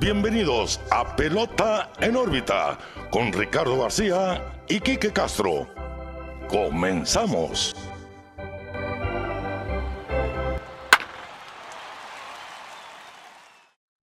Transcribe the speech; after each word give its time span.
bienvenidos 0.00 0.80
a 0.90 1.14
Pelota 1.14 1.92
en 2.00 2.16
órbita 2.16 2.78
con 3.10 3.34
Ricardo 3.34 3.82
García 3.82 4.62
y 4.66 4.80
Quique 4.80 5.12
Castro. 5.12 5.68
Comenzamos. 6.48 7.76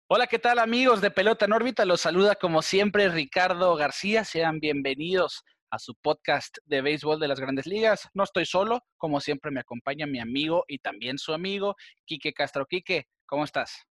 Hola, 0.07 0.29
¿qué 0.29 0.39
tal 0.39 0.61
amigos 0.61 1.01
de 1.01 1.11
Pelota 1.11 1.47
en 1.47 1.53
órbita? 1.53 1.85
Los 1.85 2.03
saluda 2.03 2.37
como 2.37 2.63
siempre 2.63 3.09
Ricardo 3.09 3.75
García. 3.75 4.25
Sean 4.25 4.61
bienvenidos 4.61 5.43
a 5.71 5.81
su 5.81 5.97
podcast 5.97 6.59
de 6.67 6.83
béisbol 6.83 7.19
de 7.19 7.27
las 7.27 7.41
grandes 7.41 7.67
ligas. 7.67 8.09
No 8.15 8.23
estoy 8.23 8.47
solo, 8.47 8.85
como 8.97 9.21
siempre 9.21 9.51
me 9.51 9.61
acompaña 9.61 10.07
mi 10.07 10.21
amigo 10.21 10.65
y 10.69 10.79
también 10.79 11.19
su 11.19 11.33
amigo, 11.33 11.75
Quique 12.05 12.33
Castro. 12.33 12.65
Quique, 12.67 13.09
¿cómo 13.27 13.43
estás? 13.43 13.90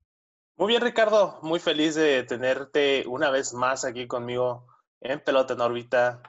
Muy 0.59 0.67
bien, 0.67 0.81
Ricardo. 0.81 1.39
Muy 1.41 1.61
feliz 1.61 1.95
de 1.95 2.23
tenerte 2.23 3.05
una 3.07 3.29
vez 3.29 3.53
más 3.53 3.85
aquí 3.85 4.07
conmigo 4.07 4.67
en 4.99 5.23
Pelota 5.23 5.53
en 5.53 5.61
órbita. 5.61 6.21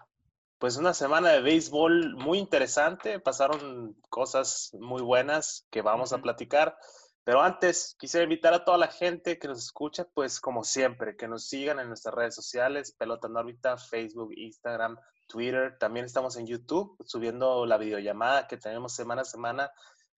Pues 0.59 0.77
una 0.77 0.95
semana 0.95 1.30
de 1.30 1.41
béisbol 1.41 2.15
muy 2.15 2.38
interesante. 2.38 3.19
Pasaron 3.19 3.97
cosas 4.09 4.71
muy 4.79 5.02
buenas 5.02 5.66
que 5.73 5.83
vamos 5.83 6.12
a 6.12 6.23
platicar. 6.23 6.79
Pero 7.24 7.43
antes, 7.43 7.97
quisiera 7.98 8.23
invitar 8.23 8.55
a 8.55 8.65
toda 8.65 8.79
la 8.79 8.87
gente 8.87 9.37
que 9.37 9.48
nos 9.48 9.65
escucha, 9.65 10.07
pues 10.15 10.38
como 10.41 10.62
siempre, 10.62 11.16
que 11.16 11.27
nos 11.27 11.49
sigan 11.49 11.80
en 11.80 11.88
nuestras 11.88 12.15
redes 12.15 12.37
sociales, 12.37 12.95
Pelota 12.97 13.27
en 13.27 13.37
órbita, 13.37 13.77
Facebook, 13.79 14.33
Instagram, 14.37 14.97
Twitter. 15.27 15.77
También 15.80 16.07
estamos 16.07 16.37
en 16.37 16.47
YouTube 16.47 16.97
subiendo 17.05 17.66
la 17.66 17.79
videollamada 17.79 18.47
que 18.47 18.59
tenemos 18.59 18.95
semana 18.95 19.23
a 19.23 19.24
semana, 19.24 19.73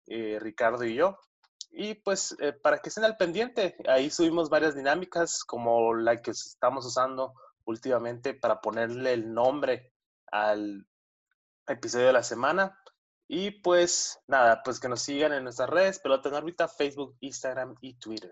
eh, 0.06 0.38
Ricardo 0.42 0.84
y 0.84 0.96
yo. 0.96 1.18
Y 1.72 1.96
pues 1.96 2.36
eh, 2.40 2.54
para 2.54 2.80
que 2.80 2.90
estén 2.90 3.06
al 3.06 3.18
pendiente, 3.18 3.76
ahí 3.88 4.10
subimos 4.10 4.50
varias 4.50 4.76
dinámicas 4.76 5.44
como 5.44 5.96
la 5.96 6.22
que 6.22 6.32
estamos 6.32 6.86
usando 6.86 7.34
últimamente 7.66 8.34
para 8.34 8.60
ponerle 8.60 9.14
el 9.14 9.34
nombre 9.34 9.94
al 10.32 10.86
episodio 11.68 12.08
de 12.08 12.14
la 12.14 12.24
semana. 12.24 12.78
Y 13.28 13.52
pues 13.52 14.20
nada, 14.28 14.62
pues 14.64 14.80
que 14.80 14.90
nos 14.90 15.02
sigan 15.02 15.32
en 15.32 15.44
nuestras 15.44 15.70
redes, 15.70 16.00
Pelota 16.00 16.28
en 16.28 16.36
órbita, 16.36 16.68
Facebook, 16.68 17.16
Instagram 17.22 17.76
y 17.80 17.94
Twitter. 17.94 18.32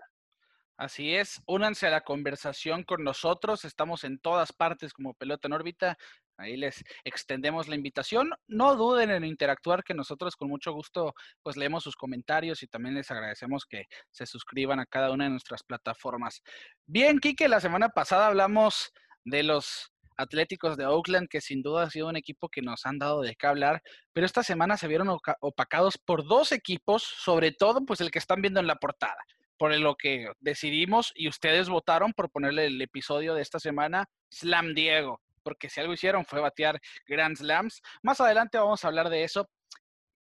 Así 0.76 1.14
es, 1.14 1.42
únanse 1.46 1.86
a 1.86 1.90
la 1.90 2.00
conversación 2.02 2.84
con 2.84 3.04
nosotros, 3.04 3.66
estamos 3.66 4.02
en 4.04 4.18
todas 4.18 4.52
partes 4.52 4.94
como 4.94 5.12
Pelota 5.12 5.46
en 5.46 5.52
órbita, 5.52 5.98
ahí 6.40 6.56
les 6.56 6.82
extendemos 7.04 7.68
la 7.68 7.76
invitación. 7.76 8.30
No 8.48 8.76
duden 8.76 9.10
en 9.10 9.24
interactuar, 9.24 9.84
que 9.84 9.94
nosotros 9.94 10.36
con 10.36 10.48
mucho 10.48 10.72
gusto 10.72 11.14
pues 11.42 11.56
leemos 11.56 11.84
sus 11.84 11.96
comentarios 11.96 12.62
y 12.62 12.66
también 12.66 12.94
les 12.94 13.10
agradecemos 13.10 13.66
que 13.66 13.84
se 14.10 14.26
suscriban 14.26 14.80
a 14.80 14.86
cada 14.86 15.10
una 15.12 15.24
de 15.24 15.30
nuestras 15.30 15.62
plataformas. 15.62 16.42
Bien, 16.86 17.18
Kike, 17.18 17.48
la 17.48 17.60
semana 17.60 17.90
pasada 17.90 18.26
hablamos 18.26 18.92
de 19.24 19.42
los 19.42 19.92
Atléticos 20.16 20.76
de 20.76 20.84
Oakland, 20.84 21.28
que 21.28 21.40
sin 21.40 21.62
duda 21.62 21.84
ha 21.84 21.90
sido 21.90 22.08
un 22.08 22.16
equipo 22.16 22.50
que 22.50 22.60
nos 22.60 22.84
han 22.84 22.98
dado 22.98 23.22
de 23.22 23.34
qué 23.36 23.46
hablar, 23.46 23.82
pero 24.12 24.26
esta 24.26 24.42
semana 24.42 24.76
se 24.76 24.86
vieron 24.86 25.08
opacados 25.40 25.96
por 25.96 26.28
dos 26.28 26.52
equipos, 26.52 27.02
sobre 27.02 27.52
todo 27.52 27.86
pues 27.86 28.02
el 28.02 28.10
que 28.10 28.18
están 28.18 28.42
viendo 28.42 28.60
en 28.60 28.66
la 28.66 28.76
portada 28.76 29.16
por 29.60 29.78
lo 29.78 29.94
que 29.94 30.26
decidimos 30.40 31.12
y 31.14 31.28
ustedes 31.28 31.68
votaron 31.68 32.14
por 32.14 32.30
ponerle 32.30 32.64
el 32.64 32.80
episodio 32.80 33.34
de 33.34 33.42
esta 33.42 33.60
semana, 33.60 34.08
Slam 34.30 34.72
Diego, 34.72 35.20
porque 35.42 35.68
si 35.68 35.80
algo 35.80 35.92
hicieron 35.92 36.24
fue 36.24 36.40
batear 36.40 36.80
Grand 37.06 37.36
Slams. 37.36 37.80
Más 38.02 38.20
adelante 38.20 38.58
vamos 38.58 38.84
a 38.84 38.88
hablar 38.88 39.08
de 39.08 39.24
eso. 39.24 39.48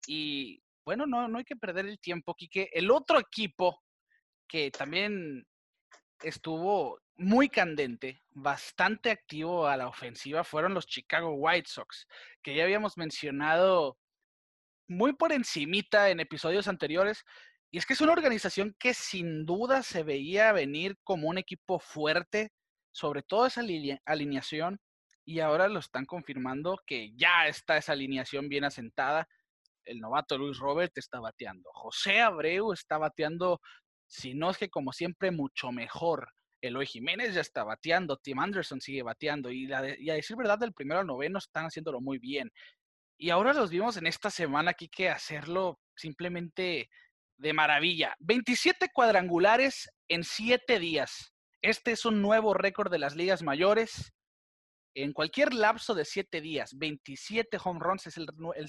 Y 0.08 0.62
bueno, 0.86 1.06
no, 1.06 1.28
no 1.28 1.38
hay 1.38 1.46
que 1.46 1.56
perder 1.56 1.88
el 1.88 2.00
tiempo, 2.00 2.36
Quique. 2.36 2.70
El 2.72 2.92
otro 2.92 3.20
equipo 3.20 3.82
que 4.48 4.72
también 4.72 5.46
estuvo 6.22 7.00
muy 7.18 7.50
candente, 7.50 8.22
bastante 8.32 9.10
activo 9.10 9.68
a 9.68 9.78
la 9.78 9.88
ofensiva, 9.88 10.44
fueron 10.44 10.74
los 10.74 10.86
Chicago 10.86 11.34
White 11.34 11.70
Sox, 11.70 12.08
que 12.42 12.56
ya 12.56 12.64
habíamos 12.64 12.98
mencionado 12.98 13.98
muy 14.88 15.14
por 15.14 15.32
encimita 15.32 16.10
en 16.10 16.20
episodios 16.20 16.68
anteriores, 16.68 17.24
y 17.72 17.78
es 17.78 17.86
que 17.86 17.94
es 17.94 18.02
una 18.02 18.14
organización 18.14 18.76
que 18.80 18.94
sin 18.94 19.46
duda 19.46 19.82
se 19.82 20.04
veía 20.04 20.52
venir 20.52 20.98
como 21.04 21.28
un 21.28 21.38
equipo 21.38 21.80
fuerte, 21.80 22.52
sobre 22.92 23.24
todo 23.24 23.46
esa 23.46 23.62
alineación, 24.06 24.80
y 25.26 25.40
ahora 25.40 25.68
lo 25.68 25.80
están 25.80 26.06
confirmando 26.06 26.80
que 26.86 27.12
ya 27.16 27.48
está 27.48 27.78
esa 27.78 27.94
alineación 27.94 28.48
bien 28.48 28.64
asentada. 28.64 29.28
El 29.84 30.00
novato 30.00 30.38
Luis 30.38 30.60
Robert 30.60 30.96
está 30.98 31.20
bateando. 31.20 31.70
José 31.74 32.22
Abreu 32.22 32.72
está 32.72 32.98
bateando, 32.98 33.60
si 34.08 34.36
no 34.36 34.52
es 34.52 34.58
que 34.58 34.70
como 34.70 34.94
siempre, 34.94 35.32
mucho 35.32 35.72
mejor. 35.72 36.32
Eloy 36.62 36.86
Jiménez 36.86 37.34
ya 37.34 37.42
está 37.42 37.64
bateando, 37.64 38.18
Tim 38.18 38.40
Anderson 38.40 38.82
sigue 38.82 39.04
bateando, 39.04 39.52
y, 39.52 39.72
a 39.72 39.82
decir 39.82 40.36
verdad, 40.38 40.58
del 40.58 40.74
primero 40.74 41.02
al 41.02 41.08
noveno 41.08 41.40
están 41.40 41.66
haciéndolo 41.66 42.02
muy 42.02 42.18
bien. 42.20 42.52
Y 43.18 43.30
ahora 43.30 43.54
los 43.54 43.70
vimos 43.70 43.98
en 43.98 44.08
esta 44.08 44.30
semana 44.30 44.72
aquí 44.72 44.90
que 44.90 45.10
hacerlo 45.10 45.80
simplemente 45.96 46.90
de 47.38 47.54
maravilla. 47.54 48.16
27 48.20 48.90
cuadrangulares 48.94 49.90
en 50.08 50.24
7 50.24 50.80
días. 50.80 51.34
Este 51.62 51.92
es 51.92 52.06
un 52.06 52.22
nuevo 52.22 52.54
récord 52.54 52.92
de 52.92 53.00
las 53.00 53.16
ligas 53.16 53.42
mayores. 53.42 54.14
En 54.96 55.12
cualquier 55.12 55.54
lapso 55.54 55.94
de 55.94 56.06
7 56.06 56.40
días, 56.40 56.78
27 56.78 57.58
home 57.62 57.82
runs 57.82 58.08
es, 58.08 58.18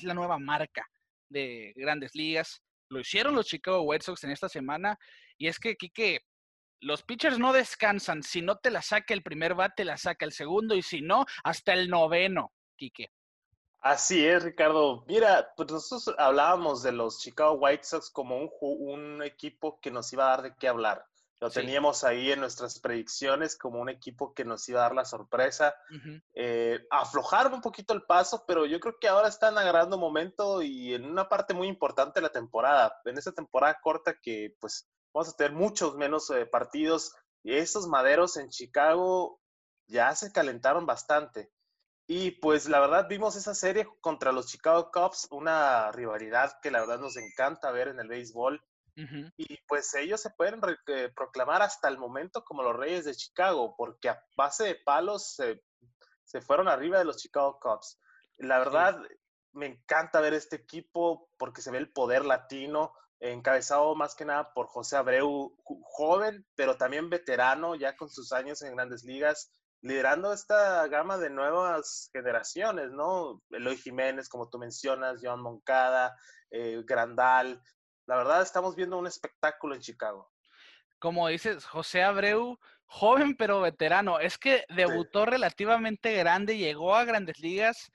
la 0.03 0.15
nueva 0.15 0.39
marca 0.39 0.85
de 1.29 1.73
grandes 1.77 2.17
ligas. 2.17 2.61
Lo 2.91 2.99
hicieron 2.99 3.37
los 3.37 3.47
Chicago 3.47 3.83
White 3.83 4.05
Sox 4.05 4.25
en 4.25 4.33
esta 4.33 4.49
semana. 4.49 4.99
Y 5.39 5.47
es 5.47 5.61
que, 5.61 5.77
Kike, 5.77 6.23
los 6.81 7.05
pitchers 7.05 7.39
no 7.39 7.53
descansan. 7.53 8.25
Si 8.25 8.43
no 8.43 8.57
te 8.57 8.73
la 8.73 8.83
saca 8.83 9.15
el 9.15 9.23
primer 9.23 9.55
bate, 9.55 9.85
la 9.85 9.97
saca 9.97 10.25
el 10.25 10.33
segundo. 10.33 10.75
Y 10.75 10.83
si 10.83 11.01
no, 11.01 11.27
hasta 11.45 11.75
el 11.75 11.89
noveno, 11.89 12.53
Kike. 12.77 13.13
Así 13.79 14.27
es, 14.27 14.43
Ricardo. 14.43 15.05
Mira, 15.07 15.53
pues 15.57 15.71
nosotros 15.71 16.13
hablábamos 16.19 16.83
de 16.83 16.91
los 16.91 17.21
Chicago 17.21 17.53
White 17.53 17.85
Sox 17.85 18.11
como 18.11 18.51
un 18.61 19.23
equipo 19.23 19.79
que 19.81 19.93
nos 19.93 20.13
iba 20.13 20.25
a 20.25 20.31
dar 20.31 20.43
de 20.43 20.57
qué 20.59 20.67
hablar. 20.67 21.07
Lo 21.39 21.51
teníamos 21.51 22.03
ahí 22.03 22.33
en 22.33 22.41
nuestras 22.41 22.81
predicciones 22.81 23.59
como 23.59 23.81
un 23.81 23.91
equipo 23.91 24.33
que 24.33 24.45
nos 24.45 24.67
iba 24.71 24.81
a 24.81 24.83
dar 24.85 24.95
la 24.95 25.05
sorpresa. 25.05 25.75
Eh, 26.33 26.81
aflojaron 26.91 27.53
un 27.53 27.61
poquito 27.61 27.93
el 27.93 28.05
paso, 28.05 28.45
pero 28.47 28.65
yo 28.65 28.81
creo 28.81 28.95
que 28.99 29.09
ahora 29.09 29.29
están 29.29 29.59
agarrando 29.59 29.99
momento 29.99 30.63
y 30.63 30.95
en 30.95 31.05
una 31.05 31.29
parte 31.29 31.53
muy 31.53 31.69
importante 31.69 32.21
de 32.21 32.27
la 32.27 32.33
temporada. 32.33 32.99
En 33.05 33.19
esta 33.19 33.33
temporada 33.33 33.79
corta 33.83 34.17
que 34.21 34.57
pues 34.59 34.89
vamos 35.13 35.29
a 35.29 35.37
tener 35.37 35.53
muchos 35.53 35.95
menos 35.97 36.31
eh, 36.31 36.47
partidos. 36.47 37.15
Y 37.43 37.55
estos 37.55 37.87
maderos 37.87 38.39
en 38.39 38.49
Chicago 38.49 39.39
ya 39.87 40.15
se 40.15 40.33
calentaron 40.33 40.87
bastante. 40.87 41.51
Y 42.09 42.33
pues 42.33 42.69
la 42.69 42.81
verdad 42.81 43.09
vimos 43.09 43.37
esa 43.37 43.55
serie 43.55 43.87
contra 44.01 44.33
los 44.33 44.47
Chicago 44.47 44.91
Cubs, 44.93 45.27
una 45.31 45.91
rivalidad 45.93 46.53
que 46.63 46.71
la 46.71 46.81
verdad 46.81 47.01
nos 47.01 47.17
encanta 47.17 47.73
ver 47.73 47.89
en 47.89 47.99
el 47.99 48.09
béisbol. 48.09 48.63
Y 49.37 49.59
pues 49.69 49.93
ellos 49.95 50.23
se 50.23 50.31
pueden 50.31 50.61
eh, 50.87 51.11
proclamar 51.15 51.61
hasta 51.61 51.89
el 51.89 51.99
momento 51.99 52.43
como 52.45 52.63
los 52.63 52.75
reyes 52.75 53.05
de 53.05 53.15
Chicago, 53.15 53.75
porque 53.77 54.09
a 54.09 54.23
base 54.37 54.65
de 54.65 54.75
palos 54.77 55.35
se, 55.35 56.41
fueron 56.41 56.69
arriba 56.69 56.99
de 56.99 57.05
los 57.05 57.19
Chicago 57.19 57.59
Cubs. 57.61 58.01
La 58.39 58.59
verdad, 58.59 58.99
me 59.53 59.67
encanta 59.67 60.21
ver 60.21 60.35
este 60.35 60.57
equipo 60.57 61.29
porque 61.37 61.61
se 61.61 61.71
ve 61.71 61.79
el 61.79 61.93
poder 61.93 62.25
latino, 62.25 62.93
encabezado 63.21 63.95
más 63.95 64.15
que 64.15 64.25
nada 64.25 64.53
por 64.55 64.67
José 64.67 64.97
Abreu, 64.97 65.55
joven, 65.83 66.47
pero 66.55 66.77
también 66.77 67.11
veterano, 67.11 67.75
ya 67.75 67.97
con 67.97 68.09
sus 68.09 68.33
años 68.33 68.63
en 68.63 68.77
grandes 68.77 69.05
ligas 69.05 69.51
liderando 69.83 70.33
esta 70.33 70.87
gama 70.89 71.19
de 71.19 71.31
nuevas 71.31 72.11
generaciones, 72.13 72.91
¿no? 72.91 73.43
Eloy 73.51 73.77
Jiménez, 73.77 74.29
como 74.29 74.49
tú 74.49 74.59
mencionas, 74.59 75.21
Joan 75.23 75.41
Moncada, 75.41 76.17
eh, 76.51 76.83
Grandal. 76.85 77.63
La 78.07 78.17
verdad, 78.17 78.43
estamos 78.43 78.77
viendo 78.77 78.99
un 78.99 79.07
espectáculo 79.07 79.75
en 79.75 79.81
Chicago. 79.81 80.31
Como 80.99 81.29
dices, 81.29 81.67
José 81.67 82.03
Abreu, 82.03 82.59
joven 82.87 83.37
pero 83.37 83.61
veterano, 83.61 84.21
es 84.21 84.39
que 84.39 84.65
debutó 84.69 85.27
relativamente 85.27 86.15
grande, 86.15 86.57
llegó 86.57 86.95
a 86.95 87.05
grandes 87.05 87.39
ligas 87.41 87.93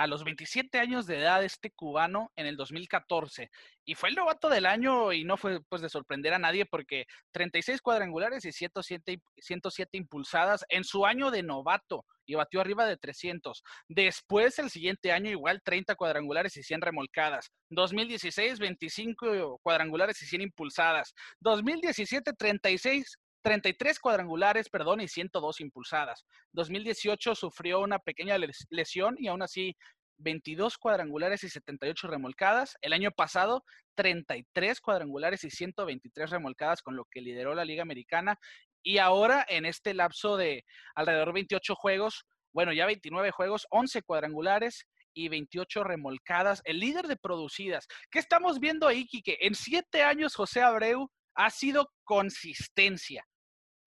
a 0.00 0.06
los 0.06 0.24
27 0.24 0.78
años 0.78 1.06
de 1.06 1.18
edad 1.18 1.44
este 1.44 1.70
cubano 1.70 2.32
en 2.34 2.46
el 2.46 2.56
2014 2.56 3.50
y 3.84 3.94
fue 3.96 4.08
el 4.08 4.14
novato 4.14 4.48
del 4.48 4.64
año 4.64 5.12
y 5.12 5.24
no 5.24 5.36
fue 5.36 5.60
pues 5.68 5.82
de 5.82 5.90
sorprender 5.90 6.32
a 6.32 6.38
nadie 6.38 6.64
porque 6.64 7.04
36 7.32 7.82
cuadrangulares 7.82 8.46
y 8.46 8.52
107, 8.52 9.20
107 9.36 9.98
impulsadas 9.98 10.64
en 10.70 10.84
su 10.84 11.04
año 11.04 11.30
de 11.30 11.42
novato 11.42 12.06
y 12.24 12.34
batió 12.34 12.62
arriba 12.62 12.86
de 12.86 12.96
300. 12.96 13.62
Después 13.88 14.58
el 14.58 14.70
siguiente 14.70 15.12
año 15.12 15.30
igual 15.30 15.60
30 15.62 15.94
cuadrangulares 15.96 16.56
y 16.56 16.62
100 16.62 16.80
remolcadas. 16.80 17.50
2016 17.68 18.58
25 18.58 19.58
cuadrangulares 19.62 20.22
y 20.22 20.26
100 20.26 20.42
impulsadas. 20.42 21.12
2017 21.40 22.32
36 22.32 23.18
33 23.42 23.98
cuadrangulares, 23.98 24.68
perdón, 24.68 25.00
y 25.00 25.08
102 25.08 25.60
impulsadas. 25.60 26.24
2018 26.52 27.34
sufrió 27.34 27.80
una 27.80 27.98
pequeña 27.98 28.36
lesión 28.70 29.16
y 29.18 29.28
aún 29.28 29.42
así 29.42 29.76
22 30.18 30.78
cuadrangulares 30.78 31.44
y 31.44 31.48
78 31.48 32.08
remolcadas. 32.08 32.76
El 32.82 32.92
año 32.92 33.10
pasado, 33.10 33.64
33 33.94 34.80
cuadrangulares 34.80 35.44
y 35.44 35.50
123 35.50 36.30
remolcadas, 36.30 36.82
con 36.82 36.96
lo 36.96 37.04
que 37.06 37.20
lideró 37.20 37.54
la 37.54 37.64
Liga 37.64 37.82
Americana. 37.82 38.38
Y 38.82 38.98
ahora, 38.98 39.44
en 39.48 39.66
este 39.66 39.94
lapso 39.94 40.36
de 40.36 40.64
alrededor 40.94 41.28
de 41.28 41.34
28 41.34 41.74
juegos, 41.74 42.24
bueno, 42.52 42.72
ya 42.72 42.86
29 42.86 43.30
juegos, 43.30 43.66
11 43.70 44.02
cuadrangulares 44.02 44.86
y 45.14 45.28
28 45.28 45.84
remolcadas, 45.84 46.62
el 46.64 46.80
líder 46.80 47.06
de 47.06 47.16
producidas. 47.16 47.86
¿Qué 48.10 48.18
estamos 48.18 48.60
viendo 48.60 48.86
ahí, 48.86 49.06
Quique? 49.06 49.38
En 49.40 49.54
siete 49.54 50.02
años, 50.02 50.34
José 50.34 50.62
Abreu 50.62 51.10
ha 51.34 51.50
sido 51.50 51.90
consistencia. 52.04 53.24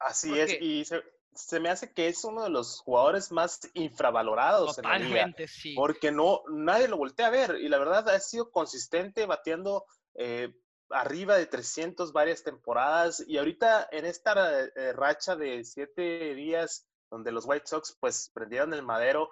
Así 0.06 0.38
es, 0.38 0.58
y 0.62 0.86
se, 1.34 1.60
me 1.60 1.70
hace 1.70 1.94
que 1.94 2.08
es 2.08 2.24
uno 2.24 2.44
de 2.44 2.50
los 2.50 2.82
jugadores 2.82 3.32
más 3.32 3.60
infravalorados 3.74 4.78
en 4.78 4.84
la 4.84 5.00
liga, 5.00 5.34
sí. 5.48 5.74
Porque 5.76 6.12
no, 6.12 6.42
nadie 6.50 6.88
lo 6.88 6.98
voltea 6.98 7.28
a 7.28 7.32
ver, 7.32 7.58
y 7.62 7.70
la 7.70 7.78
verdad 7.78 8.08
ha 8.10 8.20
sido 8.20 8.52
consistente 8.52 9.26
bateando 9.26 9.86
eh, 10.16 10.54
arriba 10.90 11.38
de 11.38 11.46
300 11.46 12.12
varias 12.14 12.44
temporadas, 12.44 13.24
y 13.28 13.38
ahorita 13.38 13.88
en 13.92 14.06
esta 14.06 14.62
eh, 14.62 14.94
racha 14.94 15.36
de 15.36 15.64
siete 15.64 16.36
días 16.36 16.88
donde 17.10 17.32
los 17.32 17.46
White 17.46 17.68
Sox 17.68 17.96
pues 18.00 18.32
prendieron 18.34 18.74
el 18.74 18.82
madero, 18.82 19.30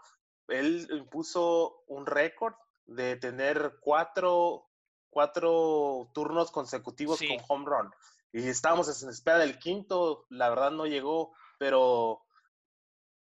él 0.47 0.87
impuso 0.91 1.83
un 1.87 2.05
récord 2.05 2.53
de 2.85 3.15
tener 3.15 3.77
cuatro, 3.81 4.69
cuatro 5.09 6.09
turnos 6.13 6.51
consecutivos 6.51 7.19
con 7.19 7.37
home 7.47 7.65
run. 7.65 7.91
Y 8.33 8.47
estábamos 8.47 9.03
en 9.03 9.09
espera 9.09 9.39
del 9.39 9.59
quinto, 9.59 10.25
la 10.29 10.49
verdad 10.49 10.71
no 10.71 10.85
llegó, 10.85 11.33
pero 11.59 12.23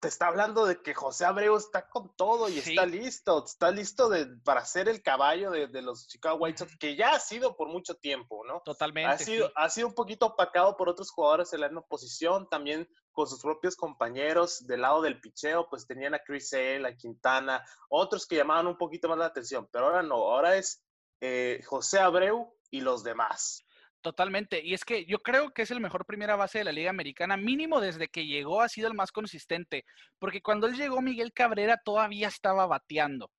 te 0.01 0.09
está 0.09 0.27
hablando 0.27 0.67
de 0.67 0.83
que 0.83 0.95
José 0.95 1.25
Abreu 1.25 1.57
está 1.57 1.89
con 1.89 2.15
todo 2.17 2.49
y 2.49 2.59
está 2.59 2.85
listo, 2.85 3.45
está 3.45 3.71
listo 3.71 4.09
de, 4.09 4.27
para 4.45 4.65
ser 4.65 4.89
el 4.89 5.03
caballo 5.03 5.51
de, 5.51 5.83
los 5.83 6.07
Chicago 6.07 6.37
White 6.37 6.59
Sox, 6.59 6.77
que 6.77 6.97
ya 6.97 7.13
ha 7.13 7.21
sido 7.21 7.57
por 7.57 7.69
mucho 7.69 7.95
tiempo, 7.95 8.45
¿no? 8.45 8.61
Totalmente. 8.65 9.11
Ha 9.11 9.19
sido, 9.19 9.51
ha 9.55 9.71
sido 9.71 9.89
un 9.89 9.95
poquito 9.95 10.27
opacado 10.27 10.77
por 10.77 10.89
otros 10.89 11.11
jugadores 11.11 11.53
en 11.53 11.61
la 11.61 11.69
misma 11.69 11.87
posición, 11.87 12.49
también 12.49 12.89
con 13.13 13.27
sus 13.27 13.41
propios 13.41 13.77
compañeros 13.77 14.67
del 14.67 14.83
lado 14.83 15.01
del 15.01 15.21
picheo, 15.21 15.69
pues 15.71 15.87
tenían 15.87 16.15
a 16.15 16.23
Chris 16.23 16.51
Sale, 16.51 16.87
a 16.87 16.97
Quintana, 16.97 17.65
otros 17.89 18.27
que 18.27 18.37
llamaban 18.37 18.67
un 18.67 18.77
poquito 18.77 19.09
más 19.09 19.19
la 19.19 19.27
atención, 19.27 19.67
pero 19.73 19.87
ahora 19.87 20.03
no, 20.03 20.17
ahora 20.17 20.57
es 20.57 20.85
eh, 21.21 21.63
José 21.67 21.99
Abreu 21.99 22.55
y 22.71 22.81
los 22.83 23.03
demás. 23.03 23.66
Totalmente. 24.01 24.65
Y 24.65 24.75
es 24.75 24.85
que 24.85 25.05
yo 25.07 25.19
creo 25.19 25.51
que 25.53 25.63
es 25.63 25.71
el 25.71 25.81
mejor 25.81 26.07
primera 26.07 26.37
base 26.37 26.59
de 26.59 26.65
la 26.65 26.73
Liga 26.73 26.91
Americana. 26.91 27.37
Mínimo 27.37 27.81
desde 27.81 28.09
que 28.09 28.27
llegó 28.27 28.61
ha 28.61 28.69
sido 28.69 28.89
el 28.89 28.95
más 28.95 29.11
consistente. 29.11 29.85
Porque 30.19 30.43
cuando 30.43 30.67
él 30.67 30.77
llegó, 30.77 31.03
Miguel 31.03 31.33
Cabrera 31.33 31.77
todavía 31.85 32.29
estaba 32.29 32.67
bateando. 32.67 33.31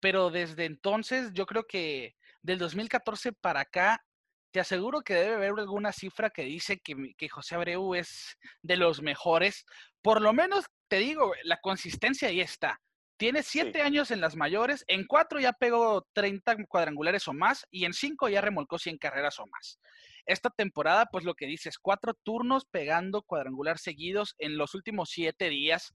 Pero 0.00 0.30
desde 0.30 0.64
entonces, 0.64 1.32
yo 1.34 1.44
creo 1.46 1.64
que 1.66 2.16
del 2.42 2.58
2014 2.58 3.32
para 3.32 3.60
acá, 3.60 4.02
te 4.50 4.60
aseguro 4.60 5.02
que 5.02 5.14
debe 5.14 5.34
haber 5.34 5.52
alguna 5.58 5.92
cifra 5.92 6.30
que 6.30 6.42
dice 6.42 6.80
que, 6.80 7.14
que 7.16 7.28
José 7.28 7.54
Abreu 7.54 7.94
es 7.94 8.36
de 8.62 8.76
los 8.76 9.02
mejores. 9.02 9.64
Por 10.02 10.20
lo 10.20 10.32
menos, 10.32 10.64
te 10.88 10.96
digo, 10.96 11.32
la 11.44 11.60
consistencia 11.60 12.28
ahí 12.28 12.40
está. 12.40 12.80
Tiene 13.20 13.42
siete 13.42 13.82
años 13.82 14.10
en 14.12 14.22
las 14.22 14.34
mayores, 14.34 14.82
en 14.88 15.06
cuatro 15.06 15.38
ya 15.38 15.52
pegó 15.52 16.06
30 16.14 16.56
cuadrangulares 16.66 17.28
o 17.28 17.34
más 17.34 17.66
y 17.70 17.84
en 17.84 17.92
cinco 17.92 18.30
ya 18.30 18.40
remolcó 18.40 18.78
100 18.78 18.96
carreras 18.96 19.38
o 19.38 19.46
más. 19.46 19.78
Esta 20.24 20.48
temporada, 20.48 21.04
pues 21.04 21.26
lo 21.26 21.34
que 21.34 21.44
dices, 21.44 21.76
cuatro 21.78 22.14
turnos 22.14 22.64
pegando 22.64 23.20
cuadrangular 23.20 23.78
seguidos 23.78 24.34
en 24.38 24.56
los 24.56 24.74
últimos 24.74 25.10
siete 25.10 25.50
días. 25.50 25.92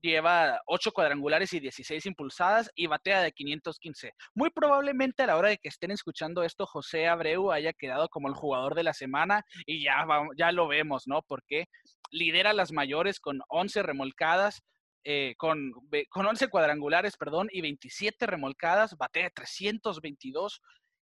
Lleva 0.00 0.62
ocho 0.64 0.92
cuadrangulares 0.92 1.52
y 1.52 1.60
16 1.60 2.06
impulsadas 2.06 2.70
y 2.74 2.86
batea 2.86 3.20
de 3.20 3.32
515. 3.32 4.14
Muy 4.34 4.48
probablemente 4.48 5.24
a 5.24 5.26
la 5.26 5.36
hora 5.36 5.50
de 5.50 5.58
que 5.58 5.68
estén 5.68 5.90
escuchando 5.90 6.42
esto, 6.42 6.64
José 6.64 7.06
Abreu 7.06 7.52
haya 7.52 7.74
quedado 7.74 8.08
como 8.08 8.28
el 8.28 8.34
jugador 8.34 8.74
de 8.74 8.82
la 8.82 8.94
semana 8.94 9.44
y 9.66 9.84
ya, 9.84 10.06
ya 10.38 10.52
lo 10.52 10.68
vemos, 10.68 11.02
¿no? 11.06 11.20
Porque 11.28 11.66
lidera 12.10 12.54
las 12.54 12.72
mayores 12.72 13.20
con 13.20 13.40
11 13.48 13.82
remolcadas, 13.82 14.62
eh, 15.08 15.36
con, 15.36 15.72
con 16.08 16.26
11 16.26 16.48
cuadrangulares, 16.48 17.16
perdón, 17.16 17.48
y 17.52 17.60
27 17.60 18.26
remolcadas, 18.26 18.96
batea 18.96 19.30
322 19.30 20.60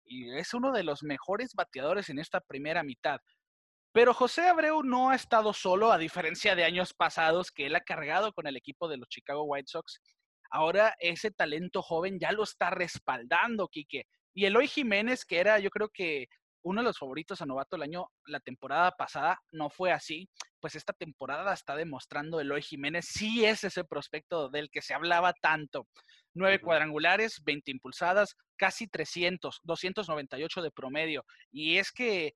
y 0.05 0.37
es 0.37 0.53
uno 0.53 0.71
de 0.71 0.83
los 0.83 1.01
mejores 1.01 1.55
bateadores 1.55 2.09
en 2.09 2.19
esta 2.19 2.39
primera 2.39 2.83
mitad. 2.83 3.19
Pero 3.91 4.13
José 4.13 4.43
Abreu 4.43 4.83
no 4.83 5.09
ha 5.09 5.15
estado 5.15 5.51
solo, 5.51 5.91
a 5.91 5.97
diferencia 5.97 6.55
de 6.55 6.63
años 6.63 6.93
pasados 6.93 7.51
que 7.51 7.65
él 7.65 7.75
ha 7.75 7.81
cargado 7.81 8.33
con 8.33 8.45
el 8.45 8.55
equipo 8.55 8.87
de 8.87 8.97
los 8.97 9.09
Chicago 9.09 9.45
White 9.45 9.67
Sox. 9.67 9.99
Ahora 10.51 10.95
ese 10.99 11.31
talento 11.31 11.81
joven 11.81 12.19
ya 12.19 12.31
lo 12.31 12.43
está 12.43 12.69
respaldando, 12.69 13.67
Quique. 13.67 14.05
Y 14.35 14.45
Eloy 14.45 14.67
Jiménez, 14.67 15.25
que 15.25 15.39
era 15.39 15.57
yo 15.57 15.71
creo 15.71 15.89
que 15.89 16.27
uno 16.67 16.81
de 16.81 16.85
los 16.85 16.97
favoritos 16.97 17.41
a 17.41 17.45
novato 17.45 17.75
del 17.75 17.83
año 17.83 18.07
la 18.25 18.39
temporada 18.39 18.91
pasada, 18.91 19.39
no 19.51 19.69
fue 19.69 19.91
así 19.91 20.29
pues 20.59 20.75
esta 20.75 20.93
temporada 20.93 21.53
está 21.53 21.75
demostrando 21.75 22.39
Eloy 22.39 22.61
Jiménez 22.61 23.05
sí 23.07 23.45
es 23.45 23.63
ese 23.63 23.83
prospecto 23.83 24.49
del 24.49 24.69
que 24.69 24.81
se 24.81 24.93
hablaba 24.93 25.33
tanto. 25.33 25.87
Nueve 26.33 26.59
cuadrangulares, 26.59 27.41
20 27.43 27.71
impulsadas, 27.71 28.35
casi 28.55 28.87
300, 28.87 29.59
298 29.63 30.61
de 30.61 30.71
promedio. 30.71 31.25
Y 31.51 31.77
es 31.77 31.91
que 31.91 32.33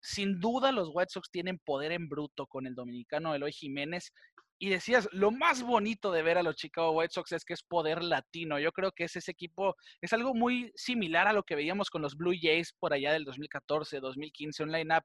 sin 0.00 0.38
duda 0.40 0.72
los 0.72 0.90
White 0.92 1.10
Sox 1.10 1.30
tienen 1.30 1.58
poder 1.58 1.92
en 1.92 2.08
bruto 2.08 2.46
con 2.46 2.66
el 2.66 2.74
dominicano 2.74 3.34
Eloy 3.34 3.52
Jiménez. 3.52 4.12
Y 4.58 4.70
decías, 4.70 5.08
lo 5.12 5.30
más 5.30 5.62
bonito 5.62 6.12
de 6.12 6.22
ver 6.22 6.38
a 6.38 6.42
los 6.42 6.56
Chicago 6.56 6.92
White 6.92 7.12
Sox 7.12 7.32
es 7.32 7.44
que 7.44 7.54
es 7.54 7.62
poder 7.62 8.02
latino. 8.02 8.58
Yo 8.58 8.72
creo 8.72 8.92
que 8.92 9.04
es 9.04 9.16
ese 9.16 9.32
equipo, 9.32 9.74
es 10.00 10.12
algo 10.12 10.34
muy 10.34 10.72
similar 10.76 11.26
a 11.26 11.32
lo 11.32 11.42
que 11.42 11.56
veíamos 11.56 11.90
con 11.90 12.02
los 12.02 12.16
Blue 12.16 12.34
Jays 12.40 12.72
por 12.78 12.92
allá 12.92 13.12
del 13.12 13.24
2014, 13.24 14.00
2015, 14.00 14.62
un 14.62 14.72
line-up 14.72 15.04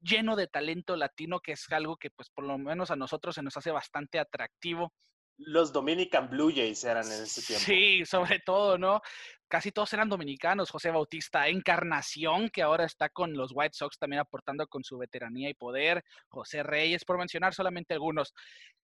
lleno 0.00 0.36
de 0.36 0.46
talento 0.46 0.96
latino, 0.96 1.40
que 1.40 1.52
es 1.52 1.66
algo 1.70 1.96
que 1.96 2.10
pues 2.10 2.30
por 2.30 2.44
lo 2.44 2.58
menos 2.58 2.90
a 2.90 2.96
nosotros 2.96 3.34
se 3.34 3.42
nos 3.42 3.56
hace 3.56 3.70
bastante 3.70 4.18
atractivo. 4.18 4.92
Los 5.38 5.72
Dominican 5.72 6.30
Blue 6.30 6.50
Jays 6.54 6.84
eran 6.84 7.06
en 7.06 7.22
ese 7.24 7.42
tiempo. 7.42 7.64
Sí, 7.64 8.04
sobre 8.06 8.38
todo, 8.40 8.78
¿no? 8.78 9.00
Casi 9.48 9.70
todos 9.70 9.92
eran 9.92 10.08
dominicanos. 10.08 10.70
José 10.70 10.90
Bautista 10.90 11.48
Encarnación, 11.48 12.48
que 12.48 12.62
ahora 12.62 12.84
está 12.84 13.08
con 13.10 13.34
los 13.34 13.52
White 13.54 13.74
Sox 13.74 13.98
también 13.98 14.20
aportando 14.20 14.66
con 14.66 14.82
su 14.82 14.98
veteranía 14.98 15.48
y 15.50 15.54
poder. 15.54 16.02
José 16.28 16.62
Reyes, 16.62 17.04
por 17.04 17.18
mencionar 17.18 17.54
solamente 17.54 17.94
algunos. 17.94 18.32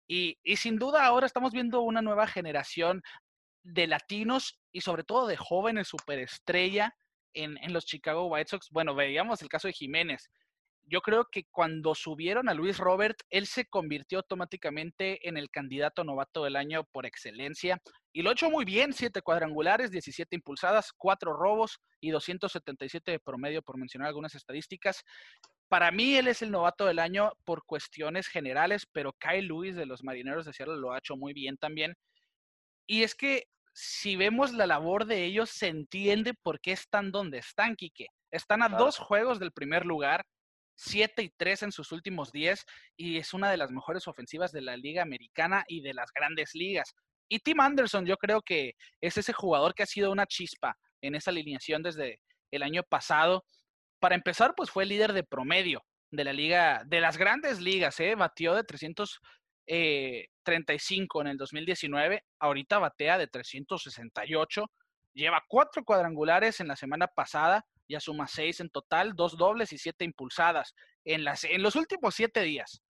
Y, 0.06 0.38
y 0.42 0.56
sin 0.56 0.78
duda 0.78 1.04
ahora 1.04 1.26
estamos 1.26 1.52
viendo 1.52 1.82
una 1.82 2.00
nueva 2.00 2.26
generación 2.26 3.02
de 3.62 3.86
latinos 3.86 4.58
y 4.72 4.80
sobre 4.80 5.04
todo 5.04 5.26
de 5.26 5.36
jóvenes 5.36 5.88
superestrella 5.88 6.96
en, 7.34 7.58
en 7.58 7.72
los 7.72 7.84
Chicago 7.84 8.26
White 8.26 8.48
Sox. 8.48 8.70
Bueno, 8.70 8.94
veíamos 8.94 9.42
el 9.42 9.48
caso 9.48 9.68
de 9.68 9.74
Jiménez, 9.74 10.30
yo 10.88 11.00
creo 11.02 11.26
que 11.30 11.44
cuando 11.50 11.94
subieron 11.94 12.48
a 12.48 12.54
Luis 12.54 12.78
Robert, 12.78 13.18
él 13.30 13.46
se 13.46 13.66
convirtió 13.66 14.18
automáticamente 14.18 15.28
en 15.28 15.36
el 15.36 15.50
candidato 15.50 16.02
novato 16.02 16.44
del 16.44 16.56
año 16.56 16.84
por 16.92 17.04
excelencia. 17.04 17.80
Y 18.12 18.22
lo 18.22 18.30
ha 18.30 18.32
hecho 18.32 18.50
muy 18.50 18.64
bien, 18.64 18.92
siete 18.92 19.20
cuadrangulares, 19.20 19.90
17 19.90 20.34
impulsadas, 20.36 20.92
cuatro 20.96 21.34
robos 21.34 21.78
y 22.00 22.10
277 22.10 23.12
de 23.12 23.20
promedio, 23.20 23.62
por 23.62 23.76
mencionar 23.76 24.08
algunas 24.08 24.34
estadísticas. 24.34 25.04
Para 25.68 25.90
mí, 25.90 26.16
él 26.16 26.26
es 26.28 26.40
el 26.40 26.50
novato 26.50 26.86
del 26.86 26.98
año 26.98 27.32
por 27.44 27.64
cuestiones 27.66 28.26
generales, 28.26 28.86
pero 28.90 29.12
Kyle 29.12 29.46
Lewis 29.46 29.76
de 29.76 29.84
los 29.84 30.02
Marineros 30.02 30.46
de 30.46 30.54
Seattle 30.54 30.78
lo 30.78 30.92
ha 30.92 30.98
hecho 30.98 31.16
muy 31.16 31.34
bien 31.34 31.58
también. 31.58 31.94
Y 32.86 33.02
es 33.02 33.14
que 33.14 33.44
si 33.74 34.16
vemos 34.16 34.52
la 34.52 34.66
labor 34.66 35.04
de 35.04 35.24
ellos, 35.24 35.50
se 35.50 35.68
entiende 35.68 36.32
por 36.42 36.60
qué 36.60 36.72
están 36.72 37.12
donde 37.12 37.38
están, 37.38 37.76
Quique. 37.76 38.06
Están 38.30 38.62
a 38.62 38.68
dos 38.68 38.98
juegos 38.98 39.38
del 39.38 39.52
primer 39.52 39.86
lugar, 39.86 40.24
7 40.78 41.22
y 41.22 41.30
3 41.36 41.64
en 41.64 41.72
sus 41.72 41.90
últimos 41.90 42.30
10 42.30 42.64
y 42.96 43.18
es 43.18 43.34
una 43.34 43.50
de 43.50 43.56
las 43.56 43.72
mejores 43.72 44.06
ofensivas 44.06 44.52
de 44.52 44.62
la 44.62 44.76
liga 44.76 45.02
americana 45.02 45.64
y 45.66 45.80
de 45.82 45.92
las 45.92 46.12
grandes 46.12 46.54
ligas. 46.54 46.94
Y 47.28 47.40
Tim 47.40 47.60
Anderson 47.60 48.06
yo 48.06 48.16
creo 48.16 48.40
que 48.42 48.74
es 49.00 49.18
ese 49.18 49.32
jugador 49.32 49.74
que 49.74 49.82
ha 49.82 49.86
sido 49.86 50.12
una 50.12 50.26
chispa 50.26 50.76
en 51.02 51.16
esa 51.16 51.30
alineación 51.30 51.82
desde 51.82 52.20
el 52.52 52.62
año 52.62 52.84
pasado. 52.84 53.44
Para 54.00 54.14
empezar, 54.14 54.54
pues 54.56 54.70
fue 54.70 54.86
líder 54.86 55.12
de 55.12 55.24
promedio 55.24 55.82
de 56.10 56.24
la 56.24 56.32
liga, 56.32 56.82
de 56.86 57.00
las 57.00 57.18
grandes 57.18 57.60
ligas, 57.60 57.98
¿eh? 58.00 58.14
batió 58.14 58.54
de 58.54 58.62
335 58.62 59.66
eh, 59.66 61.22
en 61.22 61.26
el 61.26 61.36
2019, 61.36 62.22
ahorita 62.38 62.78
batea 62.78 63.18
de 63.18 63.26
368, 63.26 64.64
lleva 65.12 65.44
cuatro 65.48 65.84
cuadrangulares 65.84 66.60
en 66.60 66.68
la 66.68 66.76
semana 66.76 67.08
pasada, 67.08 67.66
ya 67.88 68.00
suma 68.00 68.28
seis 68.28 68.60
en 68.60 68.70
total, 68.70 69.14
dos 69.14 69.36
dobles 69.36 69.72
y 69.72 69.78
siete 69.78 70.04
impulsadas 70.04 70.74
en, 71.04 71.24
las, 71.24 71.44
en 71.44 71.62
los 71.62 71.76
últimos 71.76 72.14
siete 72.14 72.42
días. 72.42 72.82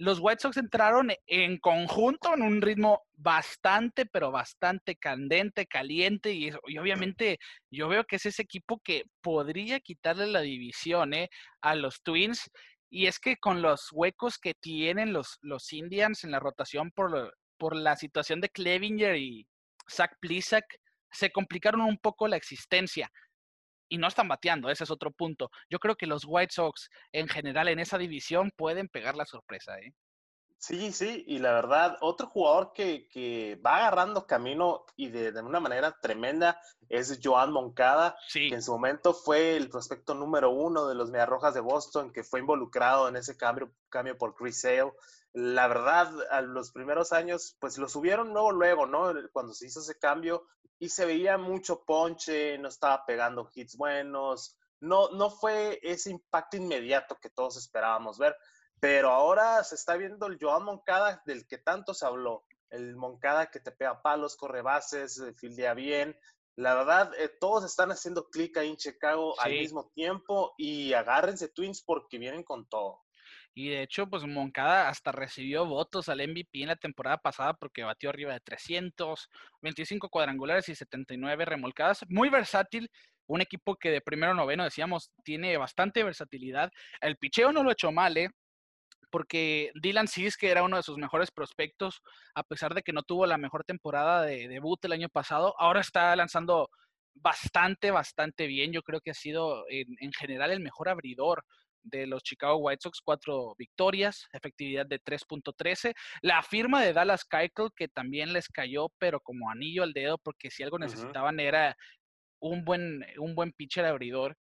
Los 0.00 0.18
White 0.18 0.40
Sox 0.40 0.56
entraron 0.56 1.12
en 1.26 1.58
conjunto 1.58 2.32
en 2.32 2.40
un 2.40 2.62
ritmo 2.62 3.02
bastante, 3.12 4.06
pero 4.06 4.30
bastante 4.30 4.96
candente, 4.96 5.66
caliente, 5.66 6.32
y, 6.32 6.50
obviamente 6.78 7.38
yo 7.70 7.86
veo 7.88 8.04
que 8.04 8.16
es 8.16 8.24
ese 8.24 8.40
equipo 8.40 8.80
que 8.82 9.04
podría 9.20 9.78
quitarle 9.78 10.26
la 10.26 10.40
división 10.40 11.12
¿eh? 11.12 11.28
a 11.60 11.74
los 11.74 12.02
Twins. 12.02 12.50
Y 12.88 13.08
es 13.08 13.18
que 13.18 13.36
con 13.36 13.60
los 13.60 13.88
huecos 13.92 14.38
que 14.38 14.54
tienen 14.54 15.12
los, 15.12 15.38
los 15.42 15.70
Indians 15.70 16.24
en 16.24 16.30
la 16.30 16.40
rotación 16.40 16.90
por, 16.92 17.36
por 17.58 17.76
la 17.76 17.94
situación 17.94 18.40
de 18.40 18.48
Clevinger 18.48 19.16
y 19.16 19.46
Zach 19.86 20.12
Plisak, 20.18 20.64
se 21.12 21.30
complicaron 21.30 21.82
un 21.82 21.98
poco 21.98 22.26
la 22.26 22.36
existencia 22.36 23.10
y 23.90 23.98
no 23.98 24.06
están 24.06 24.28
bateando, 24.28 24.70
ese 24.70 24.84
es 24.84 24.90
otro 24.90 25.10
punto. 25.10 25.50
Yo 25.68 25.78
creo 25.78 25.96
que 25.96 26.06
los 26.06 26.24
White 26.26 26.54
Sox 26.54 26.88
en 27.12 27.28
general 27.28 27.68
en 27.68 27.80
esa 27.80 27.98
división 27.98 28.50
pueden 28.56 28.88
pegar 28.88 29.16
la 29.16 29.26
sorpresa. 29.26 29.78
¿eh? 29.78 29.92
Sí, 30.58 30.92
sí, 30.92 31.24
y 31.26 31.38
la 31.38 31.52
verdad, 31.52 31.96
otro 32.00 32.28
jugador 32.28 32.72
que, 32.72 33.08
que 33.08 33.58
va 33.64 33.78
agarrando 33.78 34.26
camino 34.26 34.84
y 34.94 35.08
de, 35.08 35.32
de, 35.32 35.40
una 35.40 35.58
manera 35.58 35.96
tremenda 36.00 36.60
es 36.88 37.18
Joan 37.22 37.50
Moncada, 37.50 38.16
sí. 38.28 38.48
que 38.48 38.54
en 38.54 38.62
su 38.62 38.72
momento 38.72 39.12
fue 39.12 39.56
el 39.56 39.70
prospecto 39.70 40.14
número 40.14 40.50
uno 40.50 40.86
de 40.86 40.94
los 40.94 41.10
Mediarrojas 41.10 41.54
de 41.54 41.60
Boston, 41.60 42.12
que 42.12 42.22
fue 42.24 42.40
involucrado 42.40 43.08
en 43.08 43.16
ese 43.16 43.36
cambio, 43.36 43.72
cambio 43.88 44.16
por 44.16 44.34
Chris 44.34 44.60
Sale. 44.60 44.92
La 45.32 45.68
verdad, 45.68 46.12
a 46.30 46.40
los 46.40 46.72
primeros 46.72 47.12
años, 47.12 47.56
pues 47.60 47.78
lo 47.78 47.88
subieron 47.88 48.32
luego, 48.32 48.52
luego, 48.52 48.86
¿no? 48.86 49.12
Cuando 49.32 49.54
se 49.54 49.66
hizo 49.66 49.80
ese 49.80 49.98
cambio 49.98 50.46
y 50.78 50.88
se 50.88 51.06
veía 51.06 51.38
mucho 51.38 51.84
ponche, 51.84 52.58
no 52.58 52.68
estaba 52.68 53.04
pegando 53.06 53.48
hits 53.54 53.76
buenos, 53.76 54.56
no, 54.80 55.10
no 55.10 55.30
fue 55.30 55.78
ese 55.82 56.10
impacto 56.10 56.56
inmediato 56.56 57.16
que 57.20 57.30
todos 57.30 57.56
esperábamos 57.56 58.18
ver 58.18 58.34
pero 58.80 59.10
ahora 59.10 59.62
se 59.62 59.74
está 59.74 59.96
viendo 59.96 60.26
el 60.26 60.38
Joan 60.40 60.64
Moncada 60.64 61.22
del 61.26 61.46
que 61.46 61.58
tanto 61.58 61.92
se 61.92 62.06
habló. 62.06 62.44
El 62.70 62.96
Moncada 62.96 63.50
que 63.50 63.60
te 63.60 63.72
pega 63.72 64.00
palos, 64.00 64.36
corre 64.36 64.62
bases, 64.62 65.18
eh, 65.18 65.34
fildea 65.34 65.74
bien. 65.74 66.18
La 66.56 66.74
verdad, 66.74 67.12
eh, 67.18 67.28
todos 67.40 67.64
están 67.64 67.90
haciendo 67.90 68.28
clic 68.30 68.56
ahí 68.56 68.70
en 68.70 68.76
Chicago 68.76 69.34
sí. 69.34 69.40
al 69.42 69.52
mismo 69.52 69.90
tiempo 69.94 70.54
y 70.56 70.94
agárrense 70.94 71.48
Twins 71.48 71.82
porque 71.82 72.18
vienen 72.18 72.42
con 72.42 72.66
todo. 72.68 73.02
Y 73.54 73.68
de 73.70 73.82
hecho, 73.82 74.06
pues 74.08 74.24
Moncada 74.24 74.88
hasta 74.88 75.12
recibió 75.12 75.66
votos 75.66 76.08
al 76.08 76.26
MVP 76.26 76.62
en 76.62 76.68
la 76.68 76.76
temporada 76.76 77.18
pasada 77.18 77.54
porque 77.54 77.82
batió 77.82 78.10
arriba 78.10 78.32
de 78.32 78.40
300, 78.40 79.28
25 79.62 80.08
cuadrangulares 80.08 80.68
y 80.68 80.74
79 80.74 81.44
remolcadas. 81.44 82.04
Muy 82.08 82.28
versátil, 82.28 82.90
un 83.26 83.40
equipo 83.40 83.76
que 83.76 83.90
de 83.90 84.00
primero 84.00 84.34
noveno, 84.34 84.64
decíamos, 84.64 85.10
tiene 85.24 85.56
bastante 85.56 86.04
versatilidad. 86.04 86.70
El 87.00 87.16
picheo 87.16 87.52
no 87.52 87.62
lo 87.62 87.70
ha 87.70 87.74
hecho 87.74 87.92
mal, 87.92 88.16
¿eh? 88.16 88.30
porque 89.10 89.72
Dylan 89.74 90.08
Cis, 90.08 90.36
que 90.36 90.50
era 90.50 90.62
uno 90.62 90.76
de 90.76 90.82
sus 90.82 90.96
mejores 90.96 91.30
prospectos, 91.30 92.00
a 92.34 92.42
pesar 92.44 92.74
de 92.74 92.82
que 92.82 92.92
no 92.92 93.02
tuvo 93.02 93.26
la 93.26 93.38
mejor 93.38 93.64
temporada 93.64 94.22
de 94.22 94.48
debut 94.48 94.84
el 94.84 94.92
año 94.92 95.08
pasado, 95.08 95.54
ahora 95.58 95.80
está 95.80 96.14
lanzando 96.16 96.70
bastante, 97.14 97.90
bastante 97.90 98.46
bien. 98.46 98.72
Yo 98.72 98.82
creo 98.82 99.00
que 99.00 99.10
ha 99.10 99.14
sido 99.14 99.64
en 99.68 100.12
general 100.12 100.52
el 100.52 100.60
mejor 100.60 100.88
abridor 100.88 101.44
de 101.82 102.06
los 102.06 102.22
Chicago 102.22 102.56
White 102.56 102.80
Sox, 102.82 103.00
cuatro 103.02 103.54
victorias, 103.58 104.26
efectividad 104.32 104.86
de 104.86 105.00
3.13. 105.00 105.94
La 106.22 106.42
firma 106.42 106.82
de 106.82 106.92
Dallas 106.92 107.24
Keuchel, 107.24 107.70
que 107.76 107.88
también 107.88 108.32
les 108.32 108.48
cayó, 108.48 108.88
pero 108.98 109.20
como 109.20 109.50
anillo 109.50 109.82
al 109.82 109.92
dedo, 109.92 110.18
porque 110.18 110.50
si 110.50 110.62
algo 110.62 110.78
necesitaban 110.78 111.36
uh 111.36 111.38
-huh. 111.38 111.48
era 111.48 111.76
un 112.40 112.64
buen, 112.64 113.04
un 113.18 113.34
buen 113.34 113.52
pitcher 113.52 113.84
abridor 113.84 114.36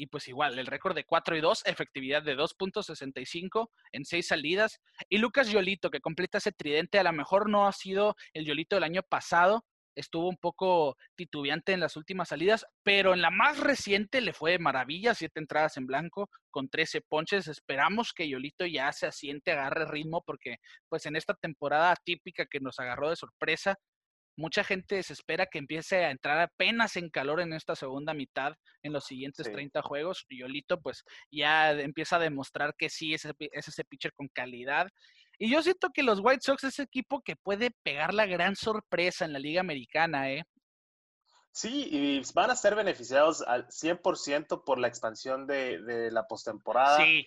y 0.00 0.06
pues 0.06 0.28
igual, 0.28 0.58
el 0.58 0.66
récord 0.66 0.94
de 0.94 1.04
4 1.04 1.36
y 1.36 1.42
2, 1.42 1.66
efectividad 1.66 2.22
de 2.22 2.34
2.65 2.34 3.68
en 3.92 4.06
6 4.06 4.26
salidas. 4.26 4.80
Y 5.10 5.18
Lucas 5.18 5.50
Yolito, 5.50 5.90
que 5.90 6.00
completa 6.00 6.38
ese 6.38 6.52
tridente, 6.52 6.98
a 6.98 7.02
lo 7.02 7.12
mejor 7.12 7.50
no 7.50 7.66
ha 7.66 7.72
sido 7.72 8.16
el 8.32 8.46
Yolito 8.46 8.76
del 8.76 8.84
año 8.84 9.02
pasado, 9.02 9.62
estuvo 9.94 10.28
un 10.28 10.36
poco 10.36 10.96
titubeante 11.16 11.72
en 11.72 11.80
las 11.80 11.96
últimas 11.96 12.28
salidas, 12.28 12.66
pero 12.82 13.14
en 13.14 13.22
la 13.22 13.30
más 13.30 13.58
reciente 13.58 14.20
le 14.20 14.32
fue 14.32 14.52
de 14.52 14.58
maravilla, 14.58 15.14
7 15.14 15.40
entradas 15.40 15.76
en 15.76 15.86
blanco 15.86 16.30
con 16.50 16.68
13 16.68 17.00
ponches. 17.02 17.48
Esperamos 17.48 18.12
que 18.12 18.28
Yolito 18.28 18.66
ya 18.66 18.92
se 18.92 19.06
asiente, 19.06 19.52
agarre 19.52 19.86
ritmo, 19.86 20.22
porque 20.24 20.56
pues 20.88 21.06
en 21.06 21.16
esta 21.16 21.34
temporada 21.34 21.94
típica 22.04 22.46
que 22.46 22.60
nos 22.60 22.78
agarró 22.78 23.10
de 23.10 23.16
sorpresa, 23.16 23.76
mucha 24.40 24.64
gente 24.64 25.02
se 25.02 25.12
espera 25.12 25.46
que 25.46 25.58
empiece 25.58 26.04
a 26.04 26.10
entrar 26.10 26.40
apenas 26.40 26.96
en 26.96 27.10
calor 27.10 27.40
en 27.40 27.52
esta 27.52 27.76
segunda 27.76 28.14
mitad 28.14 28.54
en 28.82 28.92
los 28.92 29.04
siguientes 29.04 29.46
sí. 29.46 29.52
30 29.52 29.82
juegos. 29.82 30.24
Yolito 30.28 30.80
pues 30.80 31.04
ya 31.30 31.72
empieza 31.72 32.16
a 32.16 32.20
demostrar 32.20 32.74
que 32.76 32.88
sí 32.88 33.14
es, 33.14 33.26
es, 33.26 33.68
ese 33.68 33.84
pitcher 33.84 34.12
con 34.14 34.28
calidad. 34.28 34.88
Y 35.40 35.50
yo 35.50 35.62
siento 35.62 35.90
que 35.90 36.02
los 36.02 36.20
White 36.22 36.42
Sox 36.42 36.64
es 36.64 36.74
ese 36.74 36.82
equipo 36.82 37.22
que 37.22 37.34
puede 37.34 37.70
pegar 37.82 38.12
la 38.12 38.26
gran 38.26 38.56
sorpresa 38.56 39.24
en 39.24 39.32
la 39.32 39.38
Liga 39.38 39.60
Americana, 39.60 40.30
¿eh? 40.30 40.44
Sí, 41.52 41.88
y 41.90 42.22
van 42.34 42.50
a 42.50 42.56
ser 42.56 42.74
beneficiados 42.74 43.42
al 43.42 43.66
100% 43.68 44.62
por 44.64 44.78
la 44.78 44.86
expansión 44.86 45.46
de, 45.46 45.80
de 45.82 46.10
la 46.10 46.26
postemporada. 46.28 46.98
Sí 46.98 47.26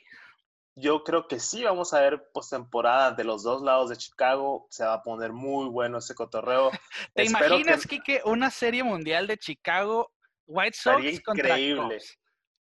yo 0.76 1.04
creo 1.04 1.28
que 1.28 1.40
sí 1.40 1.64
vamos 1.64 1.94
a 1.94 2.02
ver 2.02 2.30
postemporada 2.34 3.12
de 3.12 3.24
los 3.24 3.44
dos 3.44 3.62
lados 3.62 3.90
de 3.90 3.98
Chicago. 3.98 4.68
Se 4.70 4.84
va 4.84 4.96
a 4.96 5.04
poner 5.04 5.32
muy 5.32 5.70
bueno 5.70 6.00
ese 6.00 6.16
cotorreo. 6.16 6.72
¿Te 7.14 7.24
Espero 7.24 7.56
imaginas, 7.56 7.86
que... 7.86 8.00
Kike, 8.00 8.22
una 8.26 8.50
serie 8.50 8.84
mundial 8.84 9.28
de 9.28 9.38
Chicago 9.38 10.12
White 10.48 10.78
Sox 10.78 11.04
Estaría 11.06 11.12
increíble. 11.12 11.98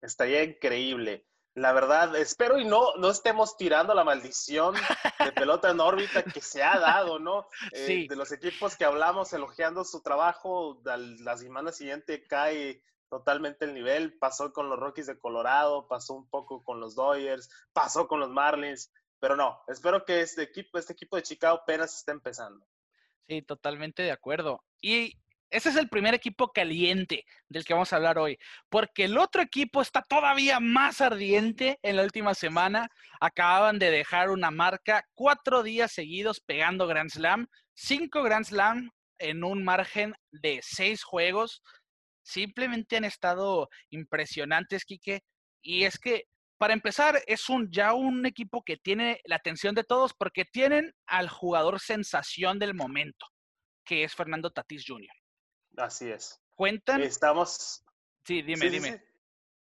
Estaría 0.00 0.42
increíble. 0.42 1.26
La 1.58 1.72
verdad, 1.72 2.14
espero 2.14 2.58
y 2.58 2.64
no, 2.64 2.94
no 2.96 3.10
estemos 3.10 3.56
tirando 3.56 3.92
la 3.92 4.04
maldición 4.04 4.76
de 5.24 5.32
pelota 5.32 5.70
en 5.70 5.80
órbita 5.80 6.22
que 6.22 6.40
se 6.40 6.62
ha 6.62 6.78
dado, 6.78 7.18
¿no? 7.18 7.48
Sí. 7.72 8.04
Eh, 8.04 8.06
de 8.08 8.16
los 8.16 8.30
equipos 8.30 8.76
que 8.76 8.84
hablamos 8.84 9.32
elogiando 9.32 9.84
su 9.84 10.00
trabajo, 10.00 10.80
la 10.84 11.36
semana 11.36 11.72
siguiente 11.72 12.24
cae 12.26 12.82
totalmente 13.08 13.64
el 13.64 13.74
nivel. 13.74 14.16
Pasó 14.18 14.52
con 14.52 14.68
los 14.70 14.78
Rockies 14.78 15.08
de 15.08 15.18
Colorado, 15.18 15.88
pasó 15.88 16.14
un 16.14 16.28
poco 16.28 16.62
con 16.62 16.78
los 16.78 16.94
Dodgers, 16.94 17.50
pasó 17.72 18.06
con 18.06 18.20
los 18.20 18.30
Marlins, 18.30 18.92
pero 19.18 19.34
no, 19.34 19.60
espero 19.66 20.04
que 20.04 20.20
este 20.20 20.42
equipo, 20.42 20.78
este 20.78 20.92
equipo 20.92 21.16
de 21.16 21.22
Chicago 21.22 21.58
apenas 21.58 21.92
esté 21.96 22.12
empezando. 22.12 22.64
Sí, 23.26 23.42
totalmente 23.42 24.02
de 24.02 24.12
acuerdo. 24.12 24.62
Y 24.80 25.18
ese 25.50 25.70
es 25.70 25.76
el 25.76 25.88
primer 25.88 26.14
equipo 26.14 26.52
caliente 26.52 27.24
del 27.48 27.64
que 27.64 27.74
vamos 27.74 27.92
a 27.92 27.96
hablar 27.96 28.18
hoy, 28.18 28.38
porque 28.68 29.04
el 29.04 29.18
otro 29.18 29.42
equipo 29.42 29.80
está 29.80 30.02
todavía 30.02 30.60
más 30.60 31.00
ardiente 31.00 31.78
en 31.82 31.96
la 31.96 32.02
última 32.02 32.34
semana. 32.34 32.88
Acababan 33.20 33.78
de 33.78 33.90
dejar 33.90 34.30
una 34.30 34.50
marca 34.50 35.04
cuatro 35.14 35.62
días 35.62 35.92
seguidos 35.92 36.40
pegando 36.40 36.86
Grand 36.86 37.10
Slam, 37.10 37.48
cinco 37.74 38.22
Grand 38.22 38.44
Slam 38.44 38.90
en 39.18 39.42
un 39.42 39.64
margen 39.64 40.14
de 40.30 40.60
seis 40.62 41.02
juegos 41.02 41.62
simplemente 42.28 42.96
han 42.96 43.04
estado 43.04 43.68
impresionantes, 43.90 44.84
Quique. 44.84 45.22
Y 45.62 45.84
es 45.84 45.98
que, 45.98 46.24
para 46.58 46.74
empezar, 46.74 47.22
es 47.26 47.48
un 47.48 47.70
ya 47.70 47.94
un 47.94 48.26
equipo 48.26 48.62
que 48.62 48.76
tiene 48.76 49.20
la 49.24 49.36
atención 49.36 49.74
de 49.74 49.84
todos 49.84 50.12
porque 50.14 50.44
tienen 50.44 50.94
al 51.06 51.28
jugador 51.28 51.80
sensación 51.80 52.58
del 52.58 52.74
momento, 52.74 53.26
que 53.84 54.04
es 54.04 54.14
Fernando 54.14 54.50
Tatís 54.50 54.84
Jr. 54.86 55.17
Así 55.78 56.10
es. 56.10 56.40
Cuentan. 56.54 57.02
Estamos. 57.02 57.84
Sí, 58.24 58.42
dime, 58.42 58.60
sí, 58.60 58.68
dime. 58.68 58.98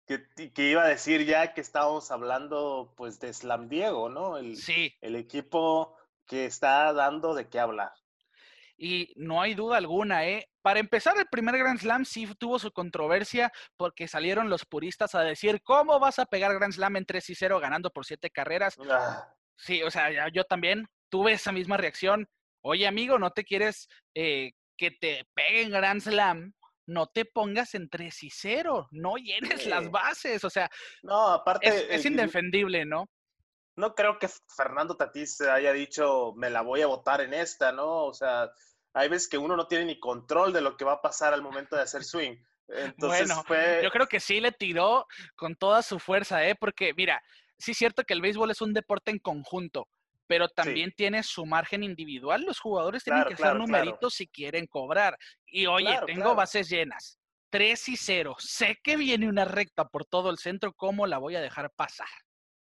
Sí, 0.06 0.18
que, 0.36 0.52
que, 0.52 0.70
iba 0.70 0.82
a 0.82 0.88
decir 0.88 1.24
ya 1.24 1.52
que 1.52 1.60
estábamos 1.60 2.10
hablando 2.10 2.94
pues 2.96 3.20
de 3.20 3.32
Slam 3.32 3.68
Diego, 3.68 4.08
¿no? 4.08 4.38
El, 4.38 4.56
sí. 4.56 4.96
El 5.00 5.16
equipo 5.16 5.96
que 6.26 6.46
está 6.46 6.92
dando 6.92 7.34
de 7.34 7.48
qué 7.48 7.60
hablar 7.60 7.92
y 8.78 9.12
no 9.16 9.40
hay 9.40 9.54
duda 9.54 9.78
alguna, 9.78 10.26
¿eh? 10.26 10.48
Para 10.62 10.80
empezar, 10.80 11.16
el 11.18 11.26
primer 11.26 11.56
Grand 11.58 11.78
Slam 11.78 12.04
sí 12.04 12.28
tuvo 12.38 12.58
su 12.58 12.72
controversia 12.72 13.52
porque 13.76 14.08
salieron 14.08 14.50
los 14.50 14.66
puristas 14.66 15.14
a 15.14 15.22
decir, 15.22 15.62
¿cómo 15.62 15.98
vas 15.98 16.18
a 16.18 16.26
pegar 16.26 16.54
Grand 16.54 16.72
Slam 16.72 16.96
en 16.96 17.06
3 17.06 17.30
y 17.30 17.34
0 17.34 17.60
ganando 17.60 17.90
por 17.90 18.04
7 18.04 18.30
carreras? 18.30 18.76
Ah. 18.90 19.32
Sí, 19.56 19.82
o 19.82 19.90
sea, 19.90 20.28
yo 20.30 20.44
también 20.44 20.86
tuve 21.08 21.32
esa 21.32 21.52
misma 21.52 21.76
reacción. 21.76 22.28
Oye, 22.60 22.86
amigo, 22.86 23.18
¿no 23.18 23.30
te 23.30 23.44
quieres 23.44 23.88
eh, 24.14 24.52
que 24.76 24.90
te 24.90 25.26
peguen 25.34 25.70
Grand 25.70 26.00
Slam? 26.00 26.52
No 26.86 27.08
te 27.08 27.24
pongas 27.24 27.74
en 27.74 27.88
3 27.88 28.22
y 28.22 28.30
0, 28.30 28.88
no 28.92 29.16
llenes 29.16 29.62
sí. 29.62 29.68
las 29.68 29.90
bases, 29.90 30.44
o 30.44 30.50
sea, 30.50 30.70
no, 31.02 31.28
aparte, 31.28 31.66
es, 31.66 31.86
es 31.88 32.04
indefendible, 32.04 32.84
¿no? 32.84 33.06
no 33.76 33.94
creo 33.94 34.18
que 34.18 34.28
Fernando 34.56 34.96
Tatís 34.96 35.40
haya 35.42 35.72
dicho, 35.72 36.32
me 36.36 36.50
la 36.50 36.62
voy 36.62 36.82
a 36.82 36.86
votar 36.86 37.20
en 37.20 37.34
esta, 37.34 37.72
¿no? 37.72 38.04
O 38.04 38.14
sea, 38.14 38.50
hay 38.94 39.08
veces 39.08 39.28
que 39.28 39.38
uno 39.38 39.56
no 39.56 39.66
tiene 39.68 39.84
ni 39.84 40.00
control 40.00 40.52
de 40.52 40.62
lo 40.62 40.76
que 40.76 40.84
va 40.84 40.94
a 40.94 41.02
pasar 41.02 41.34
al 41.34 41.42
momento 41.42 41.76
de 41.76 41.82
hacer 41.82 42.02
swing. 42.02 42.36
Entonces 42.68 43.28
bueno, 43.28 43.44
fue... 43.44 43.80
yo 43.82 43.90
creo 43.90 44.06
que 44.06 44.18
sí 44.18 44.40
le 44.40 44.50
tiró 44.50 45.06
con 45.36 45.54
toda 45.54 45.82
su 45.82 45.98
fuerza, 45.98 46.46
¿eh? 46.46 46.56
Porque, 46.58 46.94
mira, 46.94 47.22
sí 47.58 47.72
es 47.72 47.78
cierto 47.78 48.02
que 48.02 48.14
el 48.14 48.22
béisbol 48.22 48.50
es 48.50 48.62
un 48.62 48.72
deporte 48.72 49.10
en 49.10 49.18
conjunto, 49.18 49.86
pero 50.26 50.48
también 50.48 50.90
sí. 50.90 50.96
tiene 50.96 51.22
su 51.22 51.46
margen 51.46 51.82
individual. 51.82 52.42
Los 52.42 52.58
jugadores 52.58 53.04
tienen 53.04 53.22
claro, 53.22 53.30
que 53.30 53.36
claro, 53.36 53.50
hacer 53.50 53.60
numeritos 53.60 53.98
claro. 53.98 54.10
si 54.10 54.26
quieren 54.28 54.66
cobrar. 54.66 55.16
Y 55.46 55.66
oye, 55.66 55.98
tengo 56.06 56.34
bases 56.34 56.68
llenas. 56.68 57.18
3 57.50 57.88
y 57.88 57.96
0. 57.96 58.36
Sé 58.38 58.78
que 58.82 58.96
viene 58.96 59.28
una 59.28 59.44
recta 59.44 59.86
por 59.88 60.04
todo 60.04 60.30
el 60.30 60.38
centro. 60.38 60.72
¿Cómo 60.72 61.06
la 61.06 61.18
voy 61.18 61.36
a 61.36 61.40
dejar 61.40 61.70
pasar? 61.70 62.08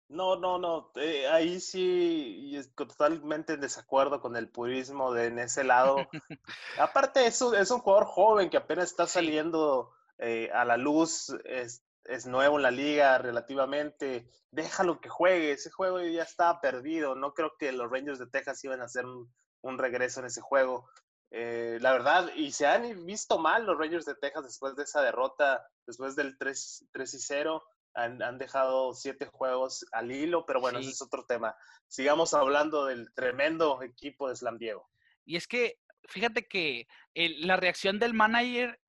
No, 0.08 0.36
no, 0.36 0.60
no. 0.60 0.92
Eh, 0.96 1.28
ahí 1.28 1.60
sí 1.60 2.58
totalmente 2.76 3.54
en 3.54 3.62
desacuerdo 3.62 4.22
con 4.22 4.36
el 4.36 4.50
purismo 4.50 5.14
de 5.14 5.26
en 5.26 5.40
ese 5.40 5.64
lado. 5.64 5.98
Aparte, 6.80 7.26
es 7.26 7.42
un, 7.42 7.56
es 7.56 7.72
un 7.72 7.80
jugador 7.80 8.06
joven 8.06 8.50
que 8.50 8.58
apenas 8.58 8.86
está 8.86 9.08
saliendo 9.08 9.92
eh, 10.20 10.50
a 10.54 10.64
la 10.64 10.78
luz. 10.78 11.36
Es, 11.46 11.84
es, 12.06 12.26
nuevo 12.26 12.58
en 12.58 12.64
la 12.64 12.72
liga 12.72 13.18
relativamente. 13.18 14.30
Déjalo 14.52 15.00
que 15.00 15.10
juegue. 15.10 15.52
Ese 15.52 15.72
juego 15.72 16.02
ya 16.02 16.24
está 16.24 16.62
perdido. 16.62 17.16
No 17.16 17.34
creo 17.34 17.54
que 17.58 17.72
los 17.72 17.90
Rangers 17.92 18.20
de 18.20 18.28
Texas 18.28 18.64
iban 18.64 18.82
a 18.82 18.86
hacer 18.86 19.06
un, 19.06 19.34
un 19.62 19.78
regreso 19.78 20.20
en 20.20 20.28
ese 20.28 20.42
juego. 20.42 20.90
Eh, 21.32 21.80
la 21.82 21.92
verdad, 21.92 22.32
y 22.36 22.52
se 22.52 22.68
han 22.68 23.06
visto 23.06 23.38
mal 23.38 23.66
los 23.66 23.78
Rangers 23.78 24.06
de 24.06 24.16
Texas 24.16 24.46
después 24.46 24.76
de 24.76 24.84
esa 24.84 25.02
derrota, 25.02 25.68
después 25.86 26.16
del 26.16 26.38
3, 26.38 26.88
3 26.92 27.14
y 27.14 27.20
0. 27.20 27.64
Han, 27.98 28.22
han, 28.22 28.38
dejado 28.38 28.94
siete 28.94 29.26
juegos 29.26 29.86
al 29.94 30.12
hilo, 30.12 30.46
pero 30.46 30.60
bueno, 30.60 30.80
ese 30.80 30.90
es 30.90 31.02
otro 31.02 31.26
tema. 31.26 31.56
Sigamos 31.88 32.34
hablando 32.34 32.86
del 32.86 33.14
tremendo 33.14 33.82
equipo 33.84 34.28
de 34.28 34.36
Slam 34.36 34.58
Diego. 34.58 34.90
Y 35.24 35.38
es 35.38 35.48
que, 35.48 35.80
fíjate 36.04 36.46
que 36.46 36.88
la 37.14 37.56
reacción 37.56 37.98
del 37.98 38.14
manager 38.14 38.82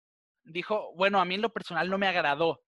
dijo, 0.42 0.92
bueno, 0.96 1.20
a 1.20 1.24
mí 1.24 1.36
en 1.36 1.42
lo 1.42 1.52
personal 1.52 1.88
no 1.88 1.98
me 1.98 2.08
agradó, 2.08 2.65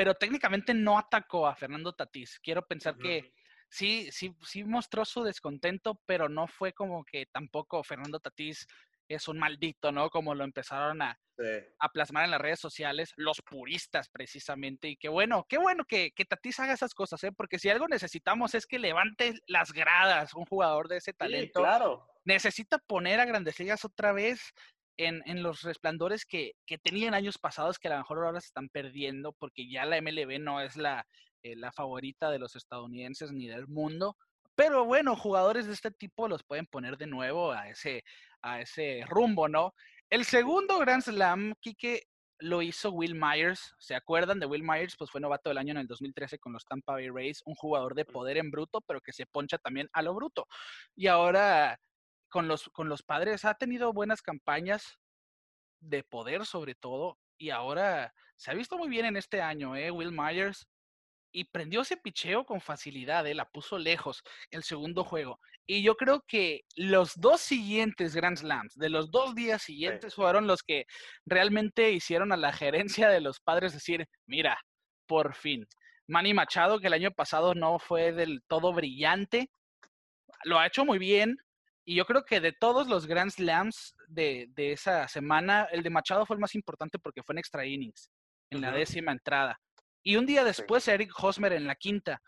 pero 0.00 0.14
técnicamente 0.14 0.72
no 0.72 0.96
atacó 0.96 1.46
a 1.46 1.54
Fernando 1.54 1.92
Tatís. 1.92 2.40
Quiero 2.40 2.66
pensar 2.66 2.96
que 2.96 3.34
sí, 3.68 4.08
sí, 4.10 4.34
sí 4.40 4.64
mostró 4.64 5.04
su 5.04 5.22
descontento, 5.22 6.00
pero 6.06 6.26
no 6.26 6.46
fue 6.46 6.72
como 6.72 7.04
que 7.04 7.26
tampoco 7.26 7.84
Fernando 7.84 8.18
Tatís 8.18 8.66
es 9.08 9.28
un 9.28 9.38
maldito, 9.38 9.92
¿no? 9.92 10.08
Como 10.08 10.34
lo 10.34 10.42
empezaron 10.42 11.02
a, 11.02 11.20
a 11.78 11.88
plasmar 11.90 12.24
en 12.24 12.30
las 12.30 12.40
redes 12.40 12.60
sociales, 12.60 13.12
los 13.16 13.42
puristas 13.42 14.08
precisamente. 14.08 14.88
Y 14.88 14.96
qué 14.96 15.10
bueno, 15.10 15.44
qué 15.46 15.58
bueno 15.58 15.84
que, 15.84 16.12
que 16.12 16.24
Tatís 16.24 16.58
haga 16.60 16.72
esas 16.72 16.94
cosas, 16.94 17.22
¿eh? 17.24 17.32
Porque 17.32 17.58
si 17.58 17.68
algo 17.68 17.86
necesitamos 17.86 18.54
es 18.54 18.64
que 18.64 18.78
levante 18.78 19.34
las 19.48 19.70
gradas 19.70 20.32
un 20.32 20.46
jugador 20.46 20.88
de 20.88 20.96
ese 20.96 21.12
talento. 21.12 21.60
claro. 21.60 22.06
Necesita 22.24 22.78
poner 22.78 23.20
a 23.20 23.26
Grandes 23.26 23.58
Ligas 23.58 23.84
otra 23.84 24.12
vez 24.12 24.54
en, 24.96 25.22
en 25.26 25.42
los 25.42 25.62
resplandores 25.62 26.24
que, 26.24 26.52
que, 26.66 26.78
tenían 26.78 27.14
años 27.14 27.38
pasados, 27.38 27.78
que 27.78 27.88
a 27.88 27.92
lo 27.92 27.98
mejor 27.98 28.24
ahora 28.24 28.40
se 28.40 28.48
están 28.48 28.68
perdiendo, 28.68 29.32
porque 29.32 29.70
ya 29.70 29.84
la 29.86 30.00
MLB 30.00 30.38
no 30.40 30.60
es 30.60 30.76
la, 30.76 31.06
eh, 31.42 31.56
la 31.56 31.72
favorita 31.72 32.30
de 32.30 32.38
los 32.38 32.56
estadounidenses 32.56 33.32
ni 33.32 33.48
del 33.48 33.66
mundo. 33.66 34.16
Pero 34.54 34.84
bueno, 34.84 35.16
jugadores 35.16 35.66
de 35.66 35.72
este 35.72 35.90
tipo 35.90 36.28
los 36.28 36.44
pueden 36.44 36.66
poner 36.66 36.98
de 36.98 37.06
nuevo 37.06 37.52
a 37.52 37.68
ese, 37.68 38.04
a 38.42 38.60
ese 38.60 39.04
rumbo, 39.08 39.48
¿no? 39.48 39.72
El 40.10 40.24
segundo 40.24 40.78
Grand 40.78 41.02
Slam, 41.02 41.54
Kike, 41.60 42.02
lo 42.40 42.62
hizo 42.62 42.90
Will 42.90 43.14
Myers. 43.14 43.74
¿Se 43.78 43.94
acuerdan 43.94 44.40
de 44.40 44.46
Will 44.46 44.62
Myers? 44.62 44.96
Pues 44.98 45.10
fue 45.10 45.20
novato 45.20 45.48
del 45.50 45.58
año 45.58 45.72
en 45.72 45.78
el 45.78 45.86
2013 45.86 46.38
con 46.38 46.52
los 46.52 46.64
Tampa 46.64 46.92
Bay 46.92 47.08
Rays, 47.08 47.42
un 47.44 47.54
jugador 47.54 47.94
de 47.94 48.04
poder 48.04 48.36
en 48.36 48.50
bruto, 48.50 48.80
pero 48.82 49.00
que 49.00 49.12
se 49.12 49.26
poncha 49.26 49.58
también 49.58 49.88
a 49.92 50.02
lo 50.02 50.14
bruto. 50.14 50.46
Y 50.96 51.06
ahora 51.06 51.78
con 52.30 52.48
los, 52.48 52.70
con 52.70 52.88
los 52.88 53.02
padres 53.02 53.44
ha 53.44 53.54
tenido 53.54 53.92
buenas 53.92 54.22
campañas 54.22 54.98
de 55.80 56.02
poder 56.04 56.46
sobre 56.46 56.74
todo, 56.74 57.18
y 57.38 57.50
ahora 57.50 58.12
se 58.36 58.50
ha 58.50 58.54
visto 58.54 58.76
muy 58.78 58.88
bien 58.88 59.06
en 59.06 59.16
este 59.16 59.40
año, 59.42 59.76
¿eh? 59.76 59.90
Will 59.90 60.12
Myers 60.12 60.66
y 61.32 61.44
prendió 61.44 61.82
ese 61.82 61.96
picheo 61.96 62.44
con 62.44 62.60
facilidad, 62.60 63.26
¿eh? 63.26 63.34
la 63.34 63.48
puso 63.48 63.78
lejos 63.78 64.22
el 64.50 64.62
segundo 64.62 65.04
juego. 65.04 65.38
Y 65.66 65.82
yo 65.82 65.94
creo 65.96 66.24
que 66.26 66.62
los 66.74 67.12
dos 67.16 67.40
siguientes 67.40 68.14
Grand 68.14 68.36
Slams, 68.36 68.74
de 68.74 68.90
los 68.90 69.10
dos 69.10 69.34
días 69.34 69.62
siguientes, 69.62 70.14
fueron 70.14 70.46
los 70.46 70.62
que 70.62 70.86
realmente 71.24 71.92
hicieron 71.92 72.32
a 72.32 72.36
la 72.36 72.52
gerencia 72.52 73.08
de 73.08 73.20
los 73.20 73.40
padres 73.40 73.72
decir, 73.72 74.08
mira, 74.26 74.58
por 75.06 75.34
fin. 75.34 75.66
Manny 76.08 76.34
Machado, 76.34 76.80
que 76.80 76.88
el 76.88 76.94
año 76.94 77.12
pasado 77.12 77.54
no 77.54 77.78
fue 77.78 78.12
del 78.12 78.42
todo 78.48 78.72
brillante, 78.72 79.48
lo 80.44 80.58
ha 80.58 80.66
hecho 80.66 80.84
muy 80.84 80.98
bien. 80.98 81.36
Y 81.84 81.96
yo 81.96 82.04
creo 82.04 82.24
que 82.24 82.40
de 82.40 82.52
todos 82.52 82.86
los 82.86 83.06
Grand 83.06 83.30
Slams 83.30 83.94
de, 84.08 84.46
de 84.50 84.72
esa 84.72 85.08
semana, 85.08 85.66
el 85.72 85.82
de 85.82 85.90
Machado 85.90 86.26
fue 86.26 86.36
el 86.36 86.40
más 86.40 86.54
importante 86.54 86.98
porque 86.98 87.22
fue 87.22 87.34
en 87.34 87.38
extra 87.38 87.66
innings, 87.66 88.10
en 88.50 88.60
la 88.60 88.70
décima 88.70 89.12
entrada. 89.12 89.58
Y 90.02 90.16
un 90.16 90.26
día 90.26 90.44
después 90.44 90.86
Eric 90.88 91.12
Hosmer 91.22 91.52
en 91.52 91.66
la 91.66 91.74
quinta. 91.74 92.22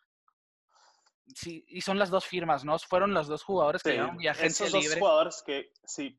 Sí, 1.34 1.64
y 1.68 1.80
son 1.80 1.98
las 1.98 2.10
dos 2.10 2.26
firmas, 2.26 2.64
¿no? 2.64 2.78
Fueron 2.78 3.14
los 3.14 3.28
dos 3.28 3.42
jugadores 3.42 3.82
que 3.82 3.92
llevaron 3.92 4.18
agencia 4.26 4.66
Esos 4.66 4.84
dos 4.84 4.94
jugadores 4.94 5.42
que, 5.46 5.72
sí. 5.84 6.18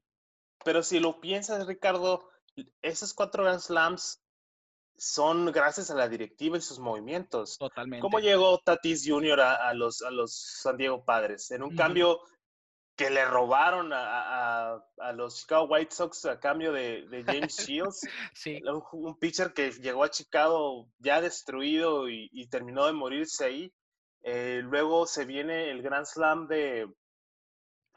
Pero 0.64 0.82
si 0.82 1.00
lo 1.00 1.20
piensas, 1.20 1.68
Ricardo, 1.68 2.30
esos 2.82 3.14
cuatro 3.14 3.44
Grand 3.44 3.60
Slams 3.60 4.24
son 4.98 5.52
gracias 5.52 5.92
a 5.92 5.96
la 5.96 6.08
directiva 6.08 6.58
y 6.58 6.62
sus 6.62 6.80
movimientos. 6.80 7.58
Totalmente. 7.58 8.02
¿Cómo 8.02 8.20
llegó 8.20 8.60
Tatis 8.60 9.04
Jr. 9.06 9.42
a, 9.42 9.74
los, 9.74 10.02
a 10.02 10.12
los 10.12 10.34
San 10.34 10.78
Diego 10.78 11.04
Padres? 11.04 11.52
En 11.52 11.64
un 11.64 11.76
cambio 11.76 12.22
que 12.96 13.10
le 13.10 13.26
robaron 13.26 13.92
a, 13.94 14.84
los 15.16 15.40
Chicago 15.40 15.66
White 15.66 15.96
Sox 15.96 16.26
a 16.26 16.40
cambio 16.40 16.72
de, 16.72 17.24
James 17.26 17.56
Shields. 17.68 18.02
sí. 18.34 18.62
Un, 18.92 19.18
pitcher 19.18 19.54
que 19.54 19.72
llegó 19.72 20.04
a 20.04 20.10
Chicago 20.12 20.88
ya 21.00 21.22
destruido 21.22 22.10
y, 22.10 22.48
terminó 22.50 22.86
de 22.86 22.94
morirse 22.94 23.46
ahí. 23.46 23.74
Eh, 24.22 24.62
luego 24.64 25.06
se 25.06 25.26
viene 25.26 25.70
el 25.70 25.82
Grand 25.82 26.06
Slam 26.06 26.48
de, 26.48 26.88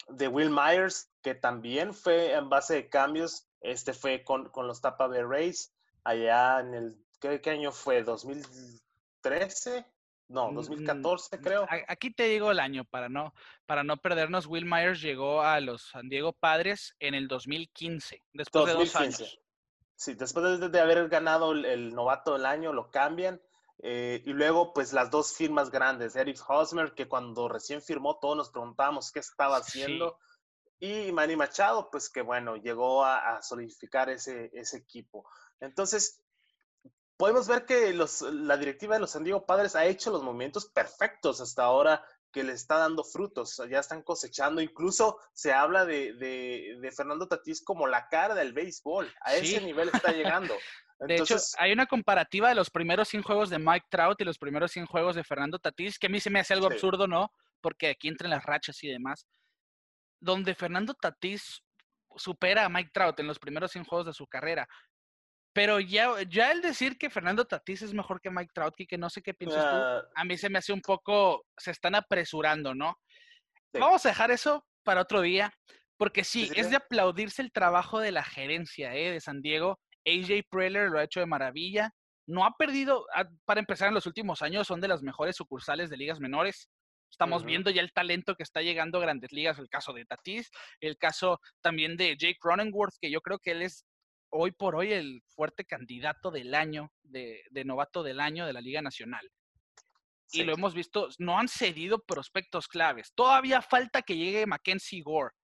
de 0.09 0.29
Will 0.29 0.51
Myers, 0.51 1.11
que 1.23 1.35
también 1.35 1.95
fue 1.95 2.33
en 2.33 2.49
base 2.49 2.75
de 2.75 2.89
cambios. 2.89 3.47
Este 3.61 3.93
fue 3.93 4.25
con, 4.25 4.49
con 4.51 4.67
los 4.67 4.81
Tampa 4.81 5.07
Bay 5.07 5.23
Rays 5.23 5.73
allá 6.05 6.61
en 6.61 6.75
el, 6.75 6.97
¿qué, 7.21 7.41
qué 7.41 7.51
año 7.51 7.73
fue? 7.73 8.05
¿2013? 8.05 9.87
No, 10.29 10.51
2014 10.53 11.37
mm, 11.37 11.41
creo. 11.41 11.67
Aquí 11.89 12.11
te 12.11 12.25
digo 12.25 12.51
el 12.51 12.59
año 12.59 12.85
para 12.85 13.09
no, 13.09 13.33
para 13.65 13.85
no 13.85 13.97
perdernos. 13.97 14.47
Will 14.47 14.67
Myers 14.67 15.01
llegó 15.01 15.43
a 15.43 15.61
los 15.61 15.83
San 15.91 16.09
Diego 16.09 16.33
Padres 16.33 16.95
en 16.99 17.15
el 17.15 17.29
2015, 17.29 18.23
después 18.33 18.67
de 18.67 18.73
dos 18.73 18.97
años. 18.97 19.39
Sí, 19.95 20.15
después 20.15 20.61
de, 20.61 20.81
haber 20.81 21.09
ganado 21.09 21.53
el, 21.53 21.95
novato 21.95 22.35
del 22.35 22.45
año, 22.45 22.73
lo 22.73 22.91
cambian. 22.91 23.41
Eh, 23.79 24.23
y 24.25 24.33
luego, 24.33 24.73
pues 24.73 24.93
las 24.93 25.11
dos 25.11 25.35
firmas 25.35 25.71
grandes, 25.71 26.17
Eric 26.17 26.39
Hosmer, 26.49 26.93
que 26.95 27.09
cuando 27.09 27.49
recién 27.49 27.81
firmó 27.81 28.19
todos 28.19 28.37
nos 28.37 28.51
preguntábamos 28.51 29.13
qué 29.13 29.21
estaba 29.21 29.59
haciendo. 29.59 30.19
Y 30.79 31.13
Manny 31.13 31.37
Machado, 31.37 31.89
pues 31.91 32.11
que 32.11 32.21
bueno, 32.21 32.57
llegó 32.57 33.05
a, 33.05 33.37
a 33.37 33.43
solidificar 33.43 34.11
ese, 34.11 34.51
ese 34.53 34.79
equipo. 34.79 35.27
Entonces, 35.61 36.23
podemos 37.17 37.49
ver 37.49 37.65
que 37.65 37.93
los, 37.93 38.23
la 38.23 38.57
directiva 38.57 38.95
de 38.95 39.01
los 39.01 39.11
San 39.11 39.25
Diego 39.25 39.47
Padres 39.47 39.77
ha 39.77 39.87
hecho 39.87 40.11
los 40.11 40.23
movimientos 40.23 40.67
perfectos 40.67 41.41
hasta 41.41 41.65
ahora 41.65 42.05
que 42.33 42.45
le 42.45 42.53
está 42.53 42.77
dando 42.77 43.03
frutos, 43.03 43.63
ya 43.71 43.79
están 43.79 44.03
cosechando, 44.03 44.61
incluso 44.61 45.19
se 45.33 45.55
habla 45.55 45.87
de, 45.87 46.13
de, 46.13 46.93
Fernando 46.93 47.27
Tatís 47.29 47.65
como 47.65 47.87
la 47.87 48.09
cara 48.09 48.35
del 48.35 48.53
béisbol, 48.53 49.11
a 49.23 49.35
ese 49.35 49.61
nivel 49.63 49.89
está 49.89 50.13
llegando. 50.13 50.55
de 51.01 51.17
hecho, 51.17 51.37
hay 51.57 51.73
una 51.73 51.87
comparativa 51.87 52.51
de 52.51 52.55
los 52.55 52.69
primeros 52.69 53.09
100 53.09 53.23
juegos 53.23 53.49
de 53.49 53.59
Mike 53.59 53.87
Trout 53.89 54.21
y 54.21 54.25
los 54.25 54.37
primeros 54.37 54.71
100 54.73 54.85
juegos 54.85 55.17
de 55.17 55.25
Fernando 55.25 55.59
Tatís, 55.59 55.99
que 55.99 56.09
a 56.09 56.11
mí 56.11 56.21
se 56.21 56.29
me 56.29 56.41
hace 56.41 56.53
algo 56.53 56.67
absurdo, 56.67 57.07
¿no? 57.07 57.33
Porque 57.63 57.89
aquí 57.89 58.09
entran 58.09 58.31
las 58.31 58.45
rachas 58.45 58.85
y 58.85 58.89
demás, 58.89 59.27
donde 60.21 60.55
Fernando 60.55 60.93
Tatís 60.93 61.63
supera 62.17 62.67
a 62.67 62.69
Mike 62.69 62.91
Trout 62.93 63.19
en 63.19 63.29
los 63.29 63.39
primeros 63.39 63.73
100 63.73 63.85
juegos 63.85 64.07
de 64.07 64.13
su 64.13 64.27
carrera, 64.27 64.69
pero 65.57 65.81
ya, 65.81 66.11
ya 66.29 66.53
el 66.53 66.61
decir 66.61 66.99
que 66.99 67.09
Fernando 67.09 67.47
Tatís 67.47 67.81
es 67.81 67.95
mejor 67.95 68.21
que 68.21 68.31
Mike 68.31 68.51
Trout, 68.53 68.75
que 68.77 68.99
no 68.99 69.09
sé 69.09 69.23
qué 69.23 69.33
piensas 69.33 69.65
tú, 69.65 69.75
ah. 69.75 70.03
a 70.15 70.25
mí 70.27 70.37
se 70.37 70.51
me 70.51 70.59
hace 70.59 70.71
un 70.71 70.83
poco, 70.83 71.47
se 71.57 71.71
están 71.71 71.95
apresurando, 71.95 72.75
¿no? 72.75 73.01
Vamos 73.73 74.05
a 74.05 74.11
dejar 74.11 74.31
eso 74.31 74.67
para 74.83 75.01
otro 75.01 75.23
día, 75.23 75.51
porque 75.97 76.25
sí, 76.25 76.51
es 76.55 76.69
de 76.69 76.77
aplaudirse 76.77 77.41
el 77.41 77.53
trabajo 77.53 78.01
de 78.01 78.13
la 78.13 78.23
gerencia 78.23 78.95
¿eh? 78.95 79.13
de 79.13 79.21
San 79.23 79.41
Diego. 79.41 79.81
AJ 80.05 80.43
Preller 80.51 80.91
lo 80.91 80.99
ha 80.99 81.05
hecho 81.05 81.21
de 81.21 81.27
maravilla. 81.27 81.91
No 82.29 82.45
ha 82.45 82.55
perdido, 82.59 83.07
ah, 83.15 83.25
para 83.47 83.61
empezar, 83.61 83.89
en 83.89 83.95
los 83.95 84.05
últimos 84.05 84.43
años 84.43 84.67
son 84.67 84.83
de 84.83 84.89
las 84.89 85.03
mejores 85.03 85.37
sucursales 85.37 85.89
de 85.89 85.97
ligas 85.97 86.21
menores. 86.21 86.69
Estamos 87.11 87.47
viendo 87.47 87.71
ya 87.71 87.81
el 87.81 87.95
talento 87.95 88.35
que 88.35 88.43
está 88.43 88.61
llegando 88.61 88.99
a 88.99 89.01
grandes 89.01 89.33
ligas, 89.33 89.59
el 89.59 89.71
caso 89.71 89.95
de 89.95 90.05
Tatis, 90.05 90.51
el 90.81 90.99
caso 90.99 91.41
también 91.63 91.97
de 91.97 92.15
Jake 92.19 92.37
Cronenworth, 92.39 92.97
que 93.01 93.11
yo 93.11 93.23
creo 93.23 93.39
que 93.39 93.53
él 93.53 93.63
es 93.63 93.87
hoy 94.37 94.53
por 94.53 94.77
hoy 94.77 94.93
el 94.93 95.23
fuerte 95.35 95.65
candidato 95.65 96.31
del 96.31 96.55
año, 96.55 96.93
de, 97.03 97.43
novato 97.65 98.03
del 98.03 98.21
año 98.21 98.47
de 98.47 98.53
la 98.53 98.61
Liga 98.61 98.83
Nacional. 98.83 99.31
Y 100.33 100.43
lo 100.43 100.53
hemos 100.53 100.75
visto, 100.75 101.09
no 101.19 101.39
han 101.39 101.49
cedido 101.49 102.01
prospectos 102.05 102.67
claves. 102.67 103.13
Todavía 103.15 103.63
falta 103.63 104.03
que 104.03 104.17
llegue 104.17 104.47
Mackenzie 104.47 105.03
Gore 105.03 105.35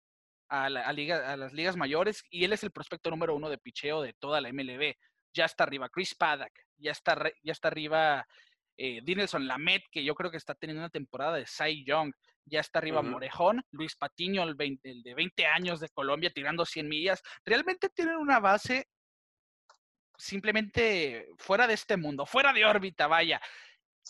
a, 0.48 0.64
a, 0.64 0.92
liga, 0.92 1.33
a 1.33 1.37
las 1.37 1.52
ligas 1.52 1.76
mayores 1.76 2.24
y 2.31 2.44
él 2.44 2.52
es 2.52 2.64
el 2.64 2.72
prospecto 2.72 3.09
número 3.09 3.35
uno 3.35 3.48
de 3.48 3.59
picheo 3.59 4.02
de 4.02 4.12
toda 4.14 4.40
la 4.40 4.52
MLB. 4.52 4.94
Ya 5.33 5.44
está 5.44 5.64
arriba 5.64 5.88
Chris 5.88 6.14
Paddock, 6.14 6.52
ya 6.76 6.90
está, 6.90 7.16
ya 7.42 7.52
está 7.52 7.68
arriba 7.68 8.26
eh, 8.76 9.00
Dinelson 9.02 9.46
Lamet, 9.46 9.82
que 9.90 10.04
yo 10.04 10.14
creo 10.14 10.30
que 10.30 10.37
está 10.37 10.54
teniendo 10.54 10.82
una 10.82 10.90
temporada 10.90 11.37
de 11.37 11.46
Cy 11.46 11.85
Young 11.85 12.12
ya 12.46 12.61
está 12.61 12.78
arriba 12.78 13.02
Morejón, 13.02 13.64
Luis 13.70 13.96
Patiño, 13.96 14.42
el, 14.42 14.56
de 14.56 15.14
20 15.14 15.46
años 15.46 15.80
de 15.80 15.88
Colombia, 15.88 16.32
tirando 16.32 16.64
100 16.64 16.88
millas. 16.88 17.22
Realmente 17.44 17.88
tienen 17.88 18.16
una 18.16 18.40
base 18.40 18.88
simplemente 20.16 21.28
fuera 21.38 21.66
de 21.66 21.74
este 21.74 21.96
mundo, 21.96 22.26
fuera 22.26 22.52
de 22.52 22.64
órbita, 22.64 23.06
vaya. 23.06 23.40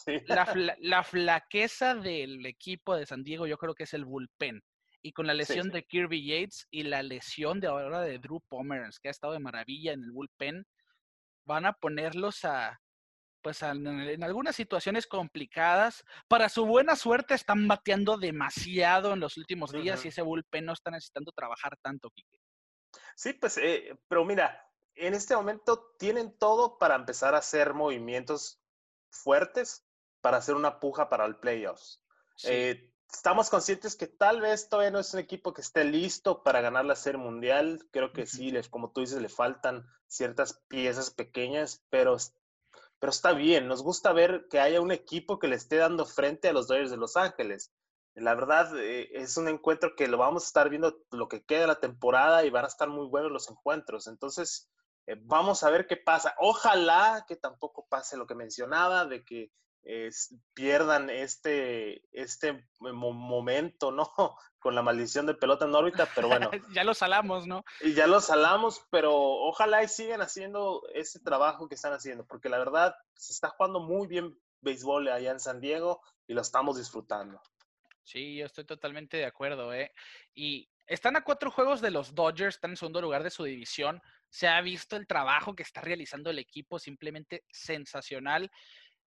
La, 0.80 1.04
flaqueza 1.04 1.94
del 1.94 2.46
equipo 2.46 2.96
de 2.96 3.04
San 3.04 3.22
Diego 3.22 3.46
yo 3.46 3.58
creo 3.58 3.74
que 3.74 3.84
es 3.84 3.94
el 3.94 4.04
bullpen. 4.04 4.62
Y 5.04 5.12
con 5.12 5.26
la 5.26 5.34
lesión 5.34 5.68
de 5.70 5.82
Kirby 5.82 6.24
Yates 6.24 6.68
y 6.70 6.84
la 6.84 7.02
lesión 7.02 7.60
de 7.60 7.66
ahora 7.66 8.02
de 8.02 8.18
Drew 8.18 8.40
Pomeranz, 8.48 9.00
que 9.00 9.08
ha 9.08 9.10
estado 9.10 9.32
de 9.32 9.40
maravilla 9.40 9.92
en 9.92 10.04
el 10.04 10.12
bullpen, 10.12 10.64
van 11.44 11.66
a 11.66 11.72
ponerlos 11.72 12.44
a, 12.44 12.80
pues 13.42 13.62
en, 13.62 14.22
algunas 14.22 14.56
situaciones 14.56 15.06
complicadas. 15.06 16.04
Para 16.28 16.48
su 16.48 16.64
buena 16.66 16.96
suerte 16.96 17.34
están 17.34 17.68
bateando 17.68 18.16
demasiado 18.16 19.12
en 19.12 19.20
los 19.20 19.36
últimos 19.36 19.72
días 19.72 20.04
y 20.04 20.08
ese 20.08 20.22
bullpen 20.22 20.64
no 20.64 20.72
está 20.72 20.90
necesitando 20.90 21.32
trabajar 21.32 21.76
tanto, 21.82 22.10
Kike. 22.10 22.40
Sí, 23.14 23.32
pues, 23.34 23.58
eh, 23.58 23.98
pero 24.08 24.24
mira, 24.24 24.66
en 24.94 25.14
este 25.14 25.34
momento 25.34 25.94
tienen 25.98 26.36
todo 26.38 26.78
para 26.78 26.94
empezar 26.94 27.34
a 27.34 27.38
hacer 27.38 27.74
movimientos 27.74 28.60
fuertes 29.10 29.86
para 30.20 30.38
hacer 30.38 30.54
una 30.54 30.80
puja 30.80 31.08
para 31.08 31.26
el 31.26 31.36
playoffs. 31.36 32.02
Eh, 32.44 32.90
estamos 33.12 33.50
conscientes 33.50 33.96
que 33.96 34.06
tal 34.06 34.40
vez 34.40 34.68
todavía 34.68 34.90
no 34.90 34.98
es 34.98 35.12
un 35.12 35.20
equipo 35.20 35.52
que 35.52 35.60
esté 35.60 35.84
listo 35.84 36.42
para 36.42 36.60
ganar 36.60 36.84
la 36.84 36.96
Serie 36.96 37.18
Mundial. 37.20 37.86
Creo 37.90 38.12
que 38.12 38.26
sí, 38.26 38.52
como 38.70 38.92
tú 38.92 39.00
dices, 39.00 39.20
le 39.20 39.28
faltan 39.28 39.86
ciertas 40.06 40.62
piezas 40.68 41.10
pequeñas, 41.10 41.84
pero, 41.90 42.16
pero 43.02 43.10
está 43.10 43.32
bien. 43.32 43.66
Nos 43.66 43.82
gusta 43.82 44.12
ver 44.12 44.46
que 44.48 44.60
haya 44.60 44.80
un 44.80 44.92
equipo 44.92 45.40
que 45.40 45.48
le 45.48 45.56
esté 45.56 45.74
dando 45.74 46.06
frente 46.06 46.48
a 46.48 46.52
los 46.52 46.68
Dodgers 46.68 46.92
de 46.92 46.96
Los 46.96 47.16
Ángeles. 47.16 47.72
La 48.14 48.36
verdad, 48.36 48.78
eh, 48.78 49.10
es 49.12 49.36
un 49.36 49.48
encuentro 49.48 49.96
que 49.96 50.06
lo 50.06 50.18
vamos 50.18 50.44
a 50.44 50.46
estar 50.46 50.70
viendo 50.70 51.02
lo 51.10 51.26
que 51.26 51.44
queda 51.44 51.62
de 51.62 51.66
la 51.66 51.80
temporada 51.80 52.44
y 52.44 52.50
van 52.50 52.64
a 52.64 52.68
estar 52.68 52.88
muy 52.88 53.08
buenos 53.08 53.32
los 53.32 53.50
encuentros. 53.50 54.06
Entonces, 54.06 54.70
eh, 55.08 55.16
vamos 55.20 55.64
a 55.64 55.70
ver 55.70 55.88
qué 55.88 55.96
pasa. 55.96 56.36
Ojalá 56.38 57.24
que 57.26 57.34
tampoco 57.34 57.88
pase 57.88 58.16
lo 58.16 58.28
que 58.28 58.36
mencionaba, 58.36 59.04
de 59.04 59.24
que 59.24 59.50
pierdan 60.54 61.10
este, 61.10 62.02
este 62.12 62.64
momento, 62.80 63.90
¿no? 63.90 64.12
Con 64.58 64.76
la 64.76 64.82
maldición 64.82 65.26
de 65.26 65.34
pelota 65.34 65.64
en 65.64 65.74
órbita, 65.74 66.08
pero 66.14 66.28
bueno. 66.28 66.50
ya 66.72 66.84
lo 66.84 66.94
salamos, 66.94 67.46
¿no? 67.46 67.64
Y 67.80 67.94
ya 67.94 68.06
lo 68.06 68.20
salamos, 68.20 68.86
pero 68.90 69.12
ojalá 69.12 69.82
y 69.82 69.88
sigan 69.88 70.22
haciendo 70.22 70.82
ese 70.94 71.18
trabajo 71.18 71.68
que 71.68 71.74
están 71.74 71.92
haciendo, 71.92 72.24
porque 72.24 72.48
la 72.48 72.58
verdad 72.58 72.94
se 73.16 73.32
está 73.32 73.48
jugando 73.48 73.80
muy 73.80 74.06
bien 74.06 74.38
béisbol 74.60 75.08
allá 75.08 75.32
en 75.32 75.40
San 75.40 75.60
Diego 75.60 76.00
y 76.28 76.34
lo 76.34 76.42
estamos 76.42 76.78
disfrutando. 76.78 77.40
Sí, 78.04 78.36
yo 78.36 78.46
estoy 78.46 78.64
totalmente 78.64 79.16
de 79.16 79.26
acuerdo, 79.26 79.72
¿eh? 79.74 79.92
Y 80.34 80.68
están 80.86 81.16
a 81.16 81.24
cuatro 81.24 81.50
juegos 81.50 81.80
de 81.80 81.90
los 81.90 82.14
Dodgers, 82.14 82.56
están 82.56 82.72
en 82.72 82.76
segundo 82.76 83.00
lugar 83.00 83.22
de 83.22 83.30
su 83.30 83.44
división. 83.44 84.02
Se 84.28 84.48
ha 84.48 84.60
visto 84.60 84.96
el 84.96 85.06
trabajo 85.06 85.54
que 85.54 85.62
está 85.62 85.80
realizando 85.80 86.30
el 86.30 86.38
equipo, 86.38 86.78
simplemente 86.78 87.44
sensacional. 87.50 88.50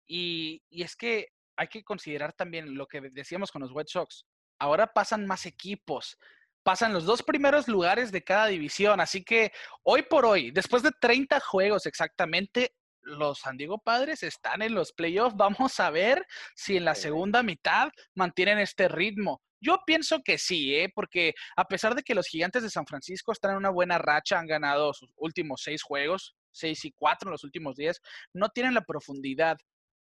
Y, 0.07 0.63
es 0.71 0.97
que 0.97 1.29
hay 1.57 1.69
que 1.69 1.85
considerar 1.85 2.33
también 2.33 2.75
lo 2.75 2.87
que 2.87 3.01
decíamos 3.01 3.51
con 3.51 3.63
los 3.63 3.73
White 3.73 3.91
Sox. 3.91 4.25
Ahora 4.59 4.93
pasan 4.93 5.27
más 5.27 5.47
equipos, 5.47 6.19
pasan 6.63 6.93
los 6.93 7.05
dos 7.05 7.23
primeros 7.23 7.69
lugares 7.69 8.13
de 8.13 8.23
cada 8.23 8.47
división. 8.47 9.01
Así 9.01 9.25
que 9.25 9.53
hoy 9.83 10.03
por 10.03 10.25
hoy, 10.25 10.51
después 10.51 10.83
de 10.83 10.91
30 11.01 11.41
juegos 11.41 11.87
exactamente, 11.87 12.75
los 13.03 13.41
San 13.41 13.57
Diego 13.57 13.79
Padres 13.79 14.23
están 14.23 14.63
en 14.63 14.75
los 14.75 14.93
playoffs. 14.93 15.37
Vamos 15.37 15.81
a 15.81 15.91
ver 15.91 16.25
si 16.55 16.77
en 16.77 16.85
la 16.85 16.95
segunda 16.95 17.43
mitad 17.43 17.89
mantienen 18.15 18.59
este 18.59 18.89
ritmo. 18.89 19.43
Yo 19.61 19.79
pienso 19.87 20.23
que 20.25 20.39
sí, 20.39 20.75
¿eh? 20.75 20.91
porque 20.93 21.35
a 21.57 21.65
pesar 21.65 21.95
de 21.95 22.03
que 22.03 22.17
los 22.17 22.27
gigantes 22.27 22.65
de 22.65 22.71
San 22.71 22.87
Francisco 22.87 23.31
están 23.31 23.53
en 23.53 23.59
una 23.59 23.71
buena 23.71 23.97
racha, 23.97 24.39
han 24.39 24.49
ganado 24.49 24.93
sus 24.93 25.13
últimos 25.17 25.63
seis 25.63 25.83
juegos, 25.83 26.35
seis 26.51 26.85
y 26.85 26.93
cuatro 26.93 27.29
en 27.29 27.33
los 27.33 27.45
últimos 27.45 27.77
días, 27.77 28.01
no 28.33 28.49
tienen 28.49 28.75
la 28.75 28.83
profundidad 28.83 29.57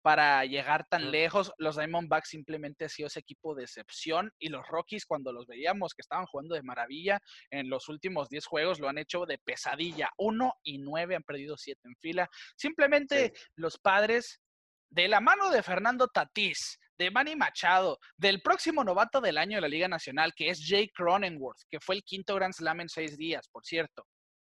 para 0.09 0.43
llegar 0.47 0.87
tan 0.89 1.11
lejos. 1.11 1.53
Los 1.59 1.77
Diamondbacks 1.77 2.31
simplemente 2.31 2.85
han 2.85 2.89
sido 2.89 3.09
ese 3.09 3.21
equipo 3.21 3.55
de 3.55 3.65
excepción 3.65 4.33
y 4.39 4.49
los 4.49 4.67
Rockies 4.67 5.05
cuando 5.05 5.35
los 5.35 5.47
veíamos 5.47 5.93
que 5.93 6.01
estaban 6.01 6.25
jugando 6.25 6.55
de 6.55 6.63
maravilla 6.63 7.21
en 7.51 7.69
los 7.69 7.91
últimos 7.91 8.31
10 8.31 8.47
juegos 8.47 8.81
lo 8.81 8.89
han 8.89 8.97
hecho 8.97 9.27
de 9.27 9.37
pesadilla. 9.37 10.09
Uno 10.17 10.55
y 10.63 10.79
nueve 10.79 11.15
han 11.15 11.25
perdido 11.25 11.59
siete 11.59 11.83
en 11.85 11.95
fila. 12.01 12.27
Simplemente 12.57 13.35
los 13.55 13.77
padres 13.77 14.41
de 14.89 15.09
la 15.09 15.21
mano 15.21 15.51
de 15.51 15.63
Fernando 15.63 16.09
Tatís, 16.09 16.81
de 16.97 17.11
Manny 17.11 17.37
Machado, 17.37 17.99
del 18.17 18.41
próximo 18.41 18.85
novato 18.85 19.21
del 19.21 19.37
año 19.37 19.59
de 19.59 19.61
la 19.61 19.69
Liga 19.69 19.89
Nacional, 19.89 20.33
que 20.35 20.49
es 20.49 20.67
Jake 20.67 20.93
Cronenworth, 20.95 21.61
que 21.69 21.81
fue 21.81 21.97
el 21.97 22.03
quinto 22.03 22.35
Grand 22.35 22.55
Slam 22.55 22.81
en 22.81 22.89
seis 22.89 23.19
días, 23.19 23.47
por 23.53 23.63
cierto. 23.63 24.07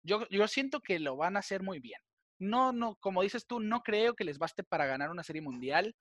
Yo, 0.02 0.26
yo 0.30 0.48
siento 0.48 0.80
que 0.80 0.98
lo 0.98 1.18
van 1.18 1.36
a 1.36 1.40
hacer 1.40 1.62
muy 1.62 1.82
bien. 1.82 2.00
No, 2.42 2.74
no, 2.74 2.96
como 2.96 3.22
dices 3.22 3.46
tú, 3.46 3.60
no 3.60 3.84
creo 3.84 4.16
que 4.16 4.24
les 4.24 4.40
baste 4.40 4.64
para 4.64 4.88
ganar 4.88 5.12
una 5.12 5.24
serie 5.24 5.44
mundial, 5.44 5.96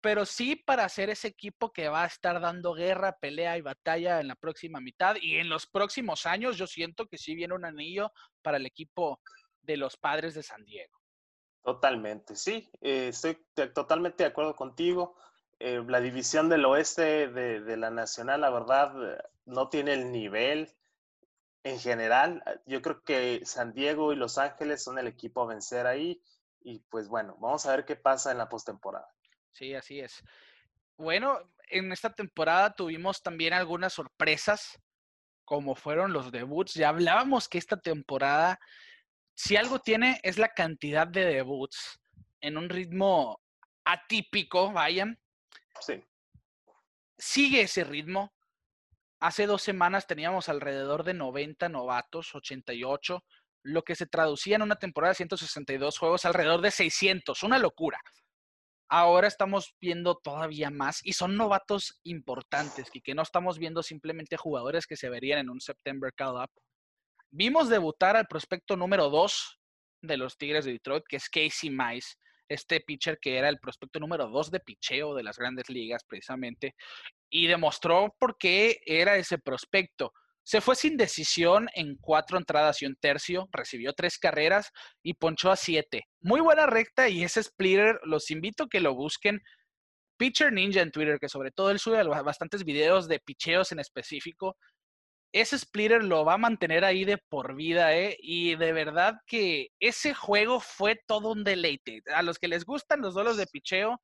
pero 0.00 0.26
sí 0.26 0.56
para 0.56 0.88
ser 0.88 1.10
ese 1.10 1.28
equipo 1.28 1.72
que 1.72 1.88
va 1.88 2.02
a 2.02 2.06
estar 2.06 2.40
dando 2.40 2.74
guerra, 2.74 3.16
pelea 3.20 3.56
y 3.56 3.60
batalla 3.60 4.18
en 4.18 4.26
la 4.26 4.34
próxima 4.34 4.80
mitad. 4.80 5.14
Y 5.20 5.36
en 5.36 5.48
los 5.48 5.68
próximos 5.68 6.26
años 6.26 6.56
yo 6.56 6.66
siento 6.66 7.06
que 7.06 7.18
sí 7.18 7.36
viene 7.36 7.54
un 7.54 7.64
anillo 7.64 8.10
para 8.42 8.56
el 8.56 8.66
equipo 8.66 9.20
de 9.62 9.76
los 9.76 9.96
padres 9.96 10.34
de 10.34 10.42
San 10.42 10.64
Diego. 10.64 10.98
Totalmente, 11.62 12.34
sí, 12.34 12.68
eh, 12.80 13.08
estoy 13.08 13.38
totalmente 13.72 14.24
de 14.24 14.30
acuerdo 14.30 14.56
contigo. 14.56 15.16
Eh, 15.60 15.84
la 15.86 16.00
división 16.00 16.48
del 16.48 16.64
oeste 16.64 17.28
de, 17.28 17.76
la 17.76 17.90
Nacional, 17.90 18.40
la 18.40 18.50
verdad, 18.50 19.12
eh, 19.12 19.22
no 19.44 19.68
tiene 19.68 19.92
el 19.92 20.10
nivel 20.10 20.74
en 21.62 21.78
general. 21.78 22.42
Yo 22.66 22.82
creo 22.82 23.02
que 23.02 23.40
San 23.44 23.72
Diego 23.72 24.12
y 24.12 24.16
Los 24.16 24.38
Ángeles 24.38 24.82
son 24.82 24.98
el 24.98 25.06
equipo 25.06 25.42
a 25.42 25.46
vencer 25.46 25.86
ahí. 25.86 26.22
Y 26.62 26.80
pues 26.90 27.08
bueno, 27.08 27.36
vamos 27.40 27.66
a 27.66 27.76
ver 27.76 27.84
qué 27.84 27.96
pasa 27.96 28.30
en 28.30 28.38
la 28.38 28.48
postemporada. 28.48 29.08
Sí, 29.52 29.74
así 29.74 30.00
es. 30.00 30.22
Bueno, 30.96 31.38
en 31.68 31.90
esta 31.92 32.12
temporada 32.12 32.74
tuvimos 32.74 33.22
también 33.22 33.54
algunas 33.54 33.94
sorpresas, 33.94 34.78
como 35.44 35.74
fueron 35.74 36.12
los 36.12 36.30
debuts. 36.30 36.74
Ya 36.74 36.90
hablábamos 36.90 37.48
que 37.48 37.58
esta 37.58 37.78
temporada 37.78 38.58
si 39.40 39.56
algo 39.56 39.78
tiene 39.78 40.20
es 40.22 40.36
la 40.36 40.52
cantidad 40.52 41.08
de 41.08 41.24
debuts 41.24 41.98
en 42.42 42.58
un 42.58 42.68
ritmo 42.68 43.40
atípico, 43.84 44.70
vayan. 44.70 45.18
Sí. 45.80 46.04
Sigue 47.16 47.62
ese 47.62 47.84
ritmo. 47.84 48.34
Hace 49.20 49.46
dos 49.46 49.62
semanas 49.62 50.06
teníamos 50.06 50.48
alrededor 50.48 51.04
de 51.04 51.14
90 51.14 51.68
novatos, 51.68 52.34
88, 52.34 53.22
lo 53.62 53.82
que 53.82 53.94
se 53.94 54.06
traducía 54.06 54.56
en 54.56 54.62
una 54.62 54.76
temporada 54.76 55.10
de 55.10 55.16
162 55.16 55.98
juegos 55.98 56.24
alrededor 56.24 56.62
de 56.62 56.70
600, 56.70 57.42
una 57.42 57.58
locura. 57.58 58.00
Ahora 58.88 59.28
estamos 59.28 59.76
viendo 59.80 60.16
todavía 60.16 60.70
más 60.70 61.00
y 61.04 61.12
son 61.12 61.36
novatos 61.36 62.00
importantes 62.02 62.88
y 62.92 63.02
que 63.02 63.14
no 63.14 63.22
estamos 63.22 63.58
viendo 63.58 63.82
simplemente 63.82 64.36
jugadores 64.36 64.86
que 64.86 64.96
se 64.96 65.10
verían 65.10 65.38
en 65.38 65.50
un 65.50 65.60
September 65.60 66.12
Call 66.14 66.42
Up 66.42 66.50
Vimos 67.32 67.68
debutar 67.68 68.16
al 68.16 68.26
prospecto 68.26 68.76
número 68.76 69.08
2 69.08 69.60
de 70.02 70.16
los 70.16 70.36
Tigres 70.36 70.64
de 70.64 70.72
Detroit, 70.72 71.04
que 71.08 71.16
es 71.16 71.28
Casey 71.28 71.70
Mice, 71.70 72.16
este 72.50 72.80
pitcher 72.80 73.18
que 73.20 73.38
era 73.38 73.48
el 73.48 73.58
prospecto 73.58 74.00
número 74.00 74.28
2 74.28 74.50
de 74.50 74.60
picheo 74.60 75.14
de 75.14 75.22
las 75.22 75.38
grandes 75.38 75.70
ligas, 75.70 76.04
precisamente, 76.04 76.74
y 77.30 77.46
demostró 77.46 78.14
por 78.18 78.36
qué 78.36 78.80
era 78.84 79.16
ese 79.16 79.38
prospecto. 79.38 80.12
Se 80.42 80.60
fue 80.60 80.74
sin 80.74 80.96
decisión 80.96 81.68
en 81.74 81.96
cuatro 81.96 82.36
entradas 82.36 82.82
y 82.82 82.86
un 82.86 82.96
tercio, 82.96 83.48
recibió 83.52 83.92
tres 83.92 84.18
carreras 84.18 84.70
y 85.02 85.14
ponchó 85.14 85.50
a 85.50 85.56
siete. 85.56 86.04
Muy 86.20 86.40
buena 86.40 86.66
recta 86.66 87.08
y 87.08 87.22
ese 87.22 87.42
splitter, 87.42 88.00
los 88.02 88.30
invito 88.30 88.64
a 88.64 88.68
que 88.68 88.80
lo 88.80 88.94
busquen. 88.94 89.40
Pitcher 90.16 90.52
Ninja 90.52 90.82
en 90.82 90.90
Twitter, 90.90 91.18
que 91.20 91.28
sobre 91.28 91.52
todo 91.52 91.70
él 91.70 91.78
sube 91.78 92.02
bastantes 92.02 92.64
videos 92.64 93.06
de 93.06 93.20
picheos 93.20 93.70
en 93.70 93.78
específico 93.78 94.56
ese 95.32 95.58
splitter 95.58 96.02
lo 96.02 96.24
va 96.24 96.34
a 96.34 96.38
mantener 96.38 96.84
ahí 96.84 97.04
de 97.04 97.18
por 97.18 97.54
vida, 97.54 97.96
¿eh? 97.96 98.16
Y 98.20 98.56
de 98.56 98.72
verdad 98.72 99.14
que 99.26 99.68
ese 99.78 100.12
juego 100.14 100.60
fue 100.60 101.00
todo 101.06 101.32
un 101.32 101.44
deleite. 101.44 102.02
A 102.14 102.22
los 102.22 102.38
que 102.38 102.48
les 102.48 102.64
gustan 102.64 103.00
los 103.00 103.14
duelos 103.14 103.36
de 103.36 103.46
picheo, 103.46 104.00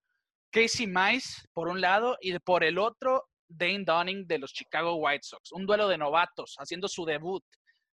Casey 0.53 0.87
Mice 0.87 1.43
por 1.53 1.69
un 1.69 1.81
lado 1.81 2.17
y 2.21 2.39
por 2.39 2.63
el 2.63 2.79
otro, 2.79 3.25
Dane 3.49 3.85
Dunning 3.85 4.27
de 4.27 4.39
los 4.39 4.53
Chicago 4.53 4.95
White 4.97 5.25
Sox. 5.25 5.53
Un 5.53 5.67
duelo 5.67 5.89
de 5.89 5.99
novatos 5.99 6.55
haciendo 6.59 6.89
su 6.89 7.05
debut. 7.05 7.45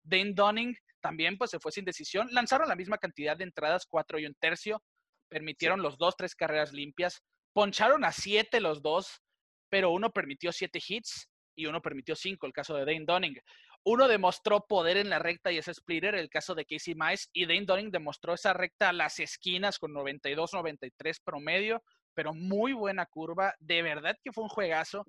Dane 0.04 0.34
Dunning 0.34 0.76
también 1.02 1.38
pues 1.38 1.52
se 1.52 1.60
fue 1.60 1.72
sin 1.72 1.86
decisión. 1.86 2.28
Lanzaron 2.32 2.70
la 2.70 2.76
misma 2.76 2.98
cantidad 2.98 3.36
de 3.36 3.46
entradas, 3.46 3.86
cuatro 3.88 4.20
y 4.20 4.26
un 4.26 4.36
tercio. 4.36 4.82
Permitieron 5.28 5.82
los 5.82 5.98
dos, 5.98 6.16
tres 6.16 6.36
carreras 6.36 6.72
limpias. 6.72 7.22
Poncharon 7.52 8.06
a 8.06 8.12
siete 8.12 8.62
los 8.62 8.82
dos, 8.82 9.22
pero 9.70 9.90
uno 9.90 10.12
permitió 10.12 10.52
siete 10.52 10.80
hits 10.88 11.28
y 11.56 11.66
uno 11.66 11.82
permitió 11.82 12.16
cinco, 12.16 12.48
el 12.48 12.54
caso 12.54 12.76
de 12.76 12.86
Dane 12.86 13.06
Dunning. 13.06 13.40
Uno 13.86 14.08
demostró 14.08 14.66
poder 14.66 14.98
en 14.98 15.10
la 15.10 15.20
recta 15.20 15.52
y 15.52 15.58
ese 15.58 15.74
splitter, 15.74 16.16
el 16.16 16.30
caso 16.30 16.56
de 16.56 16.66
Casey 16.66 16.96
Mice, 16.96 17.28
y 17.34 17.46
Dane 17.46 17.66
Dunning 17.66 17.92
demostró 17.92 18.34
esa 18.34 18.54
recta 18.54 18.90
a 18.90 18.94
las 18.94 19.20
esquinas 19.20 19.78
con 19.78 19.92
92-93 19.92 21.22
promedio, 21.24 21.84
pero 22.14 22.34
muy 22.34 22.74
buena 22.74 23.06
curva. 23.06 23.54
De 23.60 23.82
verdad 23.82 24.18
que 24.24 24.32
fue 24.32 24.44
un 24.44 24.50
juegazo. 24.50 25.06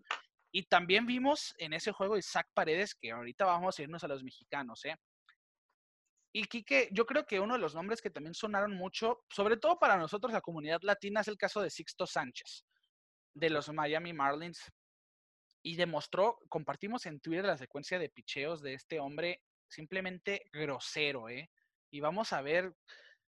Y 0.50 0.64
también 0.64 1.06
vimos 1.06 1.54
en 1.58 1.72
ese 1.72 1.92
juego 1.92 2.16
Isaac 2.16 2.48
Paredes, 2.54 2.94
que 2.94 3.10
ahorita 3.10 3.44
vamos 3.44 3.78
a 3.78 3.82
irnos 3.82 4.04
a 4.04 4.08
los 4.08 4.22
mexicanos, 4.22 4.84
¿eh? 4.84 4.96
Y 6.32 6.44
Quique, 6.46 6.88
yo 6.90 7.06
creo 7.06 7.24
que 7.26 7.38
uno 7.38 7.54
de 7.54 7.60
los 7.60 7.76
nombres 7.76 8.02
que 8.02 8.10
también 8.10 8.34
sonaron 8.34 8.74
mucho, 8.74 9.24
sobre 9.30 9.56
todo 9.56 9.78
para 9.78 9.96
nosotros, 9.96 10.32
la 10.32 10.40
comunidad 10.40 10.80
latina, 10.82 11.20
es 11.20 11.28
el 11.28 11.36
caso 11.36 11.60
de 11.60 11.70
Sixto 11.70 12.08
Sánchez, 12.08 12.64
de 13.34 13.50
los 13.50 13.72
Miami 13.72 14.12
Marlins 14.12 14.60
y 15.64 15.76
demostró, 15.76 16.38
compartimos 16.50 17.06
en 17.06 17.20
Twitter 17.20 17.46
la 17.46 17.56
secuencia 17.56 17.98
de 17.98 18.10
picheos 18.10 18.60
de 18.60 18.74
este 18.74 19.00
hombre 19.00 19.40
simplemente 19.66 20.42
grosero, 20.52 21.30
¿eh? 21.30 21.50
Y 21.90 22.00
vamos 22.00 22.34
a 22.34 22.42
ver 22.42 22.74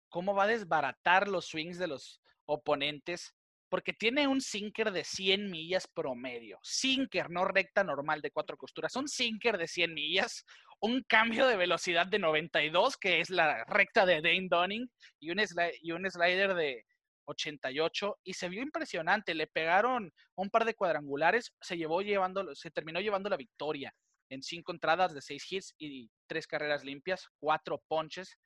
cómo 0.09 0.35
va 0.35 0.45
a 0.45 0.49
desbaratar 0.49 1.29
los 1.29 1.45
swings 1.47 1.79
de 1.79 1.87
los 1.87 2.23
oponentes, 2.47 3.35
porque 3.69 3.93
tiene 3.93 4.27
un 4.27 4.41
sinker 4.41 4.91
de 4.91 5.05
100 5.05 5.51
millas 5.51 5.87
promedio. 5.87 6.59
Sinker, 6.63 7.29
no 7.31 7.45
recta 7.45 7.85
normal 7.85 8.23
de 8.23 8.31
cuatro 8.31 8.57
costuras, 8.57 8.97
un 8.97 9.09
sinker 9.09 9.59
de 9.59 9.69
100 9.69 9.93
millas, 9.93 10.47
un 10.81 11.03
cambio 11.03 11.47
de 11.47 11.57
velocidad 11.57 12.07
de 12.07 12.19
92, 12.19 12.97
que 12.97 13.21
es 13.21 13.29
la 13.29 13.65
recta 13.65 14.07
de 14.07 14.23
Dane 14.23 14.49
Dunning, 14.49 14.91
y 15.21 15.31
un, 15.31 15.43
y 15.83 15.93
un 15.93 16.11
slider 16.11 16.55
de 16.55 16.87
88, 17.27 18.19
y 18.25 18.35
se 18.35 18.49
vio 18.49 18.63
impresionante. 18.63 19.35
Le 19.35 19.47
pegaron 19.47 20.13
un 20.37 20.51
par 20.51 20.65
de 20.65 20.75
cuadrangulares, 20.75 21.53
se, 21.61 21.77
llevó 21.77 22.03
llevando, 22.03 22.55
se 22.55 22.71
terminó 22.71 23.01
llevando 23.01 23.29
la 23.29 23.37
victoria 23.37 23.95
en 24.31 24.43
cinco 24.43 24.73
entradas 24.73 25.15
de 25.15 25.21
seis 25.21 25.51
hits 25.51 25.75
y 25.79 26.11
tres 26.27 26.47
carreras 26.47 26.85
limpias, 26.85 27.29
cuatro 27.39 27.83
ponches, 27.89 28.39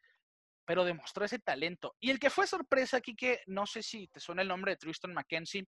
pero 0.64 0.84
demostró 0.84 1.24
ese 1.24 1.38
talento. 1.38 1.94
Y 2.00 2.10
el 2.10 2.18
que 2.18 2.30
fue 2.30 2.46
sorpresa 2.46 2.98
aquí, 2.98 3.16
que 3.16 3.40
no 3.46 3.66
sé 3.66 3.82
si 3.82 4.08
te 4.08 4.20
suena 4.20 4.42
el 4.42 4.48
nombre 4.48 4.72
de 4.72 4.76
Tristan 4.76 5.14
McKenzie, 5.14 5.66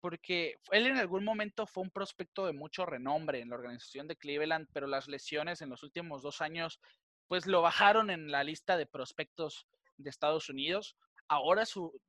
porque 0.00 0.56
él 0.70 0.86
en 0.86 0.96
algún 0.96 1.24
momento 1.24 1.66
fue 1.66 1.82
un 1.82 1.90
prospecto 1.90 2.46
de 2.46 2.52
mucho 2.52 2.86
renombre 2.86 3.40
en 3.40 3.50
la 3.50 3.56
organización 3.56 4.06
de 4.06 4.16
Cleveland, 4.16 4.68
pero 4.72 4.86
las 4.86 5.08
lesiones 5.08 5.60
en 5.60 5.70
los 5.70 5.82
últimos 5.82 6.22
dos 6.22 6.40
años, 6.40 6.80
pues 7.26 7.46
lo 7.46 7.62
bajaron 7.62 8.10
en 8.10 8.30
la 8.30 8.44
lista 8.44 8.76
de 8.76 8.86
prospectos 8.86 9.66
de 9.96 10.10
Estados 10.10 10.48
Unidos. 10.48 10.96
Ahora 11.28 11.64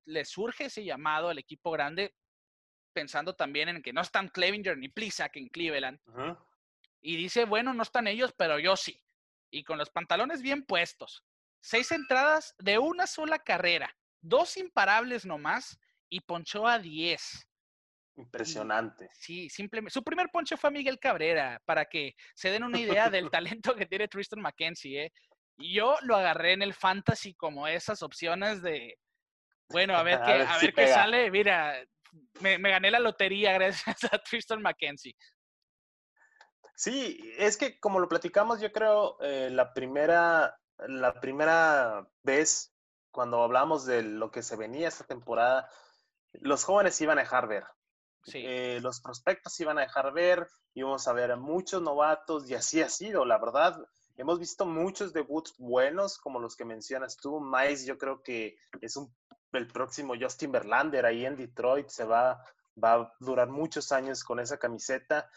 le 0.05 0.25
surge 0.25 0.65
ese 0.65 0.83
llamado 0.83 1.29
al 1.29 1.37
equipo 1.37 1.71
grande, 1.71 2.15
pensando 2.93 3.35
también 3.35 3.69
en 3.69 3.81
que 3.81 3.93
no 3.93 4.01
están 4.01 4.29
Clevinger 4.29 4.77
ni 4.77 4.87
Plisak 4.89 5.35
en 5.35 5.49
Cleveland. 5.49 5.99
Y 7.01 7.17
dice, 7.17 7.45
bueno, 7.45 7.73
no 7.73 7.83
están 7.83 8.07
ellos, 8.07 8.33
pero 8.37 8.59
yo 8.59 8.75
sí. 8.77 9.01
Y 9.51 9.63
con 9.63 9.77
los 9.77 9.89
pantalones 9.89 10.41
bien 10.41 10.63
puestos. 10.63 11.25
Seis 11.61 11.91
entradas 11.91 12.55
de 12.59 12.77
una 12.77 13.07
sola 13.07 13.39
carrera, 13.39 13.93
dos 14.21 14.55
imparables 14.57 15.25
nomás 15.25 15.77
y 16.09 16.21
ponchó 16.21 16.67
a 16.67 16.79
diez. 16.79 17.45
Impresionante. 18.15 19.09
sí, 19.13 19.49
simplemente. 19.49 19.93
Su 19.93 20.03
primer 20.03 20.27
ponche 20.29 20.57
fue 20.57 20.69
a 20.69 20.71
Miguel 20.71 20.99
Cabrera, 20.99 21.61
para 21.65 21.85
que 21.85 22.15
se 22.35 22.49
den 22.49 22.63
una 22.63 22.79
idea 22.79 23.09
del 23.09 23.29
talento 23.31 23.75
que 23.75 23.85
tiene 23.85 24.07
Tristan 24.09 24.41
McKenzie. 24.41 25.05
¿eh? 25.05 25.13
Y 25.57 25.75
yo 25.75 25.95
lo 26.01 26.15
agarré 26.17 26.53
en 26.53 26.61
el 26.61 26.73
fantasy 26.73 27.33
como 27.33 27.67
esas 27.67 28.01
opciones 28.03 28.61
de, 28.61 28.97
bueno, 29.69 29.95
a 29.95 30.03
ver 30.03 30.19
qué, 30.25 30.31
a 30.31 30.57
ver, 30.57 30.73
qué 30.73 30.87
sale. 30.87 31.31
Mira, 31.31 31.75
me, 32.41 32.57
gané 32.57 32.91
la 32.91 32.99
lotería 32.99 33.53
gracias 33.53 34.03
a 34.11 34.17
Tristan 34.19 34.61
McKenzie. 34.61 35.15
Sí, 36.75 37.19
es 37.37 37.57
que 37.57 37.79
como 37.79 37.99
lo 37.99 38.07
platicamos, 38.07 38.61
yo 38.61 38.71
creo, 38.71 39.17
eh, 39.21 39.49
la, 39.51 39.73
primera, 39.73 40.57
la 40.87 41.19
primera 41.19 42.07
vez 42.23 42.73
cuando 43.11 43.43
hablamos 43.43 43.85
de 43.85 44.01
lo 44.03 44.31
que 44.31 44.43
se 44.43 44.55
venía 44.55 44.87
esta 44.87 45.03
temporada, 45.03 45.69
los 46.33 46.63
jóvenes 46.63 46.99
iban 47.01 47.17
a 47.17 47.21
dejar 47.21 47.47
ver. 47.47 47.65
Eh, 48.33 48.79
los 48.81 49.01
prospectos 49.01 49.59
iban 49.59 49.77
a 49.77 49.81
dejar 49.81 50.13
ver, 50.13 50.47
íbamos 50.73 51.07
a 51.07 51.13
ver 51.13 51.31
a 51.31 51.35
muchos 51.35 51.81
novatos 51.81 52.49
y 52.49 52.53
así 52.53 52.81
ha 52.81 52.89
sido, 52.89 53.25
la 53.25 53.37
verdad. 53.37 53.77
Hemos 54.15 54.39
visto 54.39 54.65
muchos 54.65 55.13
debuts 55.13 55.55
buenos, 55.57 56.17
como 56.17 56.39
los 56.39 56.55
que 56.55 56.65
mencionas 56.65 57.17
tú. 57.17 57.41
Miles, 57.41 57.85
yo 57.85 57.97
creo 57.97 58.21
que 58.21 58.57
es 58.81 58.95
un, 58.97 59.13
el 59.53 59.67
próximo 59.67 60.13
Justin 60.19 60.51
Verlander 60.51 61.05
ahí 61.05 61.25
en 61.25 61.35
Detroit. 61.35 61.89
Se 61.89 62.03
va, 62.03 62.43
va 62.81 62.93
a 62.93 63.13
durar 63.19 63.49
muchos 63.49 63.91
años 63.91 64.23
con 64.23 64.39
esa 64.39 64.57
camiseta. 64.57 65.29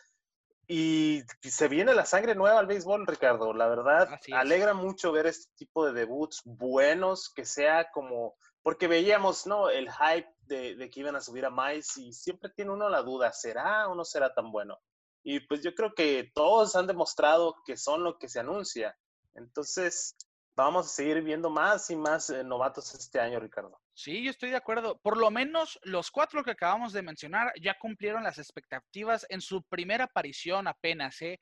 Y 0.68 1.22
se 1.42 1.68
viene 1.68 1.94
la 1.94 2.06
sangre 2.06 2.34
nueva 2.34 2.60
al 2.60 2.66
béisbol, 2.66 3.06
Ricardo. 3.06 3.52
La 3.52 3.68
verdad, 3.68 4.18
alegra 4.32 4.74
mucho 4.74 5.12
ver 5.12 5.26
este 5.26 5.52
tipo 5.56 5.84
de 5.84 5.92
debuts 5.92 6.42
buenos, 6.44 7.30
que 7.34 7.44
sea 7.44 7.90
como, 7.90 8.36
porque 8.62 8.86
veíamos, 8.86 9.46
¿no? 9.46 9.68
El 9.68 9.90
hype 9.90 10.32
de, 10.46 10.88
que 10.90 11.00
iban 11.00 11.16
a 11.16 11.20
subir 11.20 11.44
a 11.44 11.50
Mais 11.50 11.96
y 11.96 12.12
siempre 12.12 12.50
tiene 12.50 12.70
uno 12.70 12.88
la 12.88 13.02
duda, 13.02 13.32
¿será 13.32 13.88
o 13.88 13.94
no 13.94 14.04
será 14.04 14.32
tan 14.32 14.50
bueno? 14.52 14.78
Y 15.24 15.40
pues 15.40 15.62
yo 15.62 15.74
creo 15.74 15.94
que 15.94 16.30
todos 16.34 16.74
han 16.74 16.86
demostrado 16.86 17.56
que 17.66 17.76
son 17.76 18.02
lo 18.02 18.18
que 18.18 18.28
se 18.28 18.40
anuncia. 18.40 18.96
Entonces, 19.34 20.16
vamos 20.54 20.86
a 20.86 20.88
seguir 20.88 21.22
viendo 21.22 21.50
más 21.50 21.90
y 21.90 21.96
más 21.96 22.30
eh, 22.30 22.44
novatos 22.44 22.94
este 22.94 23.20
año, 23.20 23.40
Ricardo. 23.40 23.80
Sí, 23.94 24.22
yo 24.22 24.30
estoy 24.30 24.50
de 24.50 24.56
acuerdo. 24.56 24.98
Por 24.98 25.18
lo 25.18 25.30
menos 25.30 25.78
los 25.82 26.10
cuatro 26.10 26.42
que 26.42 26.52
acabamos 26.52 26.92
de 26.92 27.02
mencionar 27.02 27.52
ya 27.60 27.78
cumplieron 27.78 28.24
las 28.24 28.38
expectativas 28.38 29.26
en 29.28 29.40
su 29.40 29.62
primera 29.62 30.04
aparición 30.04 30.66
apenas, 30.66 31.20
¿eh? 31.22 31.38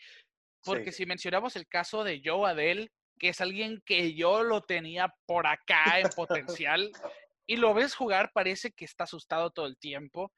Porque 0.62 0.92
si 0.92 1.06
mencionamos 1.06 1.56
el 1.56 1.66
caso 1.66 2.04
de 2.04 2.20
Joe 2.22 2.50
Adele, 2.50 2.90
que 3.18 3.30
es 3.30 3.40
alguien 3.40 3.82
que 3.86 4.14
yo 4.14 4.42
lo 4.42 4.62
tenía 4.62 5.14
por 5.26 5.46
acá 5.46 6.00
en 6.00 6.08
potencial, 6.10 6.90
y 7.46 7.56
lo 7.56 7.74
ves 7.74 7.94
jugar, 7.94 8.30
parece 8.32 8.70
que 8.70 8.84
está 8.84 9.04
asustado 9.04 9.50
todo 9.50 9.66
el 9.66 9.78
tiempo. 9.78 10.32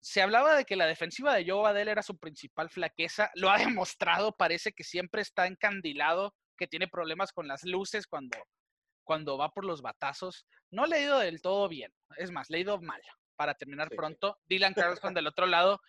Se 0.00 0.22
hablaba 0.22 0.54
de 0.54 0.64
que 0.64 0.76
la 0.76 0.86
defensiva 0.86 1.34
de 1.34 1.44
Joe 1.48 1.68
Adele 1.68 1.90
era 1.90 2.02
su 2.02 2.18
principal 2.18 2.68
flaqueza, 2.68 3.30
lo 3.34 3.50
ha 3.50 3.56
demostrado, 3.86 4.36
parece 4.36 4.72
que 4.72 4.84
siempre 4.84 5.22
está 5.22 5.46
encandilado, 5.46 6.34
que 6.56 6.66
tiene 6.66 6.88
problemas 6.88 7.32
con 7.32 7.48
las 7.48 7.64
luces 7.64 8.06
cuando, 8.06 8.38
cuando 9.04 9.38
va 9.38 9.50
por 9.50 9.64
los 9.64 9.82
batazos. 9.82 10.46
No 10.70 10.86
le 10.86 10.96
ha 10.96 11.02
ido 11.02 11.18
del 11.18 11.40
todo 11.40 11.68
bien, 11.68 11.92
es 12.16 12.30
más, 12.30 12.50
le 12.50 12.58
ha 12.58 12.60
ido 12.60 12.80
mal. 12.80 13.00
Para 13.36 13.54
terminar 13.54 13.88
pronto, 14.16 14.38
Dylan 14.46 14.74
Carlson 14.74 15.14
del 15.14 15.26
otro 15.26 15.46
lado, 15.46 15.80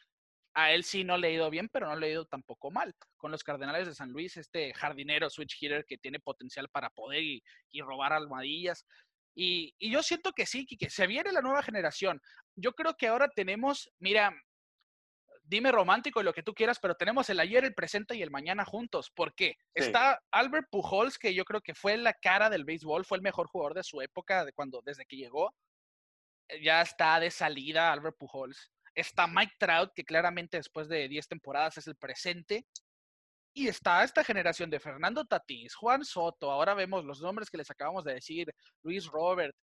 a 0.53 0.71
él 0.71 0.83
sí 0.83 1.03
no 1.03 1.17
le 1.17 1.27
ha 1.27 1.31
ido 1.31 1.49
bien, 1.49 1.69
pero 1.69 1.87
no 1.87 1.95
le 1.95 2.07
ha 2.07 2.11
ido 2.11 2.25
tampoco 2.25 2.71
mal. 2.71 2.95
Con 3.17 3.31
los 3.31 3.43
Cardenales 3.43 3.87
de 3.87 3.95
San 3.95 4.11
Luis, 4.11 4.37
este 4.37 4.73
jardinero 4.73 5.29
switch 5.29 5.61
hitter 5.61 5.85
que 5.85 5.97
tiene 5.97 6.19
potencial 6.19 6.69
para 6.69 6.89
poder 6.91 7.23
y, 7.23 7.43
y 7.71 7.81
robar 7.81 8.13
almohadillas. 8.13 8.85
Y, 9.35 9.75
yo 9.79 10.01
siento 10.01 10.31
que 10.31 10.45
sí, 10.45 10.65
que 10.65 10.89
se 10.89 11.07
viene 11.07 11.31
la 11.33 11.41
nueva 11.41 11.61
generación. 11.61 12.21
Yo 12.55 12.71
creo 12.73 12.95
que 12.95 13.07
ahora 13.07 13.27
tenemos, 13.27 13.91
mira, 13.99 14.33
dime 15.47 15.71
romántico 15.71 16.19
y 16.19 16.23
lo 16.23 16.33
que 16.33 16.43
tú 16.43 16.53
quieras, 16.53 16.79
pero 16.79 16.95
tenemos 16.95 17.29
el 17.29 17.39
ayer, 17.39 17.63
el 17.63 17.73
presente 17.73 18.15
y 18.15 18.21
el 18.21 18.31
mañana 18.31 18.65
juntos. 18.65 19.11
¿Por 19.11 19.33
qué? 19.33 19.57
Está 19.73 20.21
Albert 20.31 20.67
Pujols, 20.69 21.17
que 21.17 21.33
yo 21.33 21.45
creo 21.45 21.61
que 21.61 21.75
fue 21.75 21.97
la 21.97 22.13
cara 22.13 22.49
del 22.49 22.65
béisbol, 22.65 23.05
fue 23.05 23.17
el 23.17 23.23
mejor 23.23 23.47
jugador 23.47 23.73
de 23.75 23.83
su 23.83 24.01
época, 24.01 24.45
de 24.45 24.53
cuando, 24.53 24.81
desde 24.83 25.05
que 25.05 25.17
llegó. 25.17 25.53
Eh, 26.47 26.63
ya 26.63 26.81
está 26.81 27.19
de 27.19 27.31
salida 27.31 27.91
Albert 27.91 28.17
Pujols. 28.17 28.71
Está 28.93 29.27
Mike 29.27 29.53
Trout, 29.59 29.91
que 29.93 30.05
claramente 30.05 30.57
después 30.57 30.87
de 30.87 31.07
10 31.07 31.27
temporadas 31.27 31.77
es 31.77 31.87
el 31.87 31.95
presente. 31.95 32.65
Y 33.53 33.67
está 33.67 34.03
esta 34.03 34.23
generación 34.23 34.69
de 34.69 34.81
Fernando 34.81 35.23
Tatís, 35.23 35.75
Juan 35.75 36.03
Soto, 36.03 36.51
ahora 36.51 36.73
vemos 36.73 37.05
los 37.05 37.21
nombres 37.21 37.49
que 37.49 37.55
les 37.57 37.71
acabamos 37.71 38.03
de 38.03 38.15
decir, 38.15 38.53
Luis 38.83 39.05
Robert, 39.05 39.55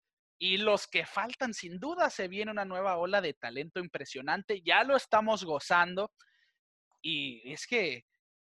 y 0.42 0.58
los 0.58 0.88
que 0.88 1.06
faltan, 1.06 1.54
sin 1.54 1.78
duda 1.78 2.10
se 2.10 2.26
viene 2.26 2.50
una 2.50 2.64
nueva 2.64 2.96
ola 2.96 3.20
de 3.20 3.32
talento 3.32 3.78
impresionante, 3.78 4.60
ya 4.60 4.82
lo 4.82 4.96
estamos 4.96 5.44
gozando, 5.44 6.10
y 7.00 7.52
es 7.52 7.64
que 7.64 8.06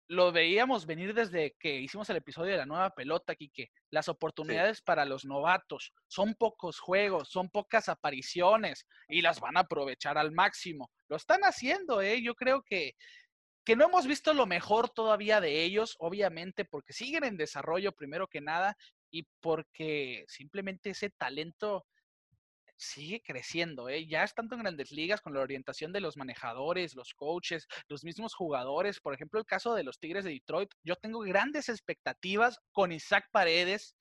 lo 0.08 0.32
veíamos 0.32 0.86
venir 0.86 1.14
desde 1.14 1.54
que 1.60 1.82
hicimos 1.82 2.10
el 2.10 2.16
episodio 2.16 2.54
de 2.54 2.60
la 2.60 2.66
nueva 2.66 2.92
pelota, 2.92 3.36
que 3.36 3.72
Las 3.90 4.08
oportunidades 4.08 4.82
para 4.82 5.04
los 5.04 5.26
novatos 5.26 5.92
son 6.08 6.34
pocos 6.36 6.80
juegos, 6.80 7.28
son 7.30 7.50
pocas 7.50 7.90
apariciones 7.90 8.88
y 9.10 9.22
las 9.22 9.42
van 9.42 9.58
a 9.58 9.62
aprovechar 9.62 10.18
al 10.18 10.32
máximo. 10.32 10.90
Lo 11.10 11.18
están 11.18 11.42
haciendo, 11.42 12.02
¿eh? 12.02 12.22
Yo 12.22 12.36
creo 12.36 12.64
que 12.64 12.94
que 13.64 13.76
no 13.76 13.86
hemos 13.86 14.08
visto 14.08 14.34
lo 14.34 14.48
mejor 14.48 14.90
todavía 14.90 15.40
de 15.40 15.64
ellos, 15.64 15.96
obviamente, 16.00 16.66
porque 16.66 16.94
siguen 16.94 17.24
en 17.24 17.38
desarrollo 17.38 17.92
primero 17.92 18.28
que 18.28 18.42
nada 18.42 18.76
y 19.12 19.28
porque 19.42 20.26
simplemente 20.28 20.92
ese 20.92 21.10
talento 21.10 21.86
sigue 22.82 23.22
creciendo, 23.22 23.90
¿eh? 23.90 24.08
ya 24.08 24.24
estando 24.24 24.56
en 24.56 24.64
grandes 24.64 24.92
ligas 24.92 25.22
con 25.22 25.34
la 25.34 25.42
orientación 25.42 25.94
de 25.94 26.02
los 26.02 26.18
manejadores, 26.18 26.96
los 26.96 27.14
coaches, 27.14 27.68
los 27.88 28.04
mismos 28.04 28.34
jugadores. 28.34 29.00
Por 29.00 29.14
ejemplo, 29.14 29.40
el 29.40 29.46
caso 29.46 29.76
de 29.76 29.84
los 29.84 30.00
Tigres 30.00 30.26
de 30.26 30.32
Detroit, 30.32 30.72
yo 30.84 30.96
tengo 30.96 31.20
grandes 31.20 31.70
expectativas 31.70 32.60
con 32.72 32.92
Isaac 32.92 33.28
Paredes, 33.32 33.96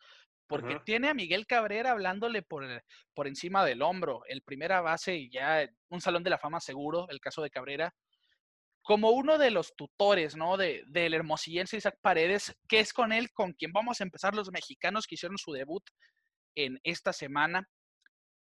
porque 0.47 0.81
tiene 0.85 1.09
a 1.09 1.15
Miguel 1.15 1.47
Cabrera 1.47 1.93
hablándole 1.93 2.43
por, 2.43 2.65
por 3.15 3.29
encima 3.29 3.65
del 3.65 3.83
hombro, 3.83 4.23
el 4.27 4.43
primera 4.43 4.81
base 4.81 5.15
y 5.15 5.31
ya 5.31 5.69
un 5.91 6.01
salón 6.01 6.25
de 6.25 6.31
la 6.31 6.39
fama 6.39 6.59
seguro, 6.59 7.07
el 7.11 7.21
caso 7.21 7.43
de 7.43 7.51
Cabrera 7.51 7.95
como 8.91 9.11
uno 9.11 9.39
de 9.39 9.53
los 9.53 9.77
tutores, 9.77 10.35
¿no? 10.35 10.57
De, 10.57 10.83
del 10.89 11.15
hermosillense 11.15 11.77
Isaac 11.77 11.97
Paredes, 12.03 12.53
que 12.67 12.81
es 12.81 12.93
con 12.93 13.13
él 13.13 13.31
con 13.31 13.53
quien 13.53 13.71
vamos 13.71 14.01
a 14.01 14.03
empezar 14.03 14.35
los 14.35 14.51
mexicanos 14.51 15.07
que 15.07 15.15
hicieron 15.15 15.39
su 15.39 15.53
debut 15.53 15.85
en 16.57 16.81
esta 16.83 17.13
semana. 17.13 17.69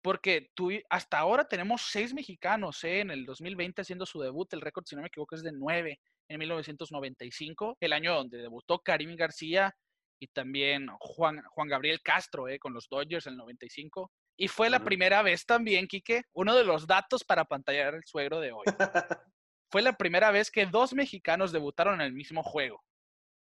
Porque 0.04 0.52
tú, 0.54 0.70
hasta 0.92 1.18
ahora 1.18 1.48
tenemos 1.48 1.88
seis 1.90 2.14
mexicanos 2.14 2.84
¿eh? 2.84 3.00
en 3.00 3.10
el 3.10 3.26
2020 3.26 3.82
haciendo 3.82 4.06
su 4.06 4.20
debut. 4.20 4.54
El 4.54 4.62
récord, 4.62 4.86
si 4.86 4.96
no 4.96 5.02
me 5.02 5.08
equivoco, 5.08 5.34
es 5.34 5.42
de 5.42 5.52
nueve 5.52 6.00
en 6.30 6.38
1995, 6.38 7.78
el 7.80 7.92
año 7.92 8.14
donde 8.14 8.38
debutó 8.38 8.78
Karim 8.84 9.16
García 9.16 9.76
y 10.22 10.28
también 10.28 10.86
Juan, 11.00 11.42
Juan 11.50 11.68
Gabriel 11.68 12.00
Castro 12.04 12.48
¿eh? 12.48 12.60
con 12.60 12.76
los 12.76 12.88
Dodgers 12.88 13.26
en 13.26 13.34
el 13.34 13.38
95. 13.38 14.12
Y 14.38 14.50
fue 14.50 14.70
la 14.70 14.84
primera 14.84 15.24
vez 15.24 15.48
también, 15.48 15.88
Quique, 15.88 16.26
uno 16.34 16.56
de 16.56 16.64
los 16.64 16.86
datos 16.86 17.24
para 17.24 17.46
pantallar 17.46 17.96
el 17.96 18.04
suegro 18.06 18.40
de 18.40 18.52
hoy. 18.52 18.66
fue 19.70 19.82
la 19.82 19.94
primera 19.94 20.32
vez 20.32 20.52
que 20.52 20.66
dos 20.66 20.94
mexicanos 20.94 21.52
debutaron 21.52 21.96
en 21.96 22.08
el 22.08 22.14
mismo 22.14 22.44
juego. 22.44 22.84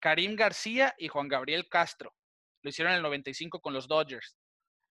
Karim 0.01 0.37
García 0.37 0.95
y 0.99 1.09
Juan 1.09 1.29
Gabriel 1.29 1.69
Castro. 1.69 2.15
Lo 2.63 2.71
hicieron 2.71 2.93
en 2.93 2.99
el 2.99 3.03
95 3.03 3.61
con 3.61 3.73
los 3.73 3.89
Dodgers. 3.89 4.37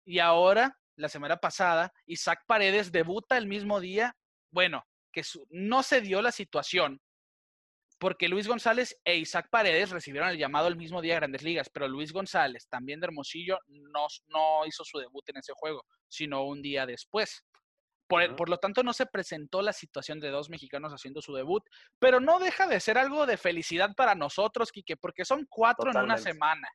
Y 0.05 0.19
ahora, 0.19 0.77
la 0.97 1.09
semana 1.09 1.37
pasada, 1.37 1.91
Isaac 2.05 2.43
Paredes 2.47 2.91
debuta 2.91 3.37
el 3.37 3.47
mismo 3.47 3.79
día. 3.79 4.15
Bueno, 4.51 4.85
que 5.11 5.23
no 5.49 5.83
se 5.83 6.01
dio 6.01 6.21
la 6.21 6.31
situación 6.31 7.01
porque 7.97 8.27
Luis 8.27 8.47
González 8.47 8.99
e 9.03 9.17
Isaac 9.17 9.47
Paredes 9.49 9.89
recibieron 9.89 10.29
el 10.29 10.37
llamado 10.37 10.67
el 10.67 10.75
mismo 10.75 11.01
día 11.01 11.13
de 11.13 11.19
Grandes 11.21 11.43
Ligas, 11.43 11.69
pero 11.69 11.87
Luis 11.87 12.11
González, 12.11 12.67
también 12.67 12.99
de 12.99 13.05
Hermosillo, 13.05 13.59
no, 13.67 14.07
no 14.27 14.65
hizo 14.65 14.83
su 14.83 14.99
debut 14.99 15.27
en 15.29 15.37
ese 15.37 15.53
juego, 15.55 15.85
sino 16.07 16.43
un 16.45 16.61
día 16.61 16.85
después. 16.85 17.43
Por, 18.07 18.35
por, 18.35 18.49
lo 18.49 18.57
tanto, 18.57 18.83
no 18.83 18.93
se 18.93 19.07
presentó 19.07 19.61
la 19.61 19.73
situación 19.73 20.19
de 20.19 20.29
dos 20.29 20.49
mexicanos 20.49 20.93
haciendo 20.93 21.21
su 21.21 21.33
debut, 21.33 21.63
pero 21.97 22.19
no 22.19 22.39
deja 22.39 22.67
de 22.67 22.79
ser 22.79 22.97
algo 22.97 23.25
de 23.25 23.37
felicidad 23.37 23.95
para 23.95 24.13
nosotros, 24.13 24.71
Quique, 24.71 24.95
porque 24.95 25.25
son 25.25 25.47
cuatro 25.49 25.89
en 25.89 25.97
una 25.97 26.17
semana. 26.17 26.67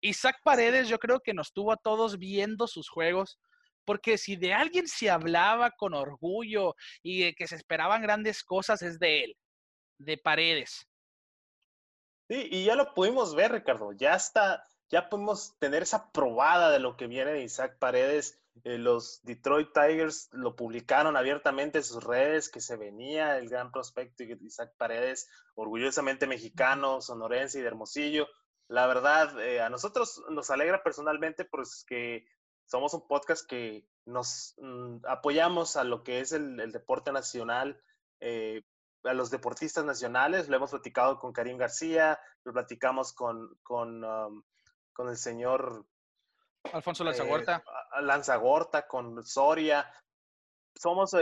Isaac 0.00 0.38
Paredes 0.42 0.88
yo 0.88 0.98
creo 0.98 1.20
que 1.20 1.34
nos 1.34 1.52
tuvo 1.52 1.72
a 1.72 1.76
todos 1.76 2.18
viendo 2.18 2.66
sus 2.66 2.88
juegos, 2.88 3.38
porque 3.84 4.18
si 4.18 4.36
de 4.36 4.54
alguien 4.54 4.88
se 4.88 5.10
hablaba 5.10 5.70
con 5.72 5.94
orgullo 5.94 6.74
y 7.02 7.34
que 7.34 7.46
se 7.46 7.56
esperaban 7.56 8.02
grandes 8.02 8.42
cosas 8.42 8.82
es 8.82 8.98
de 8.98 9.24
él, 9.24 9.36
de 9.98 10.16
Paredes. 10.16 10.86
Sí, 12.28 12.48
y 12.50 12.64
ya 12.64 12.76
lo 12.76 12.94
pudimos 12.94 13.34
ver, 13.34 13.52
Ricardo, 13.52 13.92
ya 13.92 14.14
está, 14.14 14.62
ya 14.90 15.08
podemos 15.08 15.56
tener 15.58 15.82
esa 15.82 16.10
probada 16.10 16.70
de 16.70 16.80
lo 16.80 16.96
que 16.96 17.06
viene 17.06 17.32
de 17.32 17.42
Isaac 17.42 17.78
Paredes. 17.78 18.38
Eh, 18.64 18.76
los 18.76 19.22
Detroit 19.22 19.72
Tigers 19.72 20.28
lo 20.32 20.56
publicaron 20.56 21.16
abiertamente 21.16 21.78
en 21.78 21.84
sus 21.84 22.02
redes 22.02 22.48
que 22.48 22.60
se 22.60 22.76
venía 22.76 23.38
el 23.38 23.48
gran 23.48 23.70
prospecto 23.70 24.24
Isaac 24.24 24.74
Paredes, 24.76 25.30
orgullosamente 25.54 26.26
mexicano, 26.26 27.00
sonorense 27.00 27.58
y 27.58 27.62
de 27.62 27.68
Hermosillo. 27.68 28.26
La 28.66 28.86
verdad, 28.86 29.40
eh, 29.40 29.60
a 29.60 29.70
nosotros 29.70 30.22
nos 30.28 30.50
alegra 30.50 30.82
personalmente 30.82 31.44
porque 31.44 32.26
somos 32.66 32.92
un 32.92 33.06
podcast 33.06 33.48
que 33.48 33.86
nos 34.06 34.54
mm, 34.58 35.06
apoyamos 35.08 35.76
a 35.76 35.84
lo 35.84 36.02
que 36.02 36.20
es 36.20 36.32
el, 36.32 36.56
deporte 36.72 37.12
nacional, 37.12 37.80
eh, 38.20 38.62
a 39.04 39.14
los 39.14 39.30
deportistas 39.30 39.84
nacionales. 39.84 40.48
Lo 40.48 40.56
hemos 40.56 40.70
platicado 40.70 41.18
con 41.20 41.32
Karim 41.32 41.58
García, 41.58 42.18
lo 42.44 42.52
platicamos 42.52 43.12
con, 43.12 43.56
con, 43.62 44.04
um, 44.04 44.42
con 45.00 45.08
el 45.08 45.16
señor 45.16 45.86
Alfonso 46.74 47.04
Lanzagorta. 47.04 47.64
Eh, 47.96 48.02
Lanzagorta, 48.02 48.86
con 48.86 49.24
Soria. 49.24 49.90
Somos 50.74 51.16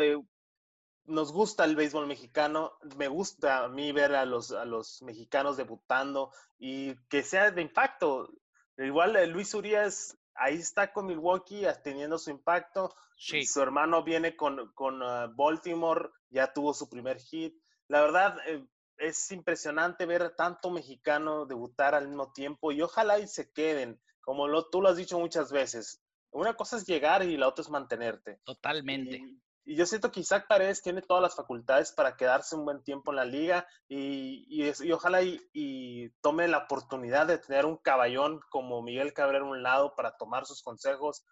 nos 1.05 1.33
gusta 1.33 1.65
el 1.65 1.77
béisbol 1.77 2.09
mexicano, 2.09 2.73
me 2.97 3.07
gusta 3.07 3.65
a 3.65 3.69
mí 3.69 3.93
ver 3.93 4.17
a 4.17 4.27
los, 4.27 4.51
a 4.51 4.65
los 4.65 5.01
mexicanos 5.03 5.57
debutando 5.57 6.33
y 6.59 6.97
que 7.07 7.23
sea 7.23 7.53
de 7.53 7.63
impacto. 7.63 8.29
Igual 8.77 9.15
eh, 9.15 9.29
Luis 9.29 9.55
Urias 9.55 10.19
ahí 10.35 10.57
está 10.57 10.93
con 10.93 11.07
Milwaukee 11.07 11.65
teniendo 11.85 12.19
su 12.19 12.31
impacto. 12.31 12.93
Su 13.17 13.63
hermano 13.63 14.03
viene 14.03 14.35
con, 14.35 14.73
con 14.73 15.01
uh, 15.03 15.33
Baltimore, 15.37 16.11
ya 16.31 16.53
tuvo 16.53 16.75
su 16.75 16.91
primer 16.91 17.21
hit. 17.21 17.55
La 17.87 18.01
verdad, 18.01 18.39
eh, 18.49 18.67
es 18.99 19.31
impresionante 19.31 20.07
ver 20.07 20.35
tanto 20.37 20.71
mexicano 20.71 21.47
debutar 21.47 21.95
al 21.95 22.09
mismo 22.09 22.33
tiempo 22.33 22.73
y 22.73 22.83
ojalá 22.83 23.19
y 23.19 23.27
se 23.27 23.53
queden, 23.53 24.01
como 24.21 24.49
lo, 24.49 24.69
tú 24.69 24.83
lo 24.83 24.89
has 24.89 24.97
dicho 24.97 25.19
muchas 25.19 25.51
veces. 25.53 26.03
Una 26.31 26.55
cosa 26.55 26.77
es 26.77 26.87
llegar 26.87 27.23
y 27.23 27.37
la 27.37 27.49
otra 27.49 27.63
es 27.63 27.71
mantenerte. 27.71 28.41
Totalmente. 28.45 29.23
Y 29.65 29.77
yo 29.77 29.85
siento 29.87 30.11
que 30.11 30.21
Isaac 30.21 30.47
Paredes 30.49 30.83
tiene 30.83 31.03
todas 31.03 31.23
las 31.23 31.37
facultades 31.37 31.93
para 31.93 32.17
quedarse 32.17 32.57
un 32.57 32.65
buen 32.65 32.83
tiempo 32.83 33.13
en 33.13 33.17
la 33.17 33.25
liga 33.25 33.67
y, 33.87 34.47
y, 34.49 34.93
ojalá 34.93 35.23
y, 35.23 36.11
tome 36.23 36.49
la 36.49 36.59
oportunidad 36.59 37.27
de 37.27 37.39
tener 37.39 37.67
un 37.67 37.77
caballón 37.77 38.41
como 38.51 38.83
Miguel 38.83 39.13
Cabrera 39.13 39.45
a 39.45 39.49
un 39.49 39.63
lado 39.63 39.95
para 39.95 40.17
tomar 40.17 40.47
sus 40.47 40.63
consejos 40.63 41.25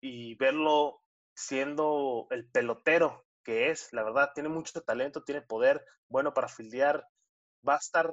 y 0.00 0.36
verlo 0.36 1.00
siendo 1.34 2.28
el 2.30 2.48
pelotero 2.48 3.24
que 3.50 3.70
es. 3.70 3.92
La 3.92 4.04
verdad, 4.04 4.30
tiene 4.32 4.48
mucho 4.48 4.80
talento, 4.82 5.24
tiene 5.24 5.42
poder, 5.42 5.84
bueno 6.08 6.32
para 6.32 6.48
fildear. 6.48 7.04
Va 7.66 7.74
a 7.74 7.78
estar 7.78 8.10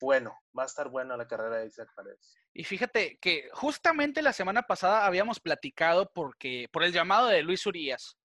bueno, 0.00 0.34
va 0.58 0.64
a 0.64 0.66
estar 0.66 0.88
buena 0.88 1.16
la 1.16 1.28
carrera 1.28 1.58
de 1.58 1.66
Isaac 1.66 1.90
Paredes. 1.94 2.34
Y 2.52 2.64
fíjate 2.64 3.18
que 3.20 3.48
justamente 3.52 4.22
la 4.22 4.32
semana 4.32 4.62
pasada 4.62 5.06
habíamos 5.06 5.38
platicado 5.40 6.10
porque, 6.12 6.68
por 6.72 6.82
el 6.82 6.92
llamado 6.92 7.28
de 7.28 7.42
Luis 7.42 7.64
Urias 7.66 8.16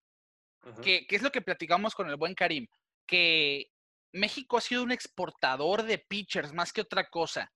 que, 0.81 1.05
es 1.09 1.21
lo 1.21 1.31
que 1.31 1.41
platicamos 1.41 1.93
con 1.93 2.09
el 2.09 2.15
buen 2.15 2.33
Karim, 2.33 2.67
que 3.05 3.69
México 4.11 4.57
ha 4.57 4.61
sido 4.61 4.83
un 4.83 4.91
exportador 4.91 5.83
de 5.83 5.99
pitchers 5.99 6.53
más 6.53 6.73
que 6.73 6.81
otra 6.81 7.07
cosa. 7.07 7.51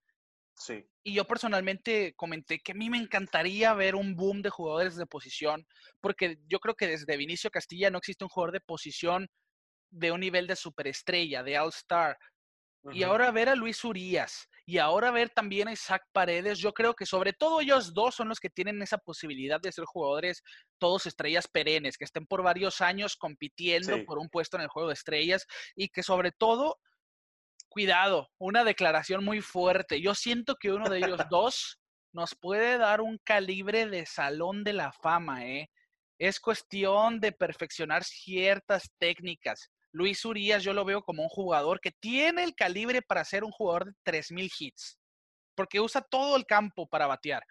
Sí. 0.60 0.86
Y 1.04 1.13
yo 1.13 1.26
personalmente 1.26 2.13
comenté 2.15 2.60
que 2.60 2.74
a 2.74 2.76
mí 2.76 2.89
me 2.89 2.98
encantaría 2.98 3.74
ver 3.74 3.95
un 3.95 4.15
boom 4.15 4.41
de 4.41 4.50
jugadores 4.50 4.98
de 4.98 5.06
posición, 5.06 5.65
porque 6.02 6.38
yo 6.48 6.60
creo 6.60 6.76
que 6.76 6.88
desde 6.88 7.17
Vinicio 7.17 7.50
Castilla 7.50 7.89
no 7.89 7.98
existe 7.98 8.26
un 8.26 8.30
jugador 8.30 8.52
de 8.52 8.60
posición 8.60 9.28
de 9.89 10.12
un 10.12 10.19
nivel 10.19 10.48
de 10.48 10.56
superestrella, 10.56 11.43
de 11.43 11.58
All-Star. 11.58 12.17
Y 12.91 13.04
ahora 13.04 13.32
ver 13.32 13.50
a 13.50 13.56
Luis 13.56 13.84
Urias 13.84 14.48
y 14.65 14.78
ahora 14.78 15.12
ver 15.12 15.30
también 15.30 15.67
a 15.67 15.74
Isaac 15.74 16.04
Paredes, 16.13 16.60
yo 16.60 16.72
creo 16.74 16.93
que 16.93 17.06
sobre 17.06 17.34
todo 17.34 17.60
ellos 17.60 17.93
dos 17.93 18.15
son 18.15 18.30
los 18.30 18.39
que 18.39 18.50
tienen 18.50 18.82
esa 18.82 18.98
posibilidad 18.98 19.60
de 19.60 19.72
ser 19.72 19.84
jugadores 19.84 20.41
todos 20.78 21.06
estrellas 21.06 21.48
perennes, 21.48 21.98
que 21.98 22.06
estén 22.06 22.26
por 22.26 22.41
varios 22.41 22.80
años 22.80 23.17
compitiendo 23.17 24.06
por 24.06 24.17
un 24.17 24.30
puesto 24.30 24.56
en 24.56 24.63
el 24.63 24.69
juego 24.69 24.88
de 24.88 24.93
estrellas 24.93 25.45
y 25.76 25.89
que 25.89 26.04
sobre 26.04 26.32
todo, 26.32 26.78
cuidado, 27.69 28.29
una 28.38 28.63
declaración 28.63 29.23
muy 29.23 29.41
fuerte. 29.41 30.01
Yo 30.01 30.15
siento 30.15 30.55
que 30.55 30.71
uno 30.71 30.89
de 30.89 30.97
ellos 30.97 31.19
dos 31.32 31.79
nos 32.12 32.36
puede 32.36 32.77
dar 32.77 33.01
un 33.01 33.19
calibre 33.23 33.86
de 33.86 34.05
salón 34.05 34.63
de 34.63 34.73
la 34.73 34.91
fama, 34.91 35.45
¿eh? 35.45 35.69
Es 36.17 36.39
cuestión 36.39 37.19
de 37.21 37.32
perfeccionar 37.32 38.03
ciertas 38.03 38.91
técnicas. 38.97 39.69
Luis 39.91 40.25
Urias 40.25 40.63
yo 40.63 40.73
lo 40.73 40.86
veo 40.86 41.01
como 41.01 41.23
un 41.23 41.29
jugador 41.29 41.79
que 41.79 41.91
tiene 41.91 42.43
el 42.43 42.55
calibre 42.55 43.01
para 43.01 43.23
ser 43.23 43.43
un 43.43 43.51
jugador 43.51 43.86
de 43.86 43.93
3.000 44.03 44.51
hits, 44.60 44.99
porque 45.55 45.79
usa 45.79 46.01
todo 46.01 46.36
el 46.36 46.45
campo 46.45 46.88
para 46.88 47.08
batear. 47.08 47.43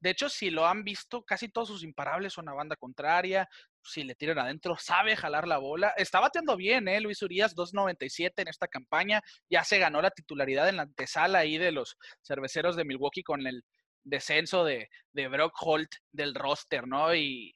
De 0.00 0.10
hecho, 0.10 0.28
si 0.28 0.50
lo 0.50 0.66
han 0.66 0.84
visto, 0.84 1.24
casi 1.24 1.48
todos 1.48 1.68
sus 1.68 1.82
imparables 1.82 2.32
son 2.32 2.48
a 2.48 2.54
banda 2.54 2.76
contraria, 2.76 3.48
si 3.84 4.04
le 4.04 4.14
tiran 4.14 4.38
adentro, 4.38 4.76
sabe 4.78 5.16
jalar 5.16 5.46
la 5.46 5.58
bola. 5.58 5.92
Está 5.96 6.20
bateando 6.20 6.56
bien, 6.56 6.88
¿eh? 6.88 7.00
Luis 7.00 7.22
Urias, 7.22 7.54
2.97 7.56 8.32
en 8.36 8.48
esta 8.48 8.68
campaña, 8.68 9.22
ya 9.50 9.64
se 9.64 9.78
ganó 9.78 10.00
la 10.02 10.10
titularidad 10.10 10.68
en 10.68 10.76
la 10.76 10.82
antesala 10.82 11.40
ahí 11.40 11.58
de 11.58 11.72
los 11.72 11.96
cerveceros 12.22 12.76
de 12.76 12.84
Milwaukee 12.84 13.22
con 13.22 13.46
el 13.46 13.62
descenso 14.04 14.64
de, 14.64 14.88
de 15.12 15.28
Brock 15.28 15.54
Holt 15.60 15.90
del 16.10 16.34
roster, 16.34 16.86
¿no? 16.86 17.14
Y, 17.14 17.54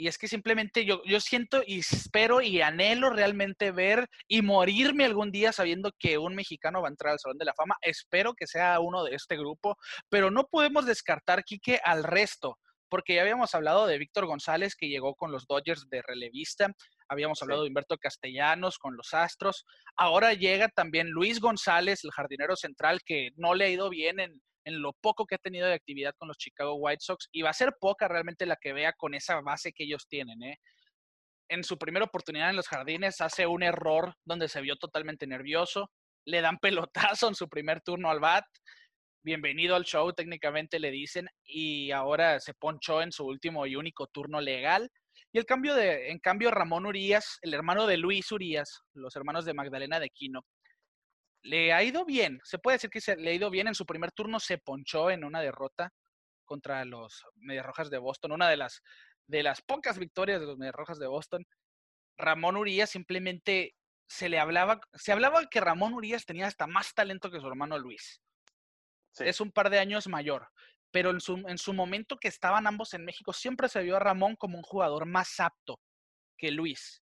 y 0.00 0.08
es 0.08 0.16
que 0.16 0.28
simplemente 0.28 0.86
yo, 0.86 1.02
yo 1.04 1.20
siento 1.20 1.62
y 1.66 1.80
espero 1.80 2.40
y 2.40 2.62
anhelo 2.62 3.10
realmente 3.10 3.70
ver 3.70 4.08
y 4.26 4.40
morirme 4.40 5.04
algún 5.04 5.30
día 5.30 5.52
sabiendo 5.52 5.92
que 5.98 6.16
un 6.16 6.34
mexicano 6.34 6.80
va 6.80 6.88
a 6.88 6.90
entrar 6.90 7.12
al 7.12 7.18
Salón 7.18 7.36
de 7.36 7.44
la 7.44 7.52
Fama. 7.52 7.76
Espero 7.82 8.32
que 8.32 8.46
sea 8.46 8.80
uno 8.80 9.04
de 9.04 9.14
este 9.14 9.36
grupo, 9.36 9.76
pero 10.08 10.30
no 10.30 10.46
podemos 10.46 10.86
descartar, 10.86 11.44
Quique, 11.44 11.80
al 11.84 12.02
resto, 12.02 12.58
porque 12.90 13.14
ya 13.14 13.22
habíamos 13.22 13.54
hablado 13.54 13.86
de 13.86 13.96
Víctor 13.96 14.26
González, 14.26 14.76
que 14.76 14.88
llegó 14.88 15.14
con 15.14 15.32
los 15.32 15.46
Dodgers 15.46 15.88
de 15.88 16.02
relevista, 16.02 16.72
habíamos 17.08 17.40
hablado 17.42 17.62
de 17.62 17.68
Humberto 17.68 17.96
Castellanos 17.96 18.78
con 18.78 18.96
los 18.96 19.14
Astros, 19.14 19.64
ahora 19.96 20.34
llega 20.34 20.68
también 20.68 21.08
Luis 21.08 21.40
González, 21.40 22.04
el 22.04 22.10
jardinero 22.10 22.56
central, 22.56 23.00
que 23.04 23.30
no 23.36 23.54
le 23.54 23.64
ha 23.64 23.68
ido 23.68 23.88
bien 23.88 24.20
en, 24.20 24.42
en 24.64 24.82
lo 24.82 24.92
poco 24.92 25.26
que 25.26 25.36
ha 25.36 25.38
tenido 25.38 25.66
de 25.66 25.74
actividad 25.74 26.14
con 26.18 26.28
los 26.28 26.38
Chicago 26.38 26.74
White 26.74 27.00
Sox 27.02 27.28
y 27.32 27.42
va 27.42 27.50
a 27.50 27.54
ser 27.54 27.74
poca 27.80 28.08
realmente 28.08 28.46
la 28.46 28.56
que 28.56 28.72
vea 28.72 28.92
con 28.92 29.14
esa 29.14 29.40
base 29.40 29.72
que 29.72 29.84
ellos 29.84 30.06
tienen. 30.08 30.42
¿eh? 30.42 30.58
En 31.48 31.64
su 31.64 31.78
primera 31.78 32.04
oportunidad 32.04 32.50
en 32.50 32.56
los 32.56 32.68
jardines 32.68 33.20
hace 33.20 33.46
un 33.46 33.62
error 33.62 34.14
donde 34.24 34.48
se 34.48 34.60
vio 34.60 34.76
totalmente 34.76 35.26
nervioso, 35.26 35.90
le 36.24 36.40
dan 36.40 36.58
pelotazo 37.18 37.28
en 37.28 37.34
su 37.34 37.48
primer 37.48 37.80
turno 37.80 38.10
al 38.10 38.20
bat, 38.20 38.44
bienvenido 39.22 39.76
al 39.76 39.84
show 39.84 40.12
técnicamente 40.12 40.78
le 40.78 40.90
dicen 40.90 41.28
y 41.44 41.90
ahora 41.90 42.40
se 42.40 42.54
ponchó 42.54 43.02
en 43.02 43.12
su 43.12 43.26
último 43.26 43.66
y 43.66 43.76
único 43.76 44.06
turno 44.06 44.40
legal. 44.40 44.90
Y 45.32 45.38
el 45.38 45.46
cambio 45.46 45.74
de, 45.74 46.10
en 46.10 46.18
cambio, 46.18 46.50
Ramón 46.50 46.86
Urias, 46.86 47.38
el 47.42 47.54
hermano 47.54 47.86
de 47.86 47.96
Luis 47.96 48.32
Urias, 48.32 48.82
los 48.94 49.14
hermanos 49.16 49.44
de 49.44 49.54
Magdalena 49.54 50.00
de 50.00 50.10
Quino, 50.10 50.44
le 51.42 51.72
ha 51.72 51.82
ido 51.82 52.04
bien. 52.04 52.40
Se 52.44 52.58
puede 52.58 52.76
decir 52.76 52.90
que 52.90 53.00
se, 53.00 53.16
le 53.16 53.30
ha 53.30 53.34
ido 53.34 53.50
bien. 53.50 53.68
En 53.68 53.74
su 53.74 53.86
primer 53.86 54.12
turno 54.12 54.40
se 54.40 54.58
ponchó 54.58 55.10
en 55.10 55.24
una 55.24 55.40
derrota 55.40 55.92
contra 56.44 56.84
los 56.84 57.24
Medias 57.36 57.64
Rojas 57.64 57.90
de 57.90 57.98
Boston, 57.98 58.32
una 58.32 58.48
de 58.48 58.56
las, 58.56 58.82
de 59.26 59.42
las 59.42 59.62
pocas 59.62 59.98
victorias 59.98 60.40
de 60.40 60.46
los 60.46 60.58
Medias 60.58 60.74
Rojas 60.74 60.98
de 60.98 61.06
Boston. 61.06 61.46
Ramón 62.18 62.56
Urias 62.56 62.90
simplemente 62.90 63.74
se 64.08 64.28
le 64.28 64.40
hablaba, 64.40 64.80
se 64.94 65.12
hablaba 65.12 65.46
que 65.46 65.60
Ramón 65.60 65.94
Urias 65.94 66.26
tenía 66.26 66.46
hasta 66.46 66.66
más 66.66 66.92
talento 66.94 67.30
que 67.30 67.40
su 67.40 67.46
hermano 67.46 67.78
Luis. 67.78 68.20
Es 69.18 69.40
un 69.40 69.50
par 69.52 69.70
de 69.70 69.78
años 69.78 70.06
mayor, 70.06 70.48
pero 70.90 71.10
en 71.10 71.20
su, 71.20 71.34
en 71.46 71.58
su 71.58 71.72
momento 71.72 72.16
que 72.16 72.28
estaban 72.28 72.66
ambos 72.66 72.94
en 72.94 73.04
México, 73.04 73.32
siempre 73.32 73.68
se 73.68 73.82
vio 73.82 73.96
a 73.96 74.00
Ramón 74.00 74.36
como 74.36 74.56
un 74.56 74.64
jugador 74.64 75.06
más 75.06 75.40
apto 75.40 75.80
que 76.36 76.50
Luis 76.50 77.02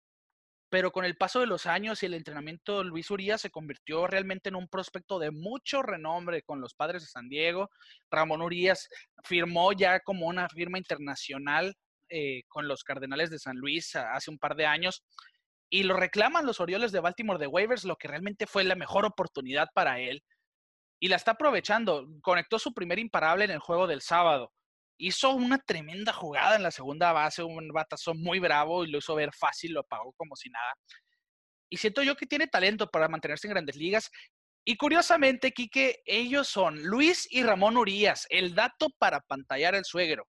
pero 0.73 0.91
con 0.91 1.05
el 1.05 1.19
paso 1.19 1.39
de 1.39 1.47
los 1.47 1.67
años 1.67 2.03
y 2.03 2.07
el 2.07 2.15
entrenamiento, 2.15 2.83
Luis 2.83 3.11
Urias 3.11 3.43
se 3.43 3.51
convirtió 3.51 4.07
realmente 4.07 4.49
en 4.49 4.55
un 4.55 4.69
prospecto 4.69 5.19
de 5.19 5.31
mucho 5.31 5.83
renombre 5.83 6.41
con 6.41 6.63
los 6.63 6.73
padres 6.73 7.03
de 7.03 7.09
San 7.09 7.29
Diego. 7.29 7.69
Ramón 8.11 8.41
Urias 8.41 8.89
firmó 9.23 9.75
ya 9.75 10.01
como 10.01 10.27
una 10.27 10.49
firma 10.49 10.79
internacional 10.79 11.77
eh, 12.09 12.45
con 12.49 12.69
los 12.69 12.85
Cardenales 12.85 13.29
de 13.29 13.39
San 13.39 13.59
Luis 13.59 13.95
hace 13.97 14.31
un 14.31 14.39
par 14.39 14.57
de 14.57 14.65
años. 14.65 15.05
y 15.69 15.83
lo 15.83 15.95
reclaman 15.95 16.47
los 16.47 16.59
Orioles 16.59 16.91
de 16.91 17.01
Baltimore 17.01 17.39
de 17.39 17.49
waivers, 17.49 17.85
lo 17.85 17.97
que 17.97 18.09
realmente 18.09 18.47
fue 18.47 18.65
la 18.65 18.75
mejor 18.75 19.05
oportunidad 19.05 19.69
para 19.75 20.01
él. 20.01 20.23
Y 21.03 21.09
la 21.09 21.17
está 21.17 21.33
aprovechando. 21.33 22.07
Conectó 22.21 22.61
su 22.61 22.73
primer 22.73 23.01
imparable 23.01 23.45
en 23.45 23.51
el 23.51 23.59
juego 23.59 23.89
del 23.89 24.03
sábado. 24.03 24.53
Hizo 24.99 25.33
una 25.33 25.59
tremenda 25.59 26.13
jugada 26.13 26.55
en 26.55 26.63
la 26.63 26.71
segunda 26.71 27.11
base, 27.11 27.43
un 27.43 27.67
batazo 27.71 28.15
muy 28.15 28.39
bravo 28.39 28.85
y 28.85 28.91
lo 28.93 28.99
hizo 28.99 29.17
ver 29.17 29.33
fácil, 29.35 29.73
lo 29.73 29.81
apagó 29.81 30.13
como 30.13 30.37
si 30.37 30.49
nada. 30.49 30.75
Y 31.69 31.79
siento 31.79 32.05
yo 32.05 32.15
que 32.15 32.27
tiene 32.27 32.47
talento 32.47 32.87
para 32.89 33.09
mantenerse 33.09 33.49
en 33.49 33.55
grandes 33.55 33.75
ligas. 33.75 34.13
Y 34.65 34.77
curiosamente, 34.77 35.51
Quique, 35.51 36.03
ellos 36.05 36.47
son 36.47 36.81
Luis 36.85 37.27
y 37.33 37.43
Ramón 37.43 37.77
Urias, 37.77 38.29
el 38.31 38.55
dato 38.55 38.87
para 39.01 39.19
pantallar 39.23 39.75
el 39.75 39.85
suegro. 39.85 40.29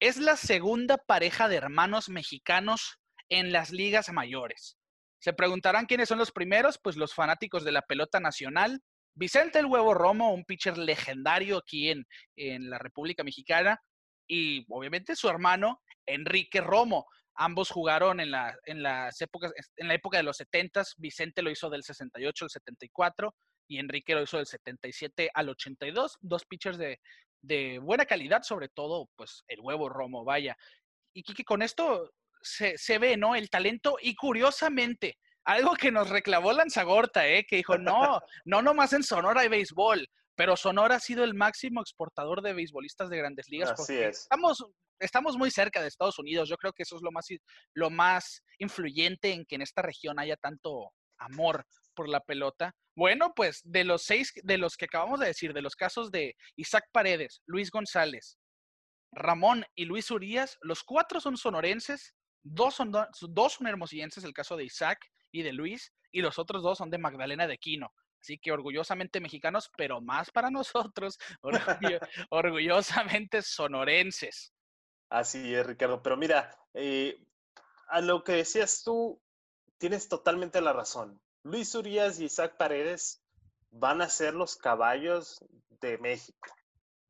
Es 0.00 0.16
la 0.16 0.36
segunda 0.36 0.96
pareja 0.96 1.48
de 1.48 1.54
hermanos 1.54 2.08
mexicanos 2.08 2.98
en 3.28 3.52
las 3.52 3.70
ligas 3.70 4.10
mayores. 4.12 4.76
Se 5.20 5.32
preguntarán 5.32 5.86
quiénes 5.86 6.08
son 6.08 6.18
los 6.18 6.32
primeros, 6.32 6.80
pues 6.82 6.96
los 6.96 7.14
fanáticos 7.14 7.62
de 7.62 7.70
la 7.70 7.82
pelota 7.82 8.18
nacional. 8.18 8.82
Vicente 9.14 9.58
el 9.58 9.66
Huevo 9.66 9.94
Romo, 9.94 10.32
un 10.32 10.44
pitcher 10.44 10.78
legendario 10.78 11.58
aquí 11.58 11.90
en, 11.90 12.06
en 12.36 12.70
la 12.70 12.78
República 12.78 13.24
Mexicana, 13.24 13.80
y 14.28 14.64
obviamente 14.68 15.16
su 15.16 15.28
hermano 15.28 15.82
Enrique 16.06 16.60
Romo. 16.60 17.06
Ambos 17.34 17.70
jugaron 17.70 18.20
en, 18.20 18.30
la, 18.30 18.56
en 18.64 18.82
las 18.82 19.20
épocas, 19.20 19.52
en 19.76 19.88
la 19.88 19.94
época 19.94 20.18
de 20.18 20.24
los 20.24 20.36
70 20.36 20.82
Vicente 20.98 21.42
lo 21.42 21.50
hizo 21.50 21.70
del 21.70 21.82
68 21.82 22.44
al 22.44 22.50
74 22.50 23.34
y 23.66 23.78
Enrique 23.78 24.14
lo 24.14 24.22
hizo 24.22 24.36
del 24.36 24.46
77 24.46 25.30
al 25.32 25.48
82. 25.48 26.18
Dos 26.20 26.44
pitchers 26.44 26.76
de, 26.76 27.00
de 27.40 27.78
buena 27.78 28.04
calidad, 28.04 28.42
sobre 28.42 28.68
todo, 28.68 29.08
pues 29.16 29.42
el 29.48 29.60
huevo 29.60 29.88
Romo, 29.88 30.24
vaya. 30.24 30.56
Y 31.14 31.22
Kiki, 31.22 31.44
con 31.44 31.62
esto 31.62 32.12
se, 32.42 32.98
ve, 32.98 33.16
¿no? 33.16 33.34
El 33.34 33.50
talento 33.50 33.96
y 34.00 34.14
curiosamente, 34.14 35.18
algo 35.44 35.74
que 35.74 35.90
nos 35.90 36.08
reclamó 36.08 36.52
Lanzagorta, 36.52 37.26
¿eh? 37.26 37.44
Que 37.48 37.56
dijo, 37.56 37.78
no, 37.78 38.20
no 38.44 38.62
nomás 38.62 38.92
en 38.92 39.02
Sonora 39.02 39.42
hay 39.42 39.48
béisbol, 39.48 40.06
pero 40.34 40.56
Sonora 40.56 40.96
ha 40.96 41.00
sido 41.00 41.24
el 41.24 41.34
máximo 41.34 41.80
exportador 41.80 42.42
de 42.42 42.52
beisbolistas 42.52 43.08
de 43.10 43.18
grandes 43.18 43.48
ligas. 43.48 43.72
Así 43.72 43.96
es. 43.96 44.22
Estamos, 44.22 44.64
estamos 44.98 45.36
muy 45.36 45.50
cerca 45.50 45.80
de 45.80 45.88
Estados 45.88 46.18
Unidos. 46.18 46.48
Yo 46.48 46.56
creo 46.56 46.72
que 46.72 46.82
eso 46.82 46.96
es 46.96 47.02
lo 47.02 47.10
más, 47.10 47.26
lo 47.74 47.90
más 47.90 48.42
influyente 48.58 49.32
en 49.32 49.44
que 49.44 49.56
en 49.56 49.62
esta 49.62 49.82
región 49.82 50.18
haya 50.18 50.36
tanto 50.36 50.92
amor 51.18 51.64
por 51.94 52.08
la 52.08 52.20
pelota. 52.20 52.74
Bueno, 52.96 53.32
pues 53.34 53.60
de 53.64 53.84
los 53.84 54.04
seis, 54.04 54.32
de 54.42 54.58
los 54.58 54.76
que 54.76 54.86
acabamos 54.86 55.20
de 55.20 55.26
decir, 55.26 55.52
de 55.52 55.62
los 55.62 55.74
casos 55.74 56.10
de 56.10 56.34
Isaac 56.56 56.84
Paredes, 56.92 57.40
Luis 57.46 57.70
González, 57.70 58.38
Ramón 59.12 59.64
y 59.74 59.84
Luis 59.86 60.10
Urias, 60.10 60.56
los 60.62 60.82
cuatro 60.82 61.20
son 61.20 61.36
sonorenses 61.36 62.14
Dos 62.42 62.74
son, 62.74 62.90
dos 62.90 63.52
son 63.52 63.66
hermosillenses, 63.66 64.24
el 64.24 64.32
caso 64.32 64.56
de 64.56 64.64
Isaac 64.64 64.98
y 65.32 65.42
de 65.42 65.52
Luis, 65.52 65.92
y 66.12 66.22
los 66.22 66.38
otros 66.38 66.62
dos 66.62 66.78
son 66.78 66.90
de 66.90 66.98
Magdalena 66.98 67.46
de 67.46 67.58
Quino. 67.58 67.92
Así 68.20 68.38
que 68.38 68.52
orgullosamente 68.52 69.20
mexicanos, 69.20 69.70
pero 69.76 70.00
más 70.00 70.30
para 70.30 70.50
nosotros, 70.50 71.18
orgullosamente 72.30 73.42
sonorenses. 73.42 74.52
Así 75.08 75.54
es, 75.54 75.66
Ricardo. 75.66 76.02
Pero 76.02 76.16
mira, 76.16 76.56
eh, 76.74 77.24
a 77.88 78.00
lo 78.00 78.22
que 78.22 78.32
decías 78.32 78.82
tú, 78.84 79.20
tienes 79.78 80.08
totalmente 80.08 80.60
la 80.60 80.72
razón. 80.72 81.20
Luis 81.42 81.74
Urias 81.74 82.20
y 82.20 82.26
Isaac 82.26 82.56
Paredes 82.56 83.22
van 83.70 84.02
a 84.02 84.08
ser 84.08 84.34
los 84.34 84.56
caballos 84.56 85.44
de 85.80 85.98
México. 85.98 86.54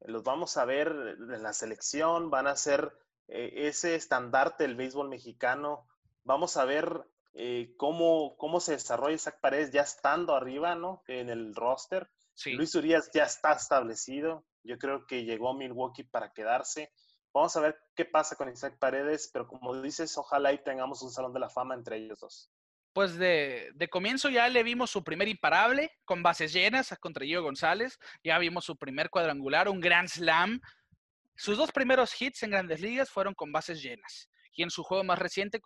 Los 0.01 0.23
vamos 0.23 0.57
a 0.57 0.65
ver 0.65 0.89
en 0.89 1.43
la 1.43 1.53
selección, 1.53 2.31
van 2.31 2.47
a 2.47 2.57
ser 2.57 2.97
eh, 3.29 3.69
ese 3.69 3.97
estandarte 3.97 4.65
del 4.65 4.77
béisbol 4.77 5.09
mexicano. 5.09 5.87
Vamos 6.25 6.57
a 6.57 6.65
ver 6.65 7.05
eh, 7.35 7.75
cómo, 7.77 8.37
cómo 8.37 8.61
se 8.61 8.73
desarrolla 8.73 9.15
Isaac 9.15 9.39
Paredes 9.41 9.73
ya 9.73 9.83
estando 9.83 10.35
arriba, 10.35 10.75
¿no? 10.75 11.03
En 11.07 11.29
el 11.31 11.55
roster. 11.55 12.11
Luis 12.47 12.75
Urias 12.75 13.11
ya 13.13 13.25
está 13.25 13.53
establecido. 13.53 14.45
Yo 14.63 14.79
creo 14.79 15.07
que 15.07 15.25
llegó 15.25 15.51
a 15.51 15.57
Milwaukee 15.57 16.05
para 16.05 16.33
quedarse. 16.33 16.93
Vamos 17.33 17.55
a 17.57 17.61
ver 17.61 17.79
qué 17.95 18.05
pasa 18.05 18.35
con 18.35 18.49
Isaac 18.51 18.79
Paredes, 18.79 19.31
pero 19.33 19.47
como 19.47 19.81
dices, 19.81 20.17
ojalá 20.19 20.53
y 20.53 20.63
tengamos 20.63 21.03
un 21.03 21.11
salón 21.11 21.33
de 21.33 21.41
la 21.41 21.49
fama 21.49 21.75
entre 21.75 21.99
ellos 21.99 22.19
dos. 22.21 22.51
Pues 22.93 23.17
de, 23.17 23.71
de 23.75 23.89
comienzo 23.89 24.31
ya 24.31 24.49
le 24.49 24.65
vimos 24.65 24.91
su 24.91 25.05
primer 25.05 25.29
imparable 25.29 25.93
con 26.05 26.25
bases 26.25 26.53
llenas 26.53 26.93
contra 26.99 27.25
Gio 27.25 27.43
González. 27.43 27.99
Ya 28.25 28.39
vimos 28.39 28.65
su 28.65 28.77
primer 28.77 29.11
cuadrangular, 29.11 29.69
un 29.69 29.81
gran 29.81 30.09
slam 30.09 30.61
sus 31.41 31.57
dos 31.57 31.73
primeros 31.73 32.21
hits 32.21 32.43
en 32.43 32.51
grandes 32.51 32.83
ligas 32.83 33.09
fueron 33.09 33.33
con 33.33 33.51
bases 33.51 33.83
llenas. 33.83 34.29
Y 34.53 34.63
en 34.63 34.71
su 34.71 34.83
juego 34.83 35.05
más 35.05 35.19
reciente 35.19 35.61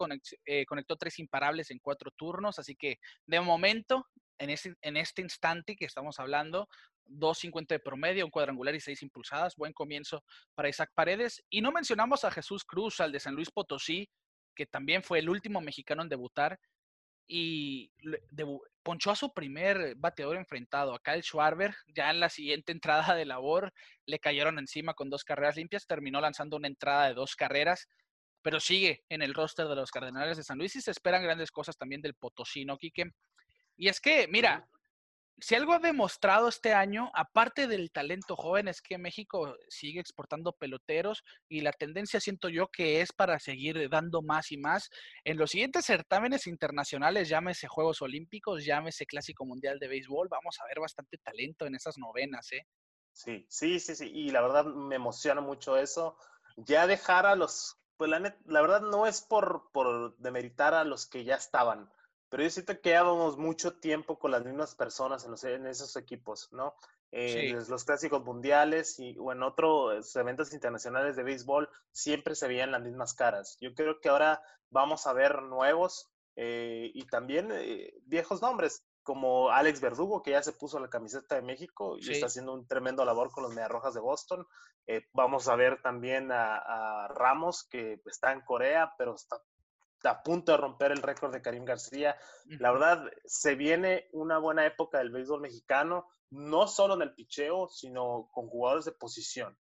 eh, 0.47 0.66
conectó 0.66 0.97
tres 0.97 1.18
imparables 1.18 1.70
en 1.70 1.78
cuatro 1.78 2.11
turnos. 2.11 2.59
Así 2.59 2.76
que 2.76 2.99
de 3.26 3.41
momento, 3.41 4.07
en 4.39 4.51
este, 4.51 5.22
instante 5.22 5.76
que 5.76 5.87
estamos 5.87 6.18
hablando, 6.18 6.68
2.50 7.07 7.68
de 7.68 7.78
promedio, 7.80 8.24
un 8.24 8.30
cuadrangular 8.30 8.74
y 8.74 8.80
seis 8.80 9.03
impulsadas. 9.03 9.57
Buen 9.57 9.72
comienzo 9.72 10.24
para 10.55 10.68
Isaac 10.68 10.91
Paredes. 10.95 11.43
Y 11.51 11.61
no 11.61 11.72
mencionamos 11.72 12.24
a 12.24 12.30
Jesús 12.30 12.64
Cruz, 12.64 13.01
al 13.01 13.12
de 13.12 13.20
San 13.20 13.35
Luis 13.35 13.51
Potosí, 13.51 14.09
que 14.55 14.66
también 14.66 15.03
fue 15.03 15.18
el 15.18 15.28
último 15.28 15.61
mexicano 15.61 16.03
en 16.03 16.09
debutar 16.09 16.59
y 17.26 17.91
ponchó 18.82 19.11
a 19.11 19.16
su 19.16 19.32
primer 19.32 19.95
bateador 19.97 20.37
enfrentado, 20.37 20.95
a 20.95 21.01
Kyle 21.01 21.22
Schwarber. 21.22 21.74
Ya 21.95 22.11
en 22.11 22.20
la 22.20 22.28
siguiente 22.28 22.72
entrada 22.72 23.14
de 23.14 23.24
labor 23.24 23.72
le 24.07 24.18
cayeron 24.18 24.59
encima 24.59 24.95
con 24.95 25.11
dos 25.11 25.24
carreras 25.24 25.57
limpias. 25.57 25.87
Terminó 25.87 26.20
lanzando 26.20 26.57
una 26.57 26.68
entrada 26.68 27.09
de 27.09 27.14
dos 27.14 27.35
carreras, 27.37 27.89
pero 28.45 28.61
sigue 28.61 29.03
en 29.09 29.22
el 29.22 29.32
roster 29.32 29.66
de 29.66 29.74
los 29.74 29.90
Cardenales 29.90 30.36
de 30.36 30.45
San 30.45 30.59
Luis 30.59 30.76
y 30.76 30.82
se 30.82 30.90
esperan 30.90 31.22
grandes 31.22 31.51
cosas 31.51 31.78
también 31.78 32.03
del 32.03 32.14
Potosino, 32.14 32.76
Quique. 32.76 33.11
Y 33.74 33.88
es 33.88 34.01
que, 34.01 34.28
mira, 34.28 34.68
si 35.40 35.55
algo 35.55 35.72
ha 35.72 35.78
demostrado 35.78 36.49
este 36.49 36.74
año, 36.74 37.11
aparte 37.14 37.66
del 37.66 37.90
talento 37.90 38.36
joven, 38.36 38.68
es 38.68 38.82
que 38.82 38.99
México 38.99 39.57
sigue 39.70 39.99
exportando 39.99 40.53
peloteros 40.53 41.24
y 41.49 41.62
la 41.62 41.72
tendencia 41.72 42.20
siento 42.20 42.51
yo 42.51 42.68
que 42.68 43.01
es 43.01 43.14
para 43.14 43.38
seguir 43.40 43.88
dando 43.88 44.20
más 44.20 44.53
y 44.53 44.59
más. 44.59 44.90
En 45.24 45.38
los 45.38 45.51
siguientes 45.51 45.86
certámenes 45.86 46.47
internacionales, 46.47 47.30
llámese 47.30 47.66
Juegos 47.66 48.03
Olímpicos, 48.03 48.66
llámese 48.66 49.07
Clásico 49.07 49.47
Mundial 49.47 49.78
de 49.78 49.88
Béisbol, 49.88 50.28
vamos 50.28 50.61
a 50.61 50.66
ver 50.66 50.80
bastante 50.80 51.16
talento 51.16 51.64
en 51.64 51.76
esas 51.76 51.97
novenas, 51.97 52.53
¿eh? 52.53 52.66
Sí, 53.11 53.47
sí, 53.49 53.80
sí, 53.80 53.97
sí. 53.97 54.11
Y 54.12 54.30
la 54.32 54.42
verdad 54.42 54.66
me 54.66 54.97
emociona 54.97 55.40
mucho 55.40 55.78
eso. 55.78 56.18
Ya 56.57 56.86
dejar 56.86 57.24
a 57.26 57.36
los, 57.36 57.78
pues 57.97 58.11
la, 58.11 58.36
la 58.47 58.61
verdad 58.61 58.82
no 58.82 59.07
es 59.07 59.20
por, 59.22 59.70
por 59.72 60.16
demeritar 60.18 60.74
a 60.74 60.84
los 60.84 61.07
que 61.07 61.24
ya 61.24 61.36
estaban 61.36 61.90
pero 62.34 62.42
yo 62.42 62.51
siento 62.51 62.80
que 62.80 62.90
llevamos 62.90 63.38
mucho 63.38 63.74
tiempo 63.74 64.18
con 64.18 64.32
las 64.32 64.45
mismas 64.45 64.74
personas 64.74 65.24
en, 65.24 65.66
esos 65.68 65.95
equipos, 65.95 66.53
¿no? 66.53 66.74
En 67.12 67.57
los 67.68 67.84
clásicos 67.84 68.24
mundiales 68.24 68.99
y 68.99 69.16
o 69.20 69.30
en 69.30 69.45
otros 69.45 70.16
eventos 70.16 70.53
internacionales 70.53 71.14
de 71.14 71.22
béisbol 71.22 71.68
siempre 71.92 72.34
se 72.34 72.49
veían 72.49 72.72
las 72.72 72.82
mismas 72.82 73.14
caras. 73.14 73.57
Yo 73.61 73.72
creo 73.72 74.01
que 74.01 74.09
ahora 74.09 74.42
vamos 74.70 75.07
a 75.07 75.12
ver 75.12 75.42
nuevos 75.42 76.11
eh, 76.34 76.90
y 76.92 77.07
también 77.07 77.51
eh, 77.53 77.95
viejos 78.03 78.42
nombres, 78.42 78.84
como 79.05 79.50
Alex 79.50 79.80
Verdugo, 79.80 80.22
que 80.22 80.32
ya 80.32 80.42
se 80.42 80.52
puso 80.52 80.80
la 80.80 80.88
camiseta 80.88 81.36
de 81.36 81.42
México 81.42 81.96
y 81.98 82.11
está 82.11 82.26
haciendo 82.26 82.55
un 82.55 82.66
tremendo 82.66 83.05
labor 83.05 83.30
con 83.30 83.44
los 83.44 83.55
Mediarrojas 83.55 83.94
de 83.94 84.00
Boston. 84.00 84.46
Eh, 84.86 85.07
vamos 85.12 85.46
a 85.48 85.57
ver 85.57 85.80
también 85.82 86.32
a, 86.32 86.57
a, 86.57 87.09
Ramos, 87.09 87.68
que 87.70 88.00
está 88.07 88.32
en 88.32 88.40
Corea, 88.40 88.94
pero 88.98 89.14
está 89.14 89.40
a 90.05 90.22
punto 90.22 90.52
de 90.52 90.59
romper 90.59 90.90
el 90.90 91.02
récord 91.02 91.32
de 91.32 91.42
Karim 91.42 91.64
García. 91.64 92.16
La 92.46 92.72
verdad, 92.72 93.11
se 93.24 93.55
viene 93.55 94.09
una 94.12 94.38
buena 94.38 94.66
época 94.66 94.98
del 94.98 95.11
béisbol 95.11 95.40
mexicano, 95.40 96.09
no 96.30 96.66
solo 96.66 96.94
en 96.94 97.02
el 97.02 97.14
picheo, 97.14 97.68
sino 97.68 98.28
con 98.32 98.48
jugadores 98.48 98.86
de 98.86 98.92
posición. 98.92 99.57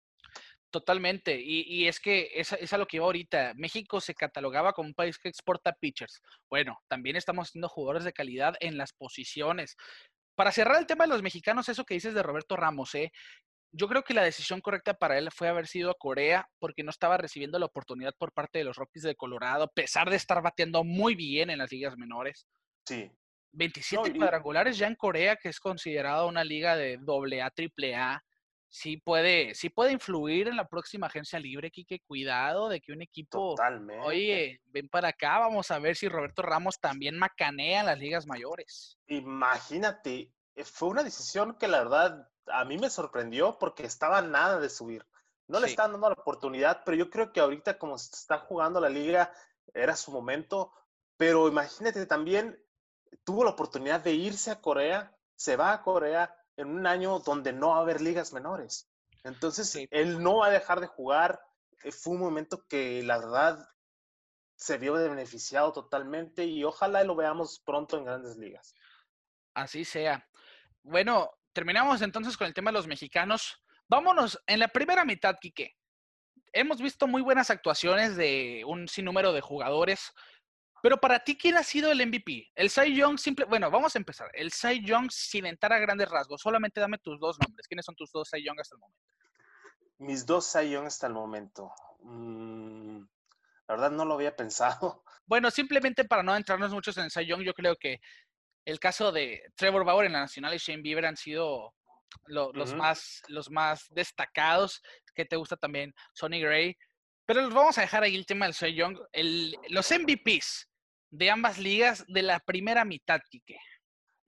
Totalmente, 0.73 1.39
y, 1.39 1.87
es 1.87 2.01
que 2.01 2.31
es, 2.35 2.53
es, 2.53 2.73
a 2.73 2.79
lo 2.79 2.87
que 2.87 2.97
iba 2.97 3.05
ahorita. 3.05 3.53
México 3.57 4.01
se 4.01 4.15
catalogaba 4.15 4.73
como 4.73 4.89
un 4.89 4.95
país 4.95 5.19
que 5.19 5.29
exporta 5.29 5.75
pitchers. 5.75 6.23
Bueno, 6.49 6.81
también 6.89 7.15
estamos 7.17 7.49
haciendo 7.49 7.69
jugadores 7.69 8.05
de 8.05 8.15
calidad 8.15 8.55
en 8.59 8.79
las 8.79 8.95
posiciones. 8.95 9.77
Para 10.35 10.51
cerrar 10.51 10.79
el 10.79 10.87
tema 10.87 11.05
de 11.05 11.11
los 11.11 11.23
mexicanos, 11.23 11.69
eso 11.69 11.85
que 11.85 11.93
dices 11.93 12.15
de 12.15 12.23
Roberto 12.23 12.57
Ramos, 12.57 12.95
¿eh? 12.95 13.13
yo 13.73 13.89
creo 13.89 14.03
que 14.03 14.15
la 14.15 14.23
decisión 14.23 14.61
correcta 14.61 14.95
para 14.95 15.19
él 15.19 15.29
fue 15.31 15.49
haber 15.49 15.67
sido 15.67 15.91
a 15.91 15.95
Corea 15.99 16.49
porque 16.59 16.83
no 16.83 16.91
estaba 16.91 17.17
recibiendo 17.17 17.59
la 17.59 17.67
oportunidad 17.67 18.15
por 18.17 18.33
parte 18.33 18.59
de 18.59 18.65
los 18.65 18.77
Rockies 18.77 19.03
de 19.03 19.17
Colorado, 19.17 19.65
a 19.65 19.73
pesar 19.73 20.11
de 20.11 20.17
estar 20.17 20.43
bateando 20.43 20.85
muy 20.85 21.15
bien 21.15 21.51
en 21.51 21.59
las 21.59 21.73
ligas 21.73 21.97
menores. 21.97 22.47
Sí. 22.87 23.11
27 23.53 24.15
cuadrangulares 24.15 24.79
ya 24.79 24.87
en 24.87 24.95
Corea, 24.95 25.37
que 25.37 25.49
es 25.49 25.61
considerada 25.61 26.25
una 26.25 26.45
liga 26.45 26.77
de 26.77 26.95
AA, 26.97 27.53
AAA. 27.55 28.23
Sí 28.75 28.97
puede, 28.97 29.55
sí 29.55 29.69
puede 29.69 29.93
influir 29.93 30.49
en 30.49 30.57
la 30.57 30.67
próxima 30.67 31.07
agencia 31.07 31.39
libre, 31.39 31.71
Kike. 31.71 32.01
Cuidado 32.07 32.71
de 32.71 32.81
que 32.81 32.93
un 32.93 33.03
equipo. 33.03 33.51
Totalmente. 33.51 34.03
Oye, 34.03 34.63
ven 34.65 34.89
para 34.89 35.09
acá, 35.09 35.41
vamos 35.41 35.71
a 35.71 35.79
ver 35.79 35.95
si 35.95 36.09
Roberto 36.09 36.41
Ramos 36.41 36.81
también 36.81 37.19
macanea 37.19 37.81
en 37.81 37.87
las 37.87 37.99
ligas 37.99 38.27
mayores. 38.27 38.97
Imagínate, 39.09 40.33
eh, 40.55 40.65
fue 40.65 40.89
una 40.89 41.03
decisión 41.03 41.59
que 41.59 41.69
la 41.69 41.81
verdad 41.81 42.31
a 42.47 42.65
mí 42.65 42.79
me 42.79 42.89
sorprendió 42.89 43.59
porque 43.59 43.85
estaba 43.85 44.23
nada 44.23 44.59
de 44.59 44.71
subir. 44.71 45.07
No 45.49 45.61
le 45.61 45.67
están 45.67 45.93
dando 45.93 46.09
la 46.09 46.15
oportunidad, 46.15 46.81
pero 46.83 46.97
yo 46.97 47.11
creo 47.11 47.31
que 47.31 47.41
ahorita 47.41 47.77
como 47.77 47.99
se 47.99 48.13
está 48.17 48.39
jugando 48.39 48.81
la 48.81 48.89
liga, 48.89 49.35
era 49.75 49.97
su 49.97 50.11
momento. 50.13 50.73
pero 51.19 51.47
imagínate 51.47 52.07
también, 52.07 52.59
tuvo 53.23 53.45
la 53.45 53.51
oportunidad 53.51 54.01
de 54.01 54.15
irse 54.15 54.51
a 54.51 54.63
Corea, 54.63 55.15
se 55.37 55.57
va 55.57 55.75
a 55.75 55.83
Corea 55.83 56.35
en 56.63 56.71
un 56.71 56.87
año 56.87 57.19
donde 57.21 57.53
no 57.53 57.71
va 57.71 57.79
a 57.79 57.81
haber 57.81 58.01
ligas 58.01 58.33
menores. 58.33 58.89
Entonces, 59.25 59.77
él 59.91 60.23
no 60.23 60.39
va 60.39 60.47
a 60.47 60.51
dejar 60.51 60.81
de 60.81 60.87
jugar. 60.87 61.41
Eh, 61.85 61.93
fue 61.93 62.15
un 62.15 62.21
momento 62.21 62.65
que 62.69 63.03
la 63.03 63.19
verdad 63.19 63.69
se 64.57 64.79
vio 64.79 64.95
beneficiado 64.95 65.73
totalmente 65.73 66.45
y 66.45 66.65
ojalá 66.65 67.03
lo 67.05 67.17
veamos 67.17 67.61
pronto 67.65 67.99
en 67.99 68.05
grandes 68.05 68.37
ligas. 68.37 68.75
Así 69.55 69.85
sea. 69.85 70.27
Bueno, 70.83 71.31
terminamos 71.53 72.01
entonces 72.03 72.37
con 72.37 72.47
el 72.47 72.55
tema 72.55 72.71
de 72.71 72.79
los 72.79 72.87
mexicanos. 72.87 73.63
Vámonos 73.89 74.41
en 74.47 74.61
la 74.61 74.69
primera 74.69 75.05
mitad, 75.05 75.37
Quique. 75.41 75.77
Hemos 76.53 76.81
visto 76.81 77.07
muy 77.07 77.23
buenas 77.23 77.51
actuaciones 77.51 78.17
de 78.17 78.63
un 78.67 78.89
sinnúmero 78.89 79.33
de 79.33 79.41
jugadores, 79.41 80.13
pero 80.83 80.99
para 80.99 81.21
ti, 81.21 81.39
¿quién 81.39 81.57
ha 81.57 81.63
sido 81.63 81.93
el 81.93 82.05
MVP? 82.05 82.51
El 82.57 82.69
Cy 82.69 82.97
Young, 82.97 83.17
simple. 83.17 83.45
Bueno, 83.45 83.71
vamos 83.71 83.95
a 83.95 83.99
empezar. 83.99 84.29
El 84.35 84.51
Cy 84.51 84.85
Young 84.85 85.13
sin 85.13 85.47
entrar 85.47 85.73
a 85.73 85.79
grandes 85.79 86.09
rasgos. 86.11 86.41
Solamente 86.41 86.81
dame 86.81 86.99
tus 86.99 87.21
dos 87.21 87.39
nombres. 87.39 87.69
¿Quiénes 87.69 87.87
son 87.87 87.95
tus 87.95 88.11
dos 88.11 88.29
Cy 88.29 88.43
Young 88.43 88.59
hasta 88.59 88.75
el 88.75 88.81
momento? 88.81 89.01
Mis 89.99 90.27
dos 90.27 90.51
Cy 90.51 90.71
Young 90.71 90.87
hasta 90.87 91.07
el 91.07 91.13
momento. 91.13 91.73
Mm, 92.01 92.99
la 93.69 93.75
verdad 93.75 93.93
no 93.93 94.05
lo 94.05 94.15
había 94.15 94.37
pensado. 94.37 95.05
Bueno, 95.25 95.53
simplemente 95.53 96.05
para 96.05 96.25
no 96.25 96.37
entrarnos 96.37 96.73
muchos 96.73 96.99
en 96.99 97.05
el 97.05 97.11
Cy 97.13 97.25
Young, 97.25 97.43
yo 97.43 97.55
creo 97.55 97.77
que 97.77 98.01
el 98.67 98.81
caso 98.81 99.13
de 99.13 99.41
Trevor 99.55 99.85
Bauer 99.85 100.07
en 100.07 100.13
la 100.13 100.21
Nacional 100.21 100.53
y 100.53 100.59
Shane 100.59 100.83
Bieber 100.83 101.07
han 101.07 101.17
sido 101.17 101.73
los, 102.27 102.75
más, 102.75 103.23
los 103.29 103.49
más 103.51 103.87
destacados. 103.91 104.83
Que 105.15 105.25
te 105.25 105.37
gusta 105.37 105.57
también 105.57 105.95
Sonny 106.13 106.41
Gray. 106.41 106.77
Pero 107.25 107.43
los 107.43 107.55
vamos 107.55 107.79
a 107.79 107.83
dejar 107.83 108.03
ahí 108.03 108.17
el 108.17 108.27
tema 108.27 108.47
del 108.47 108.55
Cy 108.55 108.75
Young. 108.75 108.99
El, 109.13 109.57
los 109.69 109.91
MVPs 109.91 110.69
de 111.13 111.31
ambas 111.31 111.59
ligas 111.59 112.05
de 112.09 112.23
la 112.23 112.41
primera 112.41 112.85
mitad, 112.85 113.21
Quique. 113.31 113.59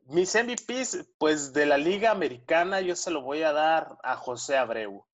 Mis 0.02 0.34
MVPs, 0.34 1.08
pues 1.18 1.54
de 1.54 1.64
la 1.64 1.78
Liga 1.78 2.10
Americana, 2.10 2.82
yo 2.82 2.94
se 2.94 3.10
lo 3.10 3.22
voy 3.22 3.42
a 3.42 3.52
dar 3.52 3.96
a 4.02 4.16
José 4.16 4.58
Abreu. 4.58 5.06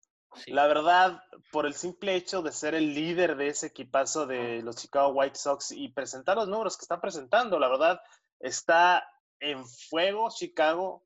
La 0.47 0.66
verdad, 0.66 1.23
por 1.53 1.66
el 1.66 1.75
simple 1.75 2.16
hecho 2.16 2.43
de 2.43 2.53
ser 2.53 2.75
el 2.75 2.95
líder 2.95 3.37
de 3.37 3.49
ese 3.49 3.68
equipazo 3.68 4.27
de 4.27 4.62
los 4.62 4.77
Chicago 4.77 5.11
White 5.11 5.39
Sox 5.39 5.71
y 5.71 5.89
presentar 5.89 6.37
los 6.37 6.49
números 6.49 6.77
que 6.77 6.85
está 6.85 7.01
presentando, 7.01 7.59
la 7.61 7.68
verdad, 7.68 8.01
está 8.41 9.09
en 9.39 9.64
fuego 9.64 10.29
Chicago 10.31 11.05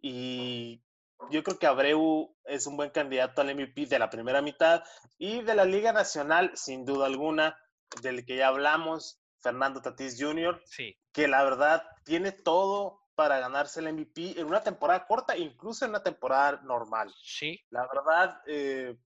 y 0.00 0.82
yo 1.30 1.42
creo 1.42 1.58
que 1.58 1.66
Abreu 1.66 2.36
es 2.44 2.66
un 2.66 2.76
buen 2.76 2.90
candidato 2.90 3.40
al 3.40 3.54
MVP 3.54 3.86
de 3.86 3.98
la 3.98 4.10
primera 4.10 4.40
mitad 4.40 4.84
y 5.18 5.42
de 5.42 5.54
la 5.54 5.64
Liga 5.64 5.92
Nacional, 5.92 6.52
sin 6.54 6.84
duda 6.84 7.06
alguna, 7.06 7.58
del 8.02 8.24
que 8.24 8.36
ya 8.36 8.48
hablamos, 8.48 9.20
Fernando 9.46 9.80
Tatis 9.80 10.16
Jr., 10.18 10.60
sí. 10.64 10.98
que 11.12 11.28
la 11.28 11.44
verdad 11.44 11.84
tiene 12.02 12.32
todo 12.32 13.00
para 13.14 13.38
ganarse 13.38 13.78
el 13.78 13.92
MVP 13.92 14.40
en 14.40 14.46
una 14.46 14.60
temporada 14.60 15.06
corta, 15.06 15.36
incluso 15.36 15.84
en 15.84 15.92
una 15.92 16.02
temporada 16.02 16.60
normal. 16.64 17.14
Sí. 17.22 17.60
La 17.70 17.86
verdad, 17.86 18.42
eh, 18.48 18.96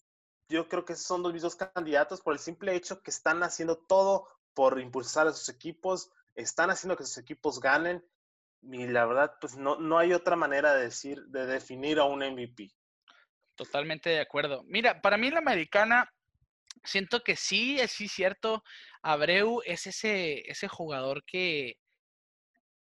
yo 0.48 0.66
creo 0.66 0.86
que 0.86 0.94
esos 0.94 1.04
son 1.04 1.22
los 1.22 1.34
mismos 1.34 1.56
candidatos 1.56 2.22
por 2.22 2.32
el 2.32 2.38
simple 2.38 2.74
hecho 2.74 3.02
que 3.02 3.10
están 3.10 3.42
haciendo 3.42 3.76
todo 3.76 4.26
por 4.54 4.80
impulsar 4.80 5.26
a 5.26 5.32
sus 5.32 5.50
equipos, 5.50 6.10
están 6.34 6.70
haciendo 6.70 6.96
que 6.96 7.04
sus 7.04 7.18
equipos 7.18 7.60
ganen 7.60 8.02
y 8.62 8.86
la 8.86 9.04
verdad, 9.04 9.34
pues 9.42 9.58
no, 9.58 9.76
no 9.76 9.98
hay 9.98 10.14
otra 10.14 10.36
manera 10.36 10.74
de 10.74 10.84
decir, 10.84 11.22
de 11.26 11.44
definir 11.44 11.98
a 11.98 12.04
un 12.04 12.20
MVP. 12.20 12.70
Totalmente 13.56 14.08
de 14.08 14.20
acuerdo. 14.20 14.62
Mira, 14.64 15.02
para 15.02 15.18
mí 15.18 15.30
la 15.30 15.40
americana, 15.40 16.10
siento 16.82 17.22
que 17.22 17.36
sí, 17.36 17.78
es 17.78 17.90
sí 17.90 18.08
cierto, 18.08 18.64
Abreu 19.02 19.62
es 19.64 19.86
ese, 19.86 20.50
ese 20.50 20.68
jugador 20.68 21.24
que, 21.24 21.76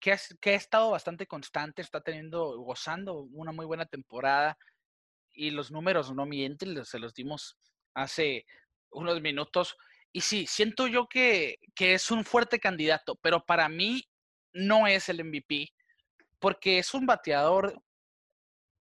que, 0.00 0.12
ha 0.12 0.54
estado 0.54 0.90
bastante 0.90 1.26
constante, 1.26 1.82
está 1.82 2.00
teniendo, 2.00 2.58
gozando 2.58 3.22
una 3.32 3.52
muy 3.52 3.66
buena 3.66 3.86
temporada 3.86 4.56
y 5.32 5.50
los 5.50 5.70
números 5.70 6.12
no 6.12 6.26
mienten, 6.26 6.84
se 6.84 6.98
los 6.98 7.14
dimos 7.14 7.58
hace 7.94 8.46
unos 8.90 9.20
minutos. 9.20 9.76
Y 10.12 10.22
sí, 10.22 10.46
siento 10.46 10.86
yo 10.86 11.08
que, 11.08 11.58
que 11.74 11.94
es 11.94 12.10
un 12.10 12.24
fuerte 12.24 12.58
candidato, 12.58 13.16
pero 13.16 13.44
para 13.44 13.68
mí 13.68 14.08
no 14.52 14.86
es 14.86 15.08
el 15.08 15.24
MVP 15.24 15.72
porque 16.40 16.78
es 16.78 16.94
un 16.94 17.06
bateador 17.06 17.80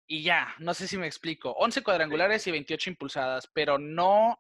y 0.06 0.24
ya, 0.24 0.54
no 0.60 0.74
sé 0.74 0.88
si 0.88 0.98
me 0.98 1.08
explico. 1.08 1.52
11 1.52 1.82
cuadrangulares 1.82 2.46
y 2.48 2.52
28 2.52 2.90
impulsadas, 2.90 3.50
pero 3.54 3.78
no 3.78 4.40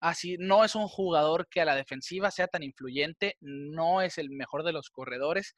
así, 0.00 0.36
no 0.38 0.64
es 0.64 0.74
un 0.74 0.88
jugador 0.88 1.48
que 1.48 1.60
a 1.60 1.64
la 1.64 1.74
defensiva 1.74 2.30
sea 2.30 2.48
tan 2.48 2.62
influyente, 2.62 3.36
no 3.40 4.02
es 4.02 4.18
el 4.18 4.30
mejor 4.30 4.64
de 4.64 4.72
los 4.72 4.90
corredores, 4.90 5.54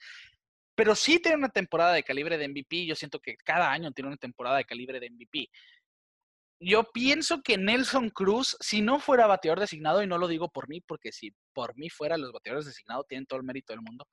pero 0.75 0.95
sí 0.95 1.19
tiene 1.19 1.39
una 1.39 1.49
temporada 1.49 1.93
de 1.93 2.03
calibre 2.03 2.39
de 2.39 2.49
MVP. 2.49 2.87
Yo 2.87 2.95
siento 2.95 3.21
que 3.21 3.37
cada 3.37 3.71
año 3.71 3.93
tiene 3.93 4.09
una 4.09 4.17
temporada 4.17 4.57
de 4.57 4.65
calibre 4.65 5.01
de 5.01 5.11
MVP. 5.11 5.49
Yo 6.61 6.85
pienso 6.93 7.43
que 7.43 7.59
Nelson 7.59 8.11
Cruz, 8.11 8.57
si 8.61 8.83
no 8.83 9.01
fuera 9.01 9.27
bateador 9.27 9.61
designado, 9.61 10.03
y 10.03 10.07
no 10.07 10.17
lo 10.17 10.29
digo 10.29 10.49
por 10.49 10.69
mí, 10.69 10.81
porque 10.81 11.11
si 11.11 11.35
por 11.53 11.77
mí 11.77 11.91
fuera 11.91 12.17
los 12.17 12.33
bateadores 12.33 12.67
designados, 12.67 13.07
tienen 13.09 13.27
todo 13.27 13.41
el 13.41 13.45
mérito 13.45 13.73
del 13.73 13.83
mundo, 13.83 14.07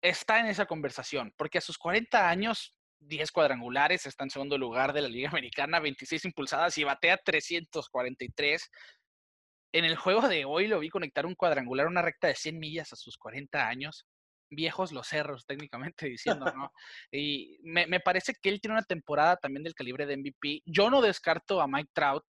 está 0.00 0.40
en 0.40 0.46
esa 0.46 0.66
conversación, 0.66 1.32
porque 1.36 1.58
a 1.58 1.60
sus 1.60 1.76
40 1.76 2.28
años, 2.28 2.74
10 3.00 3.30
cuadrangulares, 3.32 4.06
está 4.06 4.24
en 4.24 4.30
segundo 4.30 4.56
lugar 4.56 4.92
de 4.92 5.02
la 5.02 5.08
Liga 5.08 5.28
Americana, 5.28 5.78
26 5.78 6.24
impulsadas 6.24 6.78
y 6.78 6.84
batea 6.84 7.18
343. 7.18 8.70
En 9.72 9.84
el 9.84 9.96
juego 9.96 10.28
de 10.28 10.44
hoy 10.44 10.66
lo 10.66 10.78
vi 10.80 10.90
conectar 10.90 11.24
un 11.24 11.34
cuadrangular, 11.34 11.86
una 11.86 12.02
recta 12.02 12.28
de 12.28 12.34
100 12.34 12.58
millas 12.58 12.92
a 12.92 12.96
sus 12.96 13.16
40 13.16 13.66
años. 13.66 14.06
Viejos 14.50 14.92
los 14.92 15.08
cerros, 15.08 15.46
técnicamente 15.46 16.06
diciendo, 16.10 16.52
¿no? 16.54 16.70
y 17.10 17.58
me, 17.62 17.86
me 17.86 18.00
parece 18.00 18.34
que 18.34 18.50
él 18.50 18.60
tiene 18.60 18.74
una 18.74 18.84
temporada 18.84 19.36
también 19.36 19.64
del 19.64 19.74
calibre 19.74 20.06
de 20.06 20.16
MVP. 20.18 20.62
Yo 20.66 20.90
no 20.90 21.00
descarto 21.00 21.60
a 21.60 21.66
Mike 21.66 21.90
Trout, 21.94 22.24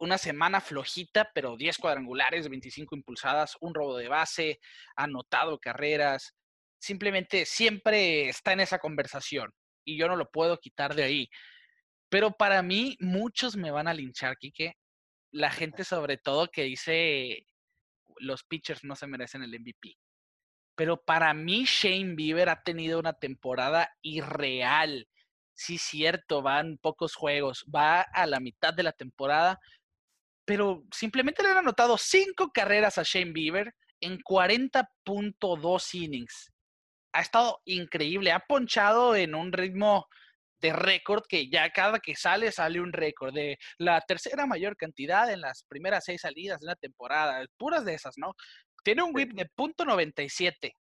una 0.00 0.18
semana 0.18 0.60
flojita, 0.60 1.30
pero 1.34 1.56
10 1.56 1.78
cuadrangulares, 1.78 2.48
25 2.48 2.96
impulsadas, 2.96 3.56
un 3.60 3.74
robo 3.74 3.96
de 3.96 4.08
base, 4.08 4.60
anotado 4.96 5.58
carreras, 5.58 6.34
simplemente 6.78 7.44
siempre 7.44 8.28
está 8.28 8.52
en 8.52 8.60
esa 8.60 8.78
conversación 8.78 9.52
y 9.84 9.98
yo 9.98 10.08
no 10.08 10.16
lo 10.16 10.30
puedo 10.30 10.58
quitar 10.58 10.94
de 10.94 11.02
ahí. 11.02 11.28
Pero 12.08 12.30
para 12.32 12.62
mí, 12.62 12.96
muchos 13.00 13.56
me 13.56 13.70
van 13.70 13.88
a 13.88 13.94
linchar, 13.94 14.36
Quique. 14.38 14.74
La 15.30 15.50
gente 15.50 15.84
sobre 15.84 16.16
todo 16.16 16.50
que 16.50 16.62
dice 16.62 17.46
los 18.16 18.44
pitchers 18.44 18.84
no 18.84 18.96
se 18.96 19.06
merecen 19.06 19.42
el 19.42 19.58
MVP. 19.58 19.96
Pero 20.74 21.02
para 21.02 21.34
mí, 21.34 21.64
Shane 21.64 22.14
Bieber 22.14 22.48
ha 22.48 22.62
tenido 22.62 22.98
una 22.98 23.12
temporada 23.12 23.90
irreal. 24.02 25.08
Sí, 25.54 25.78
cierto, 25.78 26.40
van 26.42 26.78
pocos 26.78 27.14
juegos, 27.14 27.64
va 27.74 28.02
a 28.02 28.26
la 28.26 28.40
mitad 28.40 28.72
de 28.72 28.84
la 28.84 28.92
temporada, 28.92 29.58
pero 30.44 30.84
simplemente 30.92 31.42
le 31.42 31.50
han 31.50 31.58
anotado 31.58 31.98
cinco 31.98 32.50
carreras 32.52 32.96
a 32.98 33.02
Shane 33.02 33.32
Bieber 33.32 33.74
en 34.00 34.18
40.2 34.18 35.94
innings 35.94 36.52
ha 37.12 37.20
estado 37.20 37.60
increíble, 37.64 38.32
ha 38.32 38.40
ponchado 38.40 39.16
en 39.16 39.34
un 39.34 39.52
ritmo 39.52 40.06
de 40.60 40.72
récord 40.72 41.24
que 41.28 41.48
ya 41.48 41.70
cada 41.70 41.98
que 42.00 42.14
sale 42.16 42.52
sale 42.52 42.80
un 42.80 42.92
récord 42.92 43.32
de 43.34 43.58
la 43.78 44.00
tercera 44.00 44.46
mayor 44.46 44.76
cantidad 44.76 45.30
en 45.32 45.40
las 45.40 45.64
primeras 45.64 46.04
seis 46.04 46.22
salidas 46.22 46.60
de 46.60 46.66
una 46.66 46.76
temporada, 46.76 47.44
puras 47.56 47.84
de 47.84 47.94
esas, 47.94 48.14
¿no? 48.18 48.34
Tiene 48.82 49.02
un 49.02 49.14
whip 49.14 49.32
de 49.32 49.46
punto 49.46 49.84
.97, 49.84 50.72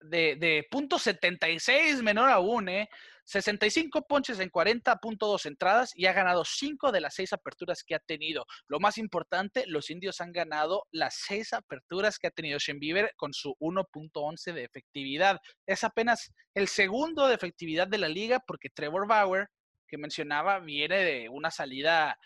de, 0.00 0.36
de 0.36 0.66
punto 0.70 0.98
.76 0.98 2.02
menor 2.02 2.30
aún, 2.30 2.68
¿eh? 2.68 2.88
65 3.24 4.06
ponches 4.06 4.40
en 4.40 4.50
40.2 4.50 5.46
entradas 5.46 5.92
y 5.94 6.06
ha 6.06 6.12
ganado 6.12 6.44
5 6.44 6.92
de 6.92 7.00
las 7.00 7.14
6 7.14 7.32
aperturas 7.32 7.82
que 7.84 7.94
ha 7.94 8.00
tenido. 8.00 8.46
Lo 8.68 8.80
más 8.80 8.98
importante, 8.98 9.64
los 9.66 9.90
indios 9.90 10.20
han 10.20 10.32
ganado 10.32 10.86
las 10.90 11.14
6 11.26 11.52
aperturas 11.54 12.18
que 12.18 12.26
ha 12.26 12.30
tenido 12.30 12.58
Shen 12.58 12.78
Bieber 12.78 13.12
con 13.16 13.32
su 13.32 13.54
1.11 13.60 14.52
de 14.52 14.64
efectividad. 14.64 15.38
Es 15.66 15.84
apenas 15.84 16.32
el 16.54 16.68
segundo 16.68 17.28
de 17.28 17.34
efectividad 17.34 17.88
de 17.88 17.98
la 17.98 18.08
liga 18.08 18.40
porque 18.46 18.70
Trevor 18.70 19.06
Bauer, 19.06 19.48
que 19.86 19.98
mencionaba, 19.98 20.58
viene 20.58 21.04
de 21.04 21.28
una 21.28 21.50
salida 21.50 22.16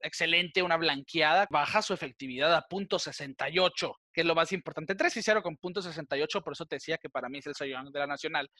excelente, 0.00 0.62
una 0.62 0.76
blanqueada, 0.76 1.46
baja 1.50 1.82
su 1.82 1.94
efectividad 1.94 2.54
a 2.54 2.62
punto 2.62 2.98
.68, 2.98 3.94
que 4.12 4.20
es 4.20 4.26
lo 4.26 4.34
más 4.34 4.52
importante. 4.52 4.94
3 4.94 5.16
y 5.16 5.22
0 5.22 5.42
con 5.42 5.56
punto 5.56 5.80
.68, 5.80 6.42
por 6.42 6.52
eso 6.52 6.66
te 6.66 6.76
decía 6.76 6.98
que 6.98 7.10
para 7.10 7.28
mí 7.28 7.38
es 7.38 7.46
el 7.46 7.70
Young 7.70 7.90
de 7.90 7.98
la 7.98 8.06
Nacional. 8.06 8.50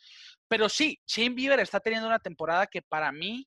Pero 0.49 0.69
sí, 0.69 0.99
Shane 1.07 1.35
Bieber 1.35 1.61
está 1.61 1.81
teniendo 1.81 2.09
una 2.09 2.19
temporada 2.19 2.67
que 2.67 2.83
para 2.83 3.13
mí, 3.13 3.47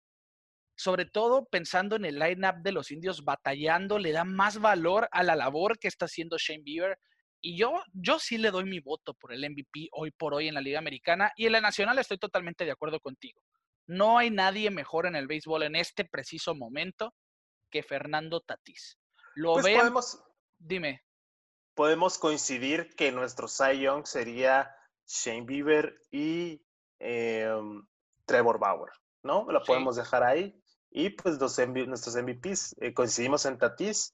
sobre 0.75 1.05
todo 1.05 1.45
pensando 1.45 1.95
en 1.95 2.05
el 2.05 2.17
line-up 2.17 2.61
de 2.63 2.71
los 2.71 2.91
indios 2.91 3.23
batallando, 3.23 3.99
le 3.99 4.11
da 4.11 4.23
más 4.23 4.59
valor 4.59 5.07
a 5.11 5.23
la 5.23 5.35
labor 5.35 5.77
que 5.77 5.87
está 5.87 6.05
haciendo 6.05 6.37
Shane 6.37 6.63
Bieber. 6.63 6.97
Y 7.43 7.57
yo, 7.57 7.81
yo 7.93 8.19
sí 8.19 8.37
le 8.37 8.51
doy 8.51 8.65
mi 8.65 8.79
voto 8.79 9.13
por 9.15 9.33
el 9.33 9.47
MVP 9.49 9.89
hoy 9.93 10.11
por 10.11 10.33
hoy 10.33 10.47
en 10.47 10.53
la 10.53 10.61
Liga 10.61 10.79
Americana 10.79 11.31
y 11.35 11.47
en 11.47 11.53
la 11.53 11.61
Nacional 11.61 11.97
estoy 11.97 12.17
totalmente 12.17 12.65
de 12.65 12.71
acuerdo 12.71 12.99
contigo. 12.99 13.41
No 13.87 14.19
hay 14.19 14.29
nadie 14.29 14.69
mejor 14.69 15.07
en 15.07 15.15
el 15.15 15.27
béisbol 15.27 15.63
en 15.63 15.75
este 15.75 16.05
preciso 16.05 16.53
momento 16.53 17.13
que 17.71 17.81
Fernando 17.81 18.41
Tatís. 18.41 18.99
Lo 19.35 19.53
pues. 19.53 20.21
Dime. 20.59 21.03
podemos 21.73 22.19
coincidir 22.19 22.93
que 22.95 23.11
nuestro 23.11 23.47
Cy 23.47 23.79
Young 23.79 24.05
sería 24.05 24.75
Shane 25.07 25.41
Bieber 25.41 25.99
y 26.11 26.61
em, 26.99 27.83
Trevor 28.25 28.59
Bauer, 28.59 28.91
¿no? 29.23 29.51
Lo 29.51 29.63
podemos 29.63 29.95
dejar 29.95 30.23
ahí. 30.23 30.55
Y 30.91 31.09
pues 31.11 31.39
los 31.39 31.57
nuestros 31.57 32.15
MVPs 32.15 32.75
eh, 32.81 32.93
coincidimos 32.93 33.45
en 33.45 33.57
Tatis 33.57 34.13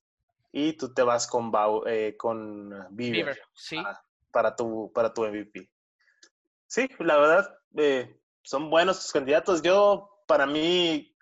y 0.51 0.73
tú 0.73 0.93
te 0.93 1.01
vas 1.01 1.27
con, 1.27 1.51
eh, 1.87 2.15
con 2.15 2.71
Bieber, 2.91 3.41
sí. 3.53 3.77
para, 4.31 4.55
tu, 4.55 4.91
para 4.93 5.13
tu 5.13 5.25
MVP. 5.25 5.69
Sí, 6.67 6.87
la 6.99 7.17
verdad, 7.17 7.59
eh, 7.75 8.19
son 8.43 8.69
buenos 8.69 8.99
tus 8.99 9.11
candidatos. 9.11 9.61
Yo, 9.61 10.23
para 10.27 10.45
mí, 10.45 11.16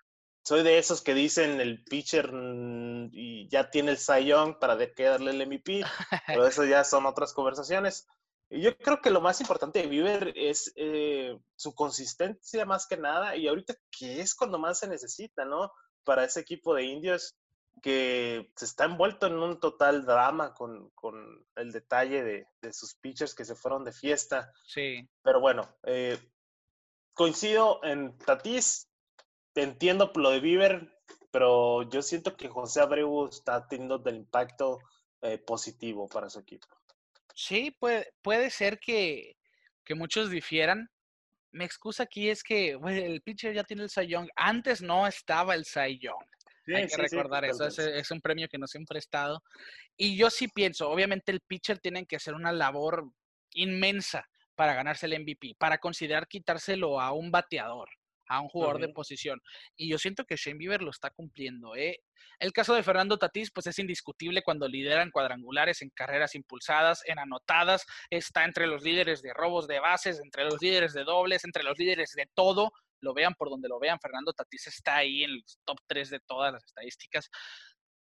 soy 0.46 0.62
de 0.62 0.78
esos 0.78 1.02
que 1.02 1.12
dicen 1.12 1.60
el 1.60 1.82
pitcher 1.82 2.32
mm, 2.32 3.10
y 3.12 3.48
ya 3.48 3.68
tiene 3.68 3.90
el 3.90 3.98
Cy 3.98 4.26
Young 4.26 4.60
para 4.60 4.76
de 4.76 4.92
qué 4.92 5.02
darle 5.02 5.32
el 5.32 5.44
MVP, 5.44 5.82
pero 6.28 6.46
eso 6.46 6.64
ya 6.64 6.84
son 6.84 7.04
otras 7.04 7.32
conversaciones. 7.32 8.06
Yo 8.48 8.78
creo 8.78 9.00
que 9.00 9.10
lo 9.10 9.20
más 9.20 9.40
importante 9.40 9.80
de 9.80 9.88
Bieber 9.88 10.32
es 10.36 10.72
eh, 10.76 11.36
su 11.56 11.74
consistencia 11.74 12.64
más 12.64 12.86
que 12.86 12.96
nada 12.96 13.34
y 13.34 13.48
ahorita 13.48 13.74
que 13.90 14.20
es 14.20 14.36
cuando 14.36 14.56
más 14.56 14.78
se 14.78 14.86
necesita, 14.86 15.44
¿no? 15.44 15.72
Para 16.04 16.22
ese 16.22 16.38
equipo 16.38 16.74
de 16.74 16.84
indios 16.84 17.36
que 17.82 18.52
se 18.54 18.66
está 18.66 18.84
envuelto 18.84 19.26
en 19.26 19.34
un 19.34 19.58
total 19.58 20.06
drama 20.06 20.54
con, 20.54 20.90
con 20.90 21.44
el 21.56 21.72
detalle 21.72 22.22
de, 22.22 22.46
de, 22.62 22.72
sus 22.72 22.94
pitchers 22.94 23.34
que 23.34 23.44
se 23.44 23.56
fueron 23.56 23.84
de 23.84 23.90
fiesta. 23.90 24.52
Sí. 24.64 25.08
Pero 25.24 25.40
bueno, 25.40 25.76
eh, 25.82 26.16
coincido 27.14 27.80
en 27.82 28.16
Entiendo 29.56 30.12
lo 30.14 30.30
de 30.30 30.40
Bieber, 30.40 30.96
pero 31.30 31.88
yo 31.88 32.02
siento 32.02 32.36
que 32.36 32.48
José 32.48 32.80
Abreu 32.80 33.26
está 33.26 33.66
teniendo 33.66 33.98
del 33.98 34.16
impacto 34.16 34.78
eh, 35.22 35.38
positivo 35.38 36.06
para 36.08 36.28
su 36.28 36.40
equipo. 36.40 36.66
Sí, 37.34 37.70
puede, 37.70 38.12
puede 38.22 38.50
ser 38.50 38.78
que, 38.78 39.36
que 39.84 39.94
muchos 39.94 40.30
difieran. 40.30 40.90
Mi 41.52 41.64
excusa 41.64 42.02
aquí 42.02 42.28
es 42.28 42.42
que 42.42 42.72
el 42.72 43.22
pitcher 43.22 43.54
ya 43.54 43.64
tiene 43.64 43.84
el 43.84 43.90
Cy 43.90 44.06
Young. 44.06 44.28
Antes 44.36 44.82
no 44.82 45.06
estaba 45.06 45.54
el 45.54 45.64
Cy 45.64 45.98
Young. 45.98 46.24
Hay 46.74 46.86
que 46.86 46.96
recordar 46.96 47.44
eso. 47.46 47.66
Es, 47.66 47.78
es, 47.78 48.10
un 48.10 48.20
premio 48.20 48.48
que 48.48 48.58
no 48.58 48.66
siempre 48.66 48.98
ha 48.98 49.00
estado. 49.00 49.42
Y 49.96 50.16
yo 50.16 50.28
sí 50.28 50.48
pienso, 50.48 50.90
obviamente 50.90 51.32
el 51.32 51.40
pitcher 51.40 51.78
tiene 51.78 52.04
que 52.04 52.16
hacer 52.16 52.34
una 52.34 52.52
labor 52.52 53.08
inmensa 53.52 54.28
para 54.54 54.74
ganarse 54.74 55.06
el 55.06 55.18
MVP, 55.20 55.54
para 55.58 55.78
considerar 55.78 56.26
quitárselo 56.28 57.00
a 57.00 57.12
un 57.12 57.30
bateador 57.30 57.88
a 58.28 58.40
un 58.40 58.48
jugador 58.48 58.80
de 58.80 58.88
posición. 58.88 59.40
Y 59.76 59.88
yo 59.88 59.98
siento 59.98 60.24
que 60.24 60.36
Shane 60.36 60.58
Bieber 60.58 60.82
lo 60.82 60.90
está 60.90 61.10
cumpliendo. 61.10 61.76
¿eh? 61.76 62.00
El 62.38 62.52
caso 62.52 62.74
de 62.74 62.82
Fernando 62.82 63.18
Tatís, 63.18 63.50
pues 63.50 63.66
es 63.66 63.78
indiscutible 63.78 64.42
cuando 64.42 64.68
lideran 64.68 65.10
cuadrangulares 65.10 65.82
en 65.82 65.90
carreras 65.90 66.34
impulsadas, 66.34 67.02
en 67.06 67.18
anotadas, 67.18 67.86
está 68.10 68.44
entre 68.44 68.66
los 68.66 68.82
líderes 68.82 69.22
de 69.22 69.32
robos 69.32 69.66
de 69.66 69.80
bases, 69.80 70.20
entre 70.22 70.44
los 70.44 70.60
líderes 70.60 70.92
de 70.92 71.04
dobles, 71.04 71.44
entre 71.44 71.62
los 71.62 71.78
líderes 71.78 72.12
de 72.12 72.28
todo. 72.34 72.72
Lo 73.00 73.14
vean 73.14 73.34
por 73.34 73.50
donde 73.50 73.68
lo 73.68 73.78
vean, 73.78 74.00
Fernando 74.00 74.32
Tatís 74.32 74.66
está 74.66 74.96
ahí 74.96 75.24
en 75.24 75.30
el 75.30 75.44
top 75.64 75.78
3 75.86 76.10
de 76.10 76.20
todas 76.20 76.52
las 76.52 76.64
estadísticas. 76.64 77.30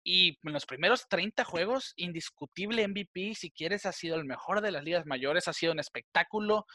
Y 0.03 0.39
en 0.43 0.53
los 0.53 0.65
primeros 0.65 1.07
30 1.09 1.43
juegos, 1.43 1.93
indiscutible 1.97 2.87
MVP, 2.87 3.35
si 3.35 3.51
quieres, 3.51 3.85
ha 3.85 3.91
sido 3.91 4.15
el 4.15 4.25
mejor 4.25 4.61
de 4.61 4.71
las 4.71 4.83
ligas 4.83 5.05
mayores, 5.05 5.47
ha 5.47 5.53
sido 5.53 5.73
un 5.73 5.79
espectáculo, 5.79 6.65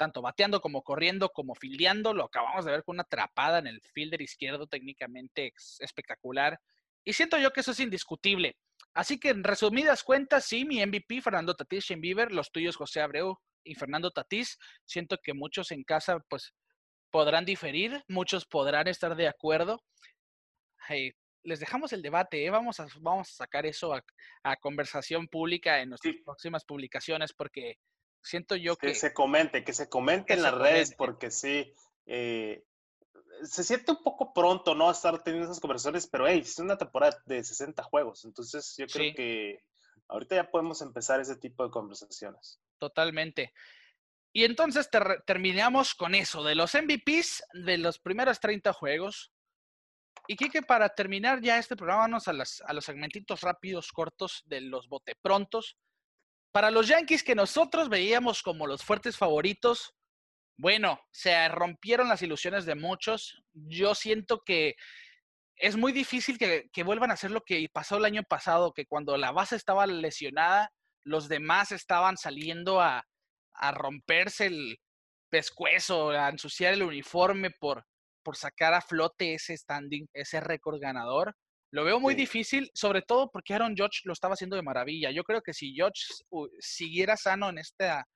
tanto 0.00 0.22
bateando 0.22 0.62
como 0.62 0.82
corriendo, 0.82 1.28
como 1.28 1.54
fildeando. 1.54 2.14
Lo 2.14 2.24
acabamos 2.24 2.64
de 2.64 2.70
ver 2.70 2.84
con 2.84 2.96
una 2.96 3.02
atrapada 3.02 3.58
en 3.58 3.66
el 3.66 3.82
fielder 3.92 4.22
izquierdo 4.22 4.66
técnicamente 4.66 5.52
espectacular. 5.78 6.58
Y 7.04 7.12
siento 7.12 7.36
yo 7.36 7.50
que 7.50 7.60
eso 7.60 7.72
es 7.72 7.80
indiscutible. 7.80 8.56
Así 8.94 9.20
que 9.20 9.28
en 9.28 9.44
resumidas 9.44 10.02
cuentas, 10.02 10.46
sí, 10.46 10.64
mi 10.64 10.84
MVP, 10.86 11.20
Fernando 11.20 11.54
Tatís, 11.54 11.84
Shane 11.84 12.00
Bieber, 12.00 12.32
los 12.32 12.50
tuyos, 12.50 12.76
José 12.76 13.02
Abreu 13.02 13.36
y 13.62 13.74
Fernando 13.74 14.10
Tatís. 14.10 14.56
Siento 14.86 15.18
que 15.22 15.34
muchos 15.34 15.70
en 15.70 15.84
casa, 15.84 16.18
pues, 16.30 16.54
podrán 17.10 17.44
diferir, 17.44 18.02
muchos 18.08 18.46
podrán 18.46 18.88
estar 18.88 19.14
de 19.14 19.28
acuerdo. 19.28 19.82
les 21.42 21.60
dejamos 21.60 21.92
el 21.92 22.00
debate, 22.00 22.46
¿eh? 22.46 22.48
vamos, 22.48 22.80
a, 22.80 22.86
vamos 23.00 23.28
a 23.28 23.34
sacar 23.44 23.66
eso 23.66 23.92
a, 23.92 24.56
conversación 24.56 25.28
pública 25.28 25.82
en 25.82 25.90
nuestras 25.90 26.14
próximas 26.24 26.64
publicaciones 26.64 27.34
porque 27.34 27.76
Siento 28.22 28.56
yo 28.56 28.76
que... 28.76 28.88
Que 28.88 28.94
se 28.94 29.12
comente, 29.14 29.64
que 29.64 29.72
se 29.72 29.88
comente 29.88 30.34
en 30.34 30.42
las 30.42 30.54
redes, 30.54 30.94
porque 30.94 31.30
sí, 31.30 31.72
eh, 32.06 32.64
se 33.44 33.64
siente 33.64 33.92
un 33.92 34.02
poco 34.02 34.32
pronto, 34.32 34.74
¿no? 34.74 34.90
Estar 34.90 35.22
teniendo 35.22 35.46
esas 35.46 35.60
conversaciones, 35.60 36.06
pero 36.06 36.26
hey, 36.28 36.40
es 36.44 36.58
una 36.58 36.76
temporada 36.76 37.16
de 37.26 37.42
60 37.42 37.82
juegos, 37.82 38.24
entonces 38.24 38.74
yo 38.76 38.86
creo 38.86 39.14
que 39.14 39.64
ahorita 40.08 40.36
ya 40.36 40.50
podemos 40.50 40.82
empezar 40.82 41.20
ese 41.20 41.36
tipo 41.36 41.64
de 41.64 41.70
conversaciones. 41.70 42.60
Totalmente. 42.78 43.52
Y 44.32 44.44
entonces 44.44 44.88
terminamos 45.26 45.94
con 45.94 46.14
eso, 46.14 46.44
de 46.44 46.54
los 46.54 46.74
MVPs 46.74 47.42
de 47.52 47.78
los 47.78 47.98
primeros 47.98 48.38
30 48.40 48.72
juegos. 48.72 49.32
Y 50.28 50.36
que 50.36 50.62
para 50.62 50.88
terminar 50.90 51.40
ya 51.40 51.58
este 51.58 51.74
programa, 51.74 52.02
vamos 52.02 52.28
a, 52.28 52.32
las, 52.32 52.62
a 52.64 52.72
los 52.72 52.84
segmentitos 52.84 53.40
rápidos, 53.40 53.90
cortos 53.90 54.42
de 54.46 54.60
los 54.60 54.88
boteprontos. 54.88 55.76
Para 56.52 56.70
los 56.70 56.88
Yankees 56.88 57.22
que 57.22 57.34
nosotros 57.34 57.88
veíamos 57.88 58.42
como 58.42 58.66
los 58.66 58.82
fuertes 58.82 59.16
favoritos, 59.16 59.94
bueno, 60.56 61.00
se 61.10 61.48
rompieron 61.48 62.08
las 62.08 62.22
ilusiones 62.22 62.66
de 62.66 62.74
muchos. 62.74 63.40
Yo 63.52 63.94
siento 63.94 64.42
que 64.44 64.74
es 65.56 65.76
muy 65.76 65.92
difícil 65.92 66.38
que, 66.38 66.82
vuelvan 66.82 67.10
a 67.10 67.14
hacer 67.14 67.30
lo 67.30 67.42
que 67.42 67.66
pasó 67.72 67.98
el 67.98 68.04
año 68.04 68.22
pasado, 68.24 68.72
que 68.72 68.86
cuando 68.86 69.16
la 69.16 69.30
base 69.30 69.56
estaba 69.56 69.86
lesionada, 69.86 70.72
los 71.04 71.28
demás 71.28 71.70
estaban 71.72 72.16
saliendo 72.16 72.80
a, 72.80 73.04
romperse 73.72 74.46
el 74.46 74.78
pescuezo, 75.28 76.10
a 76.10 76.30
ensuciar 76.30 76.72
el 76.72 76.82
uniforme 76.82 77.50
por, 77.50 77.84
por 78.22 78.36
sacar 78.36 78.72
a 78.74 78.80
flote 78.80 79.34
ese 79.34 79.56
standing, 79.56 80.08
ese 80.14 80.40
récord 80.40 80.80
ganador. 80.80 81.36
Lo 81.72 81.84
veo 81.84 82.00
muy 82.00 82.14
difícil, 82.14 82.68
sobre 82.74 83.02
todo 83.02 83.30
porque 83.30 83.54
Aaron 83.54 83.76
Judge 83.76 84.00
lo 84.04 84.12
estaba 84.12 84.34
haciendo 84.34 84.56
de 84.56 84.62
maravilla. 84.62 85.12
Yo 85.12 85.22
creo 85.22 85.40
que 85.40 85.52
si 85.52 85.76
Judge 85.78 86.04
siguiera 86.58 87.16
sano 87.16 87.48
en, 87.48 87.58
esta, 87.58 88.06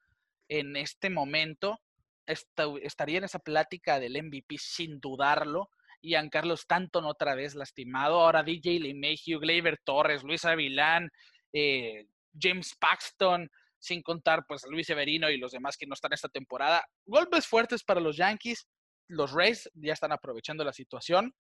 en 0.48 0.76
este 0.76 1.08
momento, 1.08 1.78
estaría 2.26 3.18
en 3.18 3.24
esa 3.24 3.38
plática 3.38 4.00
del 4.00 4.20
MVP 4.20 4.56
sin 4.58 4.98
dudarlo. 4.98 5.70
Ian 6.02 6.30
Carlos 6.30 6.60
Stanton 6.60 7.04
otra 7.04 7.36
vez 7.36 7.54
lastimado. 7.54 8.20
Ahora 8.20 8.42
DJ 8.42 8.80
LeMahieu, 8.80 9.38
Gleyber 9.38 9.78
Torres, 9.84 10.24
Luis 10.24 10.44
Avilán, 10.44 11.08
eh, 11.52 12.06
James 12.38 12.74
Paxton, 12.78 13.48
sin 13.78 14.02
contar 14.02 14.44
pues 14.48 14.64
Luis 14.68 14.88
Severino 14.88 15.30
y 15.30 15.38
los 15.38 15.52
demás 15.52 15.76
que 15.76 15.86
no 15.86 15.94
están 15.94 16.12
esta 16.12 16.28
temporada. 16.28 16.84
Golpes 17.06 17.46
fuertes 17.46 17.84
para 17.84 18.00
los 18.00 18.16
Yankees. 18.16 18.66
Los 19.06 19.32
Rays 19.32 19.70
ya 19.74 19.92
están 19.92 20.12
aprovechando 20.12 20.64
la 20.64 20.72
situación 20.72 21.32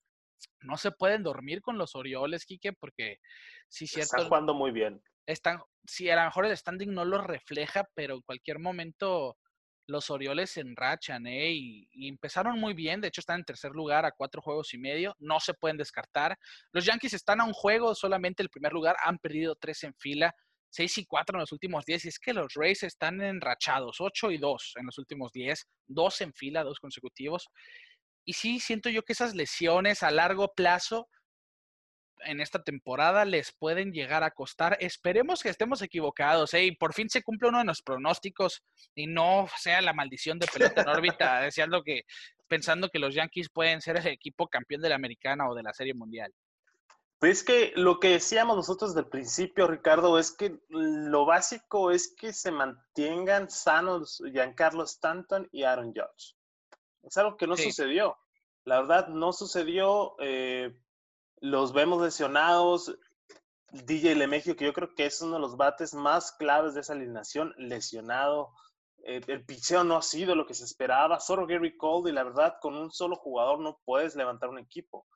no 0.60 0.76
se 0.76 0.92
pueden 0.92 1.22
dormir 1.22 1.60
con 1.60 1.78
los 1.78 1.94
Orioles, 1.94 2.44
Quique, 2.44 2.72
porque 2.72 3.18
si 3.68 3.86
cierto. 3.86 4.16
Están 4.16 4.28
jugando 4.28 4.54
muy 4.54 4.70
bien. 4.70 5.02
Están, 5.26 5.60
si 5.86 6.10
a 6.10 6.16
lo 6.16 6.24
mejor 6.24 6.46
el 6.46 6.56
standing 6.56 6.92
no 6.92 7.04
lo 7.04 7.18
refleja, 7.22 7.88
pero 7.94 8.14
en 8.14 8.22
cualquier 8.22 8.58
momento 8.58 9.36
los 9.86 10.10
Orioles 10.10 10.50
se 10.50 10.60
enrachan, 10.60 11.26
¿eh? 11.26 11.52
Y, 11.52 11.88
y, 11.92 12.08
empezaron 12.08 12.58
muy 12.58 12.72
bien, 12.74 13.00
de 13.00 13.08
hecho 13.08 13.20
están 13.20 13.40
en 13.40 13.44
tercer 13.44 13.72
lugar 13.72 14.04
a 14.06 14.12
cuatro 14.12 14.40
juegos 14.40 14.72
y 14.72 14.78
medio, 14.78 15.14
no 15.18 15.40
se 15.40 15.54
pueden 15.54 15.76
descartar. 15.76 16.38
Los 16.72 16.86
Yankees 16.86 17.12
están 17.14 17.40
a 17.40 17.44
un 17.44 17.52
juego, 17.52 17.94
solamente 17.94 18.42
el 18.42 18.48
primer 18.48 18.72
lugar, 18.72 18.96
han 19.02 19.18
perdido 19.18 19.56
tres 19.56 19.82
en 19.84 19.94
fila, 19.94 20.34
seis 20.70 20.98
y 20.98 21.06
cuatro 21.06 21.36
en 21.36 21.40
los 21.40 21.52
últimos 21.52 21.84
diez, 21.84 22.04
y 22.04 22.08
es 22.08 22.18
que 22.18 22.32
los 22.32 22.54
Rays 22.54 22.82
están 22.82 23.20
enrachados, 23.20 24.00
ocho 24.00 24.30
y 24.30 24.38
dos 24.38 24.72
en 24.76 24.86
los 24.86 24.98
últimos 24.98 25.32
diez, 25.32 25.68
dos 25.86 26.20
en 26.20 26.32
fila, 26.32 26.64
dos 26.64 26.80
consecutivos. 26.80 27.48
Y 28.24 28.32
sí, 28.34 28.60
siento 28.60 28.88
yo 28.88 29.02
que 29.02 29.12
esas 29.12 29.34
lesiones 29.34 30.02
a 30.02 30.10
largo 30.10 30.52
plazo 30.54 31.08
en 32.26 32.40
esta 32.40 32.62
temporada 32.62 33.24
les 33.24 33.52
pueden 33.52 33.92
llegar 33.92 34.22
a 34.22 34.30
costar. 34.30 34.76
Esperemos 34.80 35.42
que 35.42 35.48
estemos 35.50 35.82
equivocados 35.82 36.54
¿eh? 36.54 36.64
y 36.64 36.72
por 36.76 36.94
fin 36.94 37.08
se 37.08 37.22
cumple 37.22 37.48
uno 37.48 37.58
de 37.58 37.64
los 37.64 37.82
pronósticos 37.82 38.62
y 38.94 39.06
no 39.06 39.46
sea 39.58 39.80
la 39.82 39.92
maldición 39.92 40.38
de 40.38 40.46
pelota 40.46 40.82
en 40.82 40.88
órbita, 40.88 41.40
deseando 41.40 41.82
que, 41.82 42.02
pensando 42.48 42.88
que 42.88 42.98
los 42.98 43.14
Yankees 43.14 43.50
pueden 43.50 43.80
ser 43.80 43.96
el 43.96 44.06
equipo 44.06 44.48
campeón 44.48 44.80
de 44.80 44.88
la 44.88 44.94
americana 44.96 45.48
o 45.48 45.54
de 45.54 45.62
la 45.62 45.72
Serie 45.72 45.94
Mundial. 45.94 46.32
Pues 47.18 47.42
que 47.42 47.72
lo 47.76 48.00
que 48.00 48.08
decíamos 48.08 48.56
nosotros 48.56 48.94
del 48.94 49.06
principio, 49.06 49.66
Ricardo, 49.66 50.18
es 50.18 50.32
que 50.32 50.58
lo 50.68 51.24
básico 51.24 51.90
es 51.90 52.14
que 52.14 52.34
se 52.34 52.50
mantengan 52.50 53.48
sanos 53.48 54.22
Giancarlo 54.30 54.84
Stanton 54.84 55.48
y 55.50 55.62
Aaron 55.62 55.94
Judge. 55.94 56.33
Es 57.06 57.16
algo 57.16 57.36
que 57.36 57.46
no 57.46 57.56
sucedió. 57.56 58.16
La 58.64 58.80
verdad, 58.80 59.08
no 59.08 59.32
sucedió. 59.32 60.16
Eh, 60.20 60.74
los 61.40 61.72
vemos 61.72 62.02
lesionados. 62.02 62.96
DJ 63.70 64.14
Lemegio, 64.14 64.56
que 64.56 64.64
yo 64.64 64.72
creo 64.72 64.94
que 64.94 65.06
es 65.06 65.20
uno 65.20 65.34
de 65.34 65.40
los 65.40 65.56
bates 65.56 65.94
más 65.94 66.32
claves 66.32 66.74
de 66.74 66.80
esa 66.80 66.92
alineación, 66.92 67.54
lesionado. 67.58 68.52
Eh, 69.04 69.20
el 69.26 69.44
picheo 69.44 69.84
no 69.84 69.96
ha 69.96 70.02
sido 70.02 70.34
lo 70.34 70.46
que 70.46 70.54
se 70.54 70.64
esperaba. 70.64 71.20
Solo 71.20 71.46
Gary 71.46 71.76
Cole, 71.76 72.10
y 72.10 72.14
la 72.14 72.24
verdad, 72.24 72.56
con 72.60 72.76
un 72.76 72.90
solo 72.90 73.16
jugador 73.16 73.60
no 73.60 73.80
puedes 73.84 74.14
levantar 74.14 74.48
un 74.48 74.58
equipo. 74.58 75.06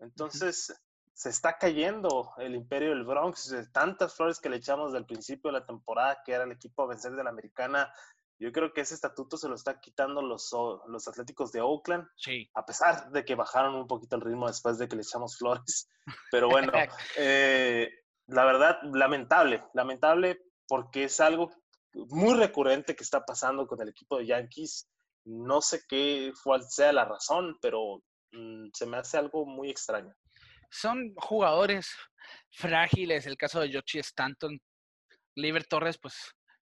Entonces, 0.00 0.74
se 1.14 1.30
está 1.30 1.58
cayendo 1.58 2.32
el 2.38 2.54
imperio 2.54 2.90
del 2.90 3.04
Bronx. 3.04 3.52
Tantas 3.72 4.14
flores 4.14 4.38
que 4.38 4.48
le 4.48 4.56
echamos 4.56 4.92
del 4.92 5.06
principio 5.06 5.50
de 5.50 5.60
la 5.60 5.66
temporada, 5.66 6.22
que 6.24 6.32
era 6.32 6.44
el 6.44 6.52
equipo 6.52 6.82
a 6.82 6.88
vencer 6.88 7.12
de 7.12 7.24
la 7.24 7.30
americana. 7.30 7.92
Yo 8.38 8.52
creo 8.52 8.72
que 8.72 8.82
ese 8.82 8.94
estatuto 8.94 9.36
se 9.36 9.48
lo 9.48 9.54
está 9.54 9.80
quitando 9.80 10.22
los, 10.22 10.50
los 10.86 11.08
Atléticos 11.08 11.50
de 11.52 11.60
Oakland. 11.60 12.06
Sí. 12.16 12.48
A 12.54 12.64
pesar 12.64 13.10
de 13.10 13.24
que 13.24 13.34
bajaron 13.34 13.74
un 13.74 13.86
poquito 13.86 14.16
el 14.16 14.22
ritmo 14.22 14.46
después 14.46 14.78
de 14.78 14.88
que 14.88 14.96
le 14.96 15.02
echamos 15.02 15.36
flores. 15.36 15.88
Pero 16.30 16.48
bueno, 16.48 16.72
eh, 17.16 17.90
la 18.26 18.44
verdad, 18.44 18.78
lamentable, 18.92 19.64
lamentable 19.74 20.40
porque 20.68 21.04
es 21.04 21.18
algo 21.20 21.50
muy 21.94 22.34
recurrente 22.34 22.94
que 22.94 23.02
está 23.02 23.24
pasando 23.24 23.66
con 23.66 23.80
el 23.80 23.88
equipo 23.88 24.18
de 24.18 24.26
Yankees. 24.26 24.88
No 25.24 25.60
sé 25.60 25.82
qué 25.88 26.32
cuál 26.44 26.62
sea 26.62 26.92
la 26.92 27.04
razón, 27.04 27.58
pero 27.60 28.02
mm, 28.32 28.68
se 28.72 28.86
me 28.86 28.98
hace 28.98 29.18
algo 29.18 29.44
muy 29.44 29.70
extraño 29.70 30.14
son 30.70 31.14
jugadores 31.16 31.90
frágiles. 32.50 33.26
El 33.26 33.36
caso 33.36 33.60
de 33.60 33.70
Yoshi 33.70 33.98
Stanton, 34.00 34.60
Liber 35.36 35.64
Torres, 35.66 35.98
pues 35.98 36.14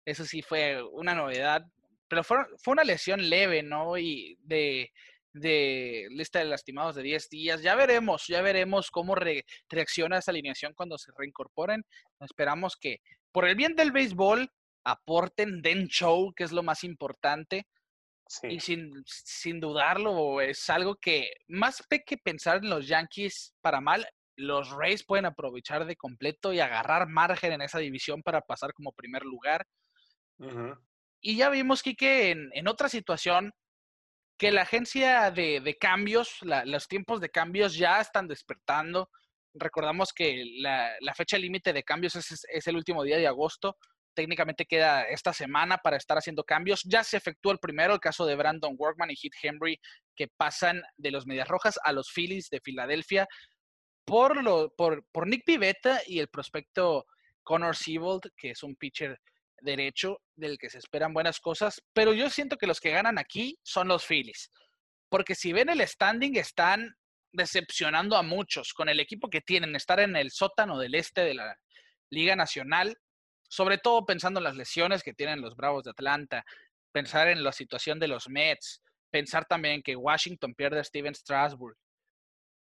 eso 0.06 0.24
sí 0.24 0.40
fue 0.40 0.82
una 0.82 1.14
novedad. 1.14 1.62
Pero 2.08 2.24
fue, 2.24 2.38
fue 2.62 2.72
una 2.72 2.84
lesión 2.84 3.28
leve, 3.28 3.62
¿no? 3.62 3.98
Y 3.98 4.38
de, 4.40 4.90
de 5.32 6.06
lista 6.10 6.38
de 6.38 6.46
lastimados 6.46 6.94
de 6.94 7.02
10 7.02 7.28
días. 7.28 7.62
Ya 7.62 7.74
veremos, 7.74 8.26
ya 8.28 8.40
veremos 8.42 8.90
cómo 8.90 9.14
reacciona 9.14 10.18
esa 10.18 10.30
alineación 10.30 10.72
cuando 10.74 10.96
se 10.98 11.12
reincorporen. 11.16 11.84
Esperamos 12.20 12.76
que, 12.76 13.00
por 13.32 13.46
el 13.46 13.56
bien 13.56 13.74
del 13.74 13.92
béisbol, 13.92 14.48
aporten, 14.84 15.62
den 15.62 15.88
show, 15.88 16.32
que 16.34 16.44
es 16.44 16.52
lo 16.52 16.62
más 16.62 16.84
importante. 16.84 17.66
Y 18.42 18.58
sin, 18.60 18.90
sin 19.06 19.60
dudarlo, 19.60 20.40
es 20.40 20.68
algo 20.68 20.96
que 20.96 21.30
más 21.46 21.82
que 21.88 22.16
pensar 22.16 22.58
en 22.58 22.70
los 22.70 22.88
Yankees 22.88 23.54
para 23.60 23.80
mal, 23.80 24.06
los 24.36 24.70
Rays 24.70 25.04
pueden 25.04 25.26
aprovechar 25.26 25.86
de 25.86 25.96
completo 25.96 26.52
y 26.52 26.60
agarrar 26.60 27.08
margen 27.08 27.52
en 27.52 27.62
esa 27.62 27.78
división 27.78 28.22
para 28.22 28.40
pasar 28.40 28.72
como 28.74 28.92
primer 28.92 29.22
lugar. 29.22 29.66
Y 31.20 31.36
ya 31.36 31.50
vimos, 31.50 31.82
Kike, 31.82 32.30
en, 32.30 32.50
en, 32.52 32.68
otra 32.68 32.88
situación, 32.88 33.52
que 34.38 34.52
la 34.52 34.62
agencia 34.62 35.30
de, 35.30 35.76
cambios, 35.80 36.38
los 36.42 36.88
tiempos 36.88 37.20
de 37.20 37.30
cambios 37.30 37.74
ya 37.74 38.00
están 38.00 38.28
despertando. 38.28 39.10
Recordamos 39.54 40.12
que 40.12 40.44
la, 40.58 41.14
fecha 41.14 41.38
límite 41.38 41.72
de 41.72 41.82
cambios 41.82 42.16
es, 42.16 42.66
el 42.66 42.76
último 42.76 43.02
día 43.02 43.16
de 43.16 43.26
agosto 43.26 43.76
técnicamente 44.14 44.64
queda 44.64 45.02
esta 45.02 45.34
semana 45.34 45.76
para 45.76 45.98
estar 45.98 46.16
haciendo 46.16 46.42
cambios. 46.42 46.82
Ya 46.84 47.04
se 47.04 47.18
efectuó 47.18 47.52
el 47.52 47.58
primero, 47.58 47.92
el 47.92 48.00
caso 48.00 48.24
de 48.24 48.34
Brandon 48.34 48.74
Workman 48.78 49.10
y 49.10 49.14
Heath 49.14 49.34
Henry, 49.42 49.78
que 50.14 50.28
pasan 50.28 50.82
de 50.96 51.10
los 51.10 51.26
Medias 51.26 51.48
Rojas 51.48 51.78
a 51.84 51.92
los 51.92 52.10
Phillies 52.10 52.48
de 52.48 52.60
Filadelfia 52.60 53.28
por, 54.06 54.42
lo, 54.42 54.70
por, 54.74 55.04
por 55.12 55.26
Nick 55.26 55.44
Pivetta 55.44 56.00
y 56.06 56.20
el 56.20 56.28
prospecto 56.28 57.04
Connor 57.42 57.76
Siebold, 57.76 58.30
que 58.36 58.50
es 58.50 58.62
un 58.62 58.76
pitcher 58.76 59.20
derecho 59.60 60.20
del 60.34 60.58
que 60.58 60.70
se 60.70 60.78
esperan 60.78 61.14
buenas 61.14 61.40
cosas, 61.40 61.82
pero 61.92 62.12
yo 62.12 62.30
siento 62.30 62.56
que 62.56 62.66
los 62.66 62.80
que 62.80 62.90
ganan 62.90 63.18
aquí 63.18 63.58
son 63.62 63.88
los 63.88 64.04
Phillies, 64.04 64.50
porque 65.08 65.34
si 65.34 65.52
ven 65.52 65.68
el 65.68 65.86
standing 65.86 66.36
están 66.36 66.94
decepcionando 67.32 68.16
a 68.16 68.22
muchos 68.22 68.72
con 68.72 68.88
el 68.88 69.00
equipo 69.00 69.28
que 69.28 69.40
tienen, 69.40 69.76
estar 69.76 70.00
en 70.00 70.16
el 70.16 70.30
sótano 70.30 70.78
del 70.78 70.94
este 70.94 71.22
de 71.22 71.34
la 71.34 71.56
Liga 72.10 72.36
Nacional 72.36 72.96
sobre 73.48 73.78
todo 73.78 74.04
pensando 74.04 74.40
en 74.40 74.44
las 74.44 74.56
lesiones 74.56 75.02
que 75.02 75.14
tienen 75.14 75.40
los 75.40 75.56
Bravos 75.56 75.84
de 75.84 75.90
Atlanta, 75.90 76.44
pensar 76.92 77.28
en 77.28 77.42
la 77.42 77.52
situación 77.52 77.98
de 77.98 78.08
los 78.08 78.28
Mets, 78.28 78.82
pensar 79.10 79.44
también 79.46 79.82
que 79.82 79.96
Washington 79.96 80.54
pierde 80.54 80.80
a 80.80 80.84
Steven 80.84 81.14
Strasburg 81.14 81.76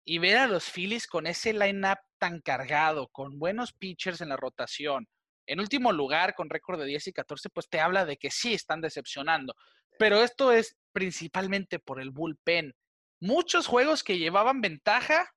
y 0.05 0.19
ver 0.19 0.37
a 0.37 0.47
los 0.47 0.71
Phillies 0.71 1.07
con 1.07 1.27
ese 1.27 1.53
line-up 1.53 1.99
tan 2.19 2.41
cargado, 2.41 3.09
con 3.09 3.39
buenos 3.39 3.73
pitchers 3.73 4.21
en 4.21 4.29
la 4.29 4.37
rotación, 4.37 5.09
en 5.47 5.61
último 5.61 5.93
lugar 5.93 6.35
con 6.35 6.51
récord 6.51 6.79
de 6.79 6.87
10 6.87 7.09
y 7.09 7.13
14, 7.13 7.51
pues 7.51 7.69
te 7.69 7.81
habla 7.81 8.05
de 8.05 8.17
que 8.17 8.31
sí 8.31 8.55
están 8.55 8.81
decepcionando. 8.81 9.55
Pero 9.99 10.23
esto 10.23 10.53
es 10.53 10.77
principalmente 10.93 11.79
por 11.79 12.01
el 12.01 12.11
bullpen. 12.11 12.75
Muchos 13.21 13.67
juegos 13.67 14.03
que 14.03 14.19
llevaban 14.19 14.61
ventaja, 14.61 15.31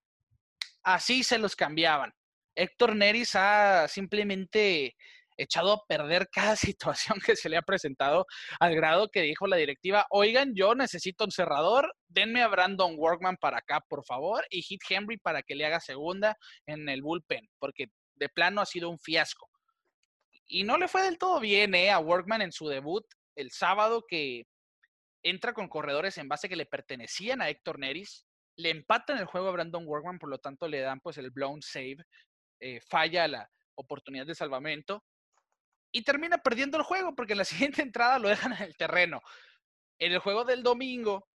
así 0.84 1.24
se 1.24 1.38
los 1.38 1.56
cambiaban. 1.56 2.14
Héctor 2.56 2.96
Neris 2.96 3.36
ha 3.36 3.88
simplemente 3.88 4.96
echado 5.38 5.74
a 5.74 5.86
perder 5.88 6.28
cada 6.32 6.56
situación 6.56 7.20
que 7.24 7.36
se 7.36 7.50
le 7.50 7.58
ha 7.58 7.62
presentado, 7.62 8.26
al 8.60 8.76
grado 8.76 9.10
que 9.10 9.22
dijo 9.22 9.48
la 9.48 9.58
directiva, 9.58 10.06
oigan, 10.10 10.54
yo 10.56 10.76
necesito 10.76 11.26
un 11.26 11.32
cerrador, 11.32 11.94
denme 12.08 12.42
a 12.42 12.48
Brandon 12.48 12.96
Workman 12.98 13.38
para 13.38 13.60
acá, 13.60 13.82
por 13.88 14.04
favor, 14.04 14.46
y 14.50 14.62
Hit 14.64 14.82
Henry 14.90 15.18
para 15.18 15.44
que 15.44 15.56
le 15.56 15.66
haga 15.66 15.80
segunda 15.80 16.36
en 16.66 16.90
el 16.90 17.02
bullpen, 17.02 17.48
porque 17.60 17.88
de 18.16 18.30
plano 18.30 18.62
ha 18.62 18.66
sido 18.66 18.90
un 18.90 19.00
fiasco. 19.00 19.48
Y 20.48 20.64
no 20.64 20.78
le 20.78 20.88
fue 20.88 21.04
del 21.04 21.18
todo 21.18 21.40
bien 21.40 21.76
eh, 21.76 21.92
a 21.92 22.00
Workman 22.00 22.42
en 22.42 22.52
su 22.52 22.68
debut 22.68 23.06
el 23.36 23.52
sábado 23.52 24.06
que 24.08 24.48
entra 25.24 25.54
con 25.54 25.68
corredores 25.68 26.18
en 26.18 26.28
base 26.28 26.50
que 26.50 26.56
le 26.56 26.66
pertenecían 26.66 27.42
a 27.42 27.50
Héctor 27.50 27.80
Neris, 27.80 28.26
le 28.58 28.70
empatan 28.70 29.18
el 29.18 29.26
juego 29.26 29.50
a 29.50 29.52
Brandon 29.52 29.86
Workman, 29.86 30.20
por 30.20 30.30
lo 30.30 30.40
tanto 30.40 30.68
le 30.68 30.80
dan 30.80 31.00
pues 31.02 31.18
el 31.18 31.32
blown 31.32 31.62
save, 31.62 31.98
eh, 32.60 32.80
falla 32.82 33.28
la 33.28 33.50
oportunidad 33.76 34.26
de 34.26 34.36
salvamento 34.36 35.04
y 35.92 36.04
termina 36.04 36.38
perdiendo 36.38 36.78
el 36.78 36.84
juego 36.84 37.16
porque 37.16 37.34
en 37.34 37.40
la 37.40 37.46
siguiente 37.46 37.82
entrada 37.82 38.20
lo 38.20 38.30
dejan 38.30 38.54
en 38.54 38.64
el 38.64 38.78
terreno. 38.78 39.22
En 40.00 40.12
el 40.12 40.20
juego 40.20 40.46
del 40.46 40.64
domingo 40.64 41.28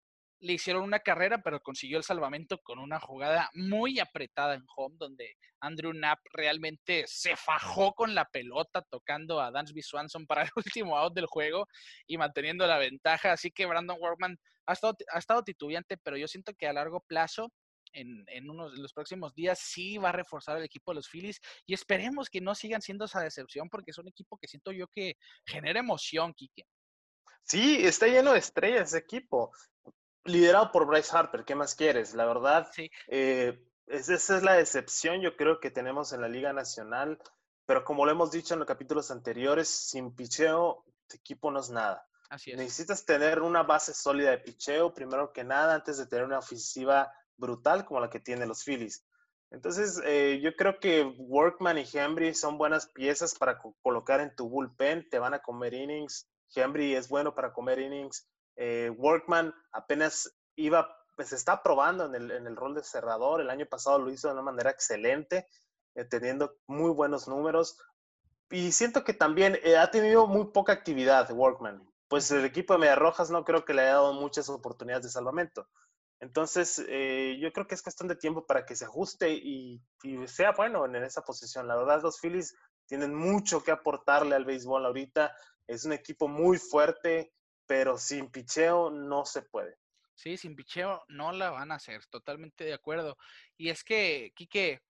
le 0.42 0.54
hicieron 0.54 0.82
una 0.82 0.98
carrera, 0.98 1.40
pero 1.40 1.60
consiguió 1.60 1.98
el 1.98 2.04
salvamento 2.04 2.58
con 2.58 2.80
una 2.80 2.98
jugada 2.98 3.48
muy 3.54 4.00
apretada 4.00 4.54
en 4.54 4.64
home, 4.76 4.96
donde 4.98 5.36
Andrew 5.60 5.92
Knapp 5.92 6.18
realmente 6.32 7.04
se 7.06 7.36
fajó 7.36 7.92
con 7.94 8.14
la 8.16 8.24
pelota, 8.24 8.82
tocando 8.82 9.40
a 9.40 9.52
Dansby 9.52 9.82
Swanson 9.82 10.26
para 10.26 10.42
el 10.42 10.50
último 10.56 10.98
out 10.98 11.14
del 11.14 11.26
juego 11.26 11.68
y 12.08 12.18
manteniendo 12.18 12.66
la 12.66 12.78
ventaja. 12.78 13.32
Así 13.32 13.52
que 13.52 13.66
Brandon 13.66 13.96
Workman 14.00 14.36
ha 14.66 14.72
estado, 14.72 14.96
ha 15.12 15.18
estado 15.18 15.44
titubeante, 15.44 15.96
pero 15.96 16.16
yo 16.16 16.26
siento 16.26 16.52
que 16.54 16.66
a 16.66 16.72
largo 16.72 17.00
plazo 17.06 17.52
en, 17.92 18.24
en 18.26 18.50
unos, 18.50 18.76
los 18.76 18.92
próximos 18.92 19.32
días 19.34 19.60
sí 19.60 19.96
va 19.96 20.08
a 20.08 20.12
reforzar 20.12 20.58
el 20.58 20.64
equipo 20.64 20.90
de 20.90 20.96
los 20.96 21.08
Phillies 21.08 21.40
y 21.66 21.74
esperemos 21.74 22.28
que 22.28 22.40
no 22.40 22.56
sigan 22.56 22.82
siendo 22.82 23.04
esa 23.04 23.20
decepción 23.20 23.68
porque 23.68 23.92
es 23.92 23.98
un 23.98 24.08
equipo 24.08 24.38
que 24.38 24.48
siento 24.48 24.72
yo 24.72 24.88
que 24.88 25.14
genera 25.46 25.78
emoción, 25.78 26.34
Kike. 26.34 26.64
Sí, 27.44 27.84
está 27.84 28.06
lleno 28.06 28.32
de 28.32 28.38
estrellas 28.38 28.88
ese 28.88 28.98
equipo, 28.98 29.52
liderado 30.24 30.72
por 30.72 30.86
Bryce 30.86 31.16
Harper, 31.16 31.44
¿qué 31.44 31.54
más 31.54 31.74
quieres? 31.74 32.14
La 32.14 32.26
verdad, 32.26 32.68
sí. 32.72 32.90
Eh, 33.08 33.66
esa 33.86 34.14
es 34.14 34.42
la 34.42 34.54
decepción 34.54 35.20
yo 35.20 35.36
creo 35.36 35.60
que 35.60 35.70
tenemos 35.70 36.12
en 36.12 36.20
la 36.20 36.28
Liga 36.28 36.52
Nacional, 36.52 37.18
pero 37.66 37.84
como 37.84 38.06
lo 38.06 38.12
hemos 38.12 38.30
dicho 38.30 38.54
en 38.54 38.60
los 38.60 38.68
capítulos 38.68 39.10
anteriores, 39.10 39.68
sin 39.68 40.14
picheo, 40.14 40.84
tu 41.08 41.16
equipo 41.16 41.50
no 41.50 41.60
es 41.60 41.70
nada. 41.70 42.06
Así 42.30 42.52
es. 42.52 42.56
Necesitas 42.56 43.04
tener 43.04 43.42
una 43.42 43.62
base 43.62 43.92
sólida 43.92 44.30
de 44.30 44.38
picheo, 44.38 44.94
primero 44.94 45.32
que 45.32 45.44
nada, 45.44 45.74
antes 45.74 45.98
de 45.98 46.06
tener 46.06 46.24
una 46.24 46.38
ofensiva 46.38 47.12
brutal 47.36 47.84
como 47.84 48.00
la 48.00 48.08
que 48.08 48.20
tienen 48.20 48.48
los 48.48 48.64
Phillies. 48.64 49.04
Entonces, 49.50 50.00
eh, 50.06 50.40
yo 50.42 50.56
creo 50.56 50.80
que 50.80 51.02
Workman 51.02 51.76
y 51.76 51.84
Henry 51.92 52.34
son 52.34 52.56
buenas 52.56 52.86
piezas 52.86 53.34
para 53.34 53.58
colocar 53.82 54.20
en 54.20 54.34
tu 54.34 54.48
bullpen, 54.48 55.08
te 55.10 55.18
van 55.18 55.34
a 55.34 55.40
comer 55.40 55.74
innings. 55.74 56.26
Henry 56.54 56.94
es 56.94 57.08
bueno 57.08 57.34
para 57.34 57.52
comer 57.52 57.78
innings. 57.78 58.26
Eh, 58.56 58.90
Workman 58.96 59.54
apenas 59.72 60.34
iba, 60.56 60.96
pues 61.16 61.32
está 61.32 61.62
probando 61.62 62.06
en 62.06 62.14
el, 62.14 62.30
en 62.30 62.46
el, 62.46 62.56
rol 62.56 62.74
de 62.74 62.84
cerrador. 62.84 63.40
El 63.40 63.50
año 63.50 63.66
pasado 63.66 63.98
lo 63.98 64.10
hizo 64.10 64.28
de 64.28 64.34
una 64.34 64.42
manera 64.42 64.70
excelente, 64.70 65.48
eh, 65.94 66.04
teniendo 66.04 66.56
muy 66.66 66.90
buenos 66.90 67.28
números. 67.28 67.78
Y 68.50 68.72
siento 68.72 69.04
que 69.04 69.14
también 69.14 69.58
ha 69.78 69.90
tenido 69.90 70.26
muy 70.26 70.52
poca 70.52 70.72
actividad 70.72 71.30
Workman. 71.30 71.88
Pues 72.08 72.30
el 72.30 72.44
equipo 72.44 72.74
de 72.74 72.80
Media 72.80 72.96
Rojas 72.96 73.30
no 73.30 73.44
creo 73.44 73.64
que 73.64 73.72
le 73.72 73.82
haya 73.82 73.94
dado 73.94 74.12
muchas 74.12 74.48
oportunidades 74.50 75.04
de 75.04 75.10
salvamento. 75.10 75.66
Entonces, 76.22 76.80
eh, 76.86 77.36
yo 77.40 77.52
creo 77.52 77.66
que 77.66 77.74
es 77.74 77.82
cuestión 77.82 78.06
de 78.06 78.14
tiempo 78.14 78.46
para 78.46 78.64
que 78.64 78.76
se 78.76 78.84
ajuste 78.84 79.32
y, 79.32 79.82
sea 80.26 80.52
bueno 80.52 80.86
en 80.86 80.94
esa 80.94 81.22
posición. 81.22 81.66
La 81.66 81.74
verdad, 81.74 82.00
los 82.00 82.20
Phillies 82.20 82.54
tienen 82.86 83.12
mucho 83.12 83.64
que 83.64 83.72
aportarle 83.72 84.36
al 84.36 84.44
béisbol 84.44 84.86
ahorita. 84.86 85.34
Es 85.66 85.84
un 85.84 85.92
equipo 85.92 86.28
muy 86.28 86.58
fuerte, 86.58 87.32
pero 87.72 87.96
sin 87.96 88.28
picheo 88.28 88.90
no 88.90 89.24
se 89.24 89.40
puede. 89.40 89.78
Sí, 90.14 90.36
sin 90.36 90.54
picheo 90.54 91.02
no 91.08 91.32
la 91.32 91.48
van 91.48 91.72
a 91.72 91.76
hacer, 91.76 92.04
totalmente 92.04 92.64
de 92.64 92.74
acuerdo. 92.74 93.16
Y 93.56 93.70
es 93.70 93.82
que, 93.82 94.30
Quique, 94.36 94.82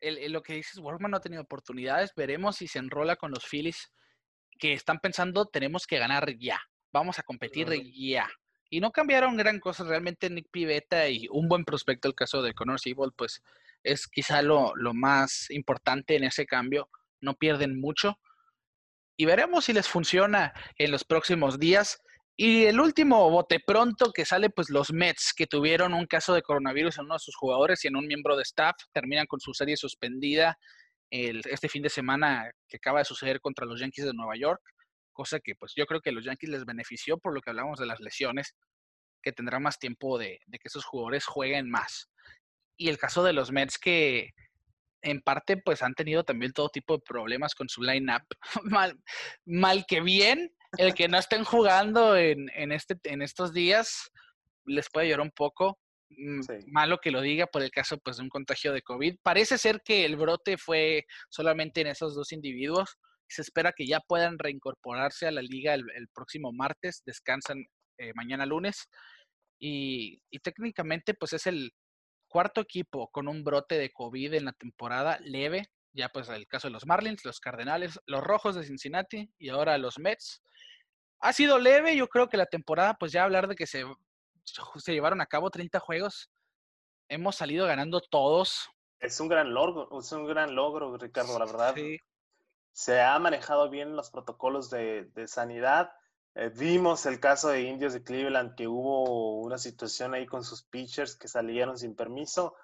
lo 0.00 0.42
que 0.42 0.54
dices, 0.54 0.80
Workman 0.80 1.12
no 1.12 1.18
ha 1.18 1.20
tenido 1.20 1.42
oportunidades. 1.42 2.10
Veremos 2.16 2.56
si 2.56 2.66
se 2.66 2.80
enrola 2.80 3.14
con 3.14 3.30
los 3.30 3.46
Phillies 3.46 3.92
que 4.58 4.72
están 4.72 4.98
pensando, 4.98 5.46
tenemos 5.46 5.86
que 5.86 6.00
ganar 6.00 6.36
ya. 6.38 6.60
Vamos 6.90 7.20
a 7.20 7.22
competir 7.22 7.68
ya. 7.94 8.28
Y 8.68 8.80
no 8.80 8.90
cambiaron 8.90 9.36
gran 9.36 9.60
cosa. 9.60 9.84
Realmente 9.84 10.28
Nick 10.28 10.48
Pivetta 10.50 11.08
y 11.08 11.28
un 11.30 11.48
buen 11.48 11.64
prospecto, 11.64 12.08
el 12.08 12.16
caso 12.16 12.42
de 12.42 12.52
Connor 12.52 12.80
Siebold, 12.80 13.14
pues 13.14 13.44
es 13.84 14.08
quizá 14.08 14.42
lo, 14.42 14.74
lo 14.74 14.92
más 14.92 15.48
importante 15.50 16.16
en 16.16 16.24
ese 16.24 16.46
cambio. 16.46 16.88
No 17.20 17.34
pierden 17.34 17.80
mucho. 17.80 18.18
Y 19.16 19.24
veremos 19.26 19.66
si 19.66 19.72
les 19.72 19.88
funciona 19.88 20.52
en 20.78 20.90
los 20.90 21.04
próximos 21.04 21.58
días. 21.58 22.00
Y 22.36 22.64
el 22.64 22.80
último 22.80 23.30
bote 23.30 23.60
pronto 23.64 24.10
que 24.12 24.24
sale, 24.24 24.50
pues 24.50 24.70
los 24.70 24.92
Mets, 24.92 25.34
que 25.36 25.46
tuvieron 25.46 25.92
un 25.92 26.06
caso 26.06 26.34
de 26.34 26.42
coronavirus 26.42 26.98
en 26.98 27.04
uno 27.04 27.14
de 27.14 27.20
sus 27.20 27.36
jugadores 27.36 27.84
y 27.84 27.88
en 27.88 27.96
un 27.96 28.06
miembro 28.06 28.36
de 28.36 28.42
staff, 28.42 28.74
terminan 28.92 29.26
con 29.26 29.38
su 29.38 29.52
serie 29.52 29.76
suspendida 29.76 30.56
este 31.12 31.68
fin 31.68 31.82
de 31.82 31.90
semana 31.90 32.50
que 32.66 32.78
acaba 32.78 33.00
de 33.00 33.04
suceder 33.04 33.40
contra 33.40 33.66
los 33.66 33.78
Yankees 33.80 34.06
de 34.06 34.14
Nueva 34.14 34.34
York, 34.36 34.62
cosa 35.12 35.40
que 35.40 35.54
pues 35.54 35.74
yo 35.76 35.84
creo 35.84 36.00
que 36.00 36.10
los 36.10 36.24
Yankees 36.24 36.48
les 36.48 36.64
benefició 36.64 37.18
por 37.18 37.34
lo 37.34 37.42
que 37.42 37.50
hablamos 37.50 37.78
de 37.78 37.86
las 37.86 38.00
lesiones, 38.00 38.54
que 39.22 39.32
tendrá 39.32 39.60
más 39.60 39.78
tiempo 39.78 40.18
de, 40.18 40.40
de 40.46 40.58
que 40.58 40.68
esos 40.68 40.84
jugadores 40.84 41.26
jueguen 41.26 41.70
más. 41.70 42.08
Y 42.78 42.88
el 42.88 42.96
caso 42.96 43.22
de 43.22 43.34
los 43.34 43.52
Mets 43.52 43.78
que 43.78 44.30
en 45.02 45.20
parte 45.20 45.56
pues 45.56 45.82
han 45.82 45.94
tenido 45.94 46.24
también 46.24 46.52
todo 46.52 46.68
tipo 46.68 46.96
de 46.96 47.02
problemas 47.06 47.54
con 47.54 47.68
su 47.68 47.82
line-up, 47.82 48.22
mal, 48.64 48.98
mal 49.44 49.84
que 49.86 50.00
bien, 50.00 50.50
el 50.78 50.94
que 50.94 51.08
no 51.08 51.18
estén 51.18 51.44
jugando 51.44 52.16
en, 52.16 52.48
en, 52.54 52.72
este, 52.72 52.96
en 53.04 53.22
estos 53.22 53.52
días 53.52 54.10
les 54.64 54.88
puede 54.90 55.08
llorar 55.08 55.26
un 55.26 55.32
poco. 55.32 55.78
Mm, 56.10 56.42
Sí. 56.42 56.54
Malo 56.66 56.98
que 56.98 57.10
lo 57.10 57.20
diga 57.20 57.46
por 57.46 57.62
el 57.62 57.70
caso 57.70 57.98
pues, 57.98 58.16
de 58.16 58.22
un 58.22 58.28
contagio 58.28 58.72
de 58.72 58.82
COVID. 58.82 59.16
Parece 59.22 59.58
ser 59.58 59.80
que 59.84 60.04
el 60.04 60.16
brote 60.16 60.56
fue 60.58 61.04
solamente 61.30 61.80
en 61.80 61.88
esos 61.88 62.14
dos 62.14 62.32
individuos. 62.32 62.96
Se 63.28 63.42
espera 63.42 63.72
que 63.72 63.86
ya 63.86 64.00
puedan 64.00 64.38
reincorporarse 64.38 65.26
a 65.26 65.30
la 65.30 65.42
liga 65.42 65.74
el, 65.74 65.84
el 65.94 66.08
próximo 66.08 66.52
martes. 66.52 67.02
Descansan 67.06 67.64
eh, 67.98 68.12
mañana 68.14 68.46
lunes. 68.46 68.88
Y, 69.58 70.20
y 70.30 70.38
técnicamente 70.40 71.14
pues 71.14 71.32
es 71.34 71.46
el 71.46 71.72
cuarto 72.32 72.62
equipo 72.62 73.10
con 73.10 73.28
un 73.28 73.44
brote 73.44 73.76
de 73.76 73.92
COVID 73.92 74.32
en 74.32 74.46
la 74.46 74.52
temporada 74.52 75.18
leve. 75.20 75.70
Ya 75.92 76.08
pues 76.08 76.30
el 76.30 76.46
caso 76.48 76.68
de 76.68 76.72
los 76.72 76.86
Marlins, 76.86 77.26
los 77.26 77.38
Cardenales, 77.38 78.00
los 78.06 78.24
Rojos 78.24 78.54
de 78.54 78.64
Cincinnati 78.64 79.30
y 79.38 79.50
ahora 79.50 79.76
los 79.76 79.98
Mets. 79.98 80.42
Ha 81.20 81.34
sido 81.34 81.58
leve, 81.58 81.94
yo 81.94 82.08
creo 82.08 82.28
que 82.28 82.38
la 82.38 82.46
temporada, 82.46 82.94
pues 82.94 83.12
ya 83.12 83.24
hablar 83.24 83.46
de 83.46 83.54
que 83.54 83.66
se, 83.66 83.84
se 84.44 84.92
llevaron 84.92 85.20
a 85.20 85.26
cabo 85.26 85.50
30 85.50 85.78
juegos, 85.78 86.30
hemos 87.08 87.36
salido 87.36 87.66
ganando 87.66 88.00
todos. 88.00 88.70
Es 88.98 89.20
un 89.20 89.28
gran 89.28 89.52
logro, 89.52 90.00
es 90.00 90.10
un 90.12 90.26
gran 90.26 90.54
logro, 90.54 90.96
Ricardo, 90.96 91.38
la 91.38 91.44
verdad. 91.44 91.74
Sí, 91.74 91.98
Se 92.72 93.02
ha 93.02 93.18
manejado 93.18 93.68
bien 93.68 93.94
los 93.94 94.10
protocolos 94.10 94.70
de, 94.70 95.04
de 95.14 95.28
sanidad. 95.28 95.92
Eh, 96.34 96.48
vimos 96.48 97.04
el 97.06 97.20
caso 97.20 97.48
de 97.48 97.62
Indios 97.62 97.92
de 97.92 98.02
Cleveland, 98.02 98.54
que 98.54 98.66
hubo 98.66 99.40
una 99.40 99.58
situación 99.58 100.14
ahí 100.14 100.26
con 100.26 100.44
sus 100.44 100.64
pitchers 100.64 101.16
que 101.16 101.28
salieron 101.28 101.76
sin 101.76 101.94
permiso, 101.94 102.54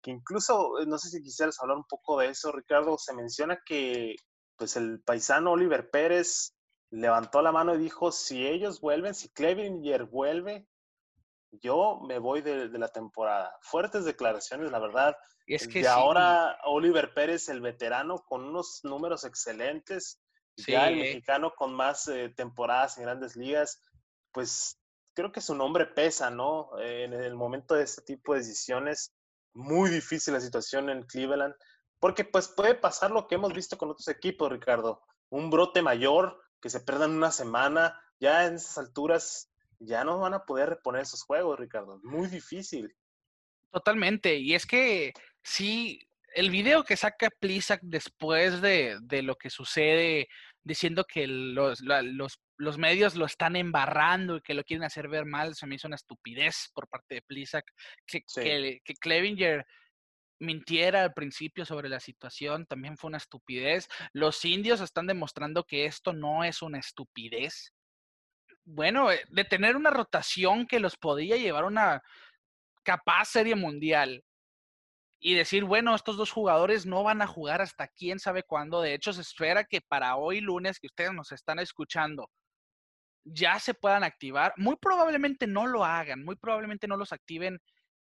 que 0.00 0.12
incluso, 0.12 0.78
eh, 0.78 0.86
no 0.86 0.98
sé 0.98 1.08
si 1.08 1.22
quisieras 1.22 1.60
hablar 1.60 1.76
un 1.76 1.86
poco 1.88 2.20
de 2.20 2.28
eso, 2.28 2.52
Ricardo, 2.52 2.96
se 2.98 3.14
menciona 3.14 3.58
que 3.66 4.14
pues 4.56 4.76
el 4.76 5.00
paisano 5.02 5.52
Oliver 5.52 5.90
Pérez 5.90 6.54
levantó 6.90 7.42
la 7.42 7.50
mano 7.50 7.74
y 7.74 7.78
dijo, 7.78 8.12
si 8.12 8.46
ellos 8.46 8.80
vuelven, 8.80 9.14
si 9.14 9.28
Clevinger 9.30 10.04
vuelve, 10.04 10.68
yo 11.50 12.00
me 12.06 12.20
voy 12.20 12.42
de, 12.42 12.68
de 12.68 12.78
la 12.78 12.88
temporada. 12.88 13.56
Fuertes 13.62 14.04
declaraciones, 14.04 14.70
la 14.70 14.78
verdad. 14.78 15.16
y 15.46 15.54
es 15.56 15.66
que 15.66 15.80
de 15.80 15.84
sí, 15.84 15.90
ahora 15.90 16.58
Oliver 16.64 17.12
Pérez, 17.14 17.48
el 17.48 17.60
veterano, 17.60 18.18
con 18.18 18.44
unos 18.44 18.80
números 18.84 19.24
excelentes, 19.24 20.20
ya 20.56 20.88
el 20.88 20.94
Sí. 20.94 21.00
mexicano 21.00 21.54
con 21.54 21.74
más 21.74 22.08
eh, 22.08 22.28
temporadas 22.36 22.96
en 22.98 23.04
grandes 23.04 23.36
ligas, 23.36 23.80
pues 24.32 24.78
creo 25.14 25.32
que 25.32 25.40
su 25.40 25.54
nombre 25.54 25.86
pesa, 25.86 26.30
¿no? 26.30 26.70
Eh, 26.78 27.04
en 27.04 27.12
el 27.12 27.34
momento 27.34 27.74
de 27.74 27.84
este 27.84 28.02
tipo 28.02 28.32
de 28.32 28.40
decisiones, 28.40 29.14
muy 29.52 29.90
difícil 29.90 30.34
la 30.34 30.40
situación 30.40 30.90
en 30.90 31.04
Cleveland, 31.04 31.54
porque 32.00 32.24
pues 32.24 32.48
puede 32.48 32.74
pasar 32.74 33.10
lo 33.10 33.26
que 33.26 33.36
hemos 33.36 33.52
visto 33.52 33.78
con 33.78 33.90
otros 33.90 34.08
equipos, 34.08 34.50
Ricardo, 34.50 35.02
un 35.30 35.50
brote 35.50 35.82
mayor, 35.82 36.40
que 36.60 36.70
se 36.70 36.80
pierdan 36.80 37.12
una 37.12 37.30
semana, 37.30 38.00
ya 38.18 38.46
en 38.46 38.54
esas 38.54 38.78
alturas 38.78 39.50
ya 39.78 40.02
no 40.04 40.18
van 40.18 40.34
a 40.34 40.44
poder 40.44 40.68
reponer 40.70 41.02
esos 41.02 41.22
juegos, 41.22 41.58
Ricardo, 41.58 42.00
muy 42.02 42.26
difícil. 42.28 42.94
Totalmente. 43.70 44.36
Y 44.36 44.54
es 44.54 44.66
que 44.66 45.12
sí, 45.42 46.00
el 46.34 46.50
video 46.50 46.84
que 46.84 46.96
saca 46.96 47.28
Plisak 47.40 47.80
después 47.82 48.60
de, 48.60 48.98
de 49.02 49.22
lo 49.22 49.36
que 49.36 49.50
sucede, 49.50 50.28
diciendo 50.62 51.04
que 51.04 51.26
los, 51.26 51.80
los, 51.80 52.40
los 52.56 52.78
medios 52.78 53.14
lo 53.14 53.26
están 53.26 53.56
embarrando 53.56 54.36
y 54.36 54.40
que 54.40 54.54
lo 54.54 54.64
quieren 54.64 54.84
hacer 54.84 55.08
ver 55.08 55.24
mal, 55.24 55.54
se 55.54 55.66
me 55.66 55.76
hizo 55.76 55.86
una 55.88 55.96
estupidez 55.96 56.70
por 56.74 56.88
parte 56.88 57.16
de 57.16 57.22
Plisak. 57.22 57.64
Que, 58.06 58.22
Sí. 58.26 58.40
que, 58.42 58.80
que 58.84 58.94
Clevinger 58.94 59.64
mintiera 60.40 61.02
al 61.02 61.14
principio 61.14 61.64
sobre 61.64 61.88
la 61.88 62.00
situación 62.00 62.66
también 62.66 62.96
fue 62.96 63.08
una 63.08 63.18
estupidez. 63.18 63.88
Los 64.12 64.44
indios 64.44 64.80
están 64.80 65.06
demostrando 65.06 65.64
que 65.64 65.86
esto 65.86 66.12
no 66.12 66.44
es 66.44 66.62
una 66.62 66.78
estupidez. 66.78 67.72
Bueno, 68.64 69.12
eh, 69.12 69.22
de 69.28 69.44
tener 69.44 69.76
una 69.76 69.90
rotación 69.90 70.66
que 70.66 70.80
los 70.80 70.96
podía 70.96 71.36
llevar 71.36 71.64
a 71.64 71.68
una 71.68 72.02
capaz 72.82 73.26
serie 73.26 73.54
mundial 73.54 74.22
y 75.26 75.34
decir, 75.34 75.64
bueno, 75.64 75.94
estos 75.94 76.18
dos 76.18 76.30
jugadores 76.30 76.84
no 76.84 77.02
van 77.02 77.22
a 77.22 77.26
jugar 77.26 77.62
hasta 77.62 77.88
quién 77.88 78.18
sabe 78.20 78.42
cuándo. 78.42 78.82
De 78.82 78.92
hecho, 78.92 79.10
se 79.14 79.22
espera 79.22 79.64
que 79.64 79.80
para 79.80 80.16
hoy 80.16 80.42
lunes, 80.42 80.78
que 80.78 80.86
ustedes 80.88 81.14
nos 81.14 81.32
están 81.32 81.58
escuchando, 81.60 82.30
ya 83.24 83.58
se 83.58 83.72
puedan 83.74 84.04
activar. 84.04 84.52
Muy 84.56 84.76
probablemente 84.76 85.46
no 85.46 85.66
lo 85.66 85.84
hagan, 85.84 86.24
muy 86.24 86.36
probablemente 86.36 86.86
no 86.88 86.98
los 86.98 87.12
activen 87.12 87.58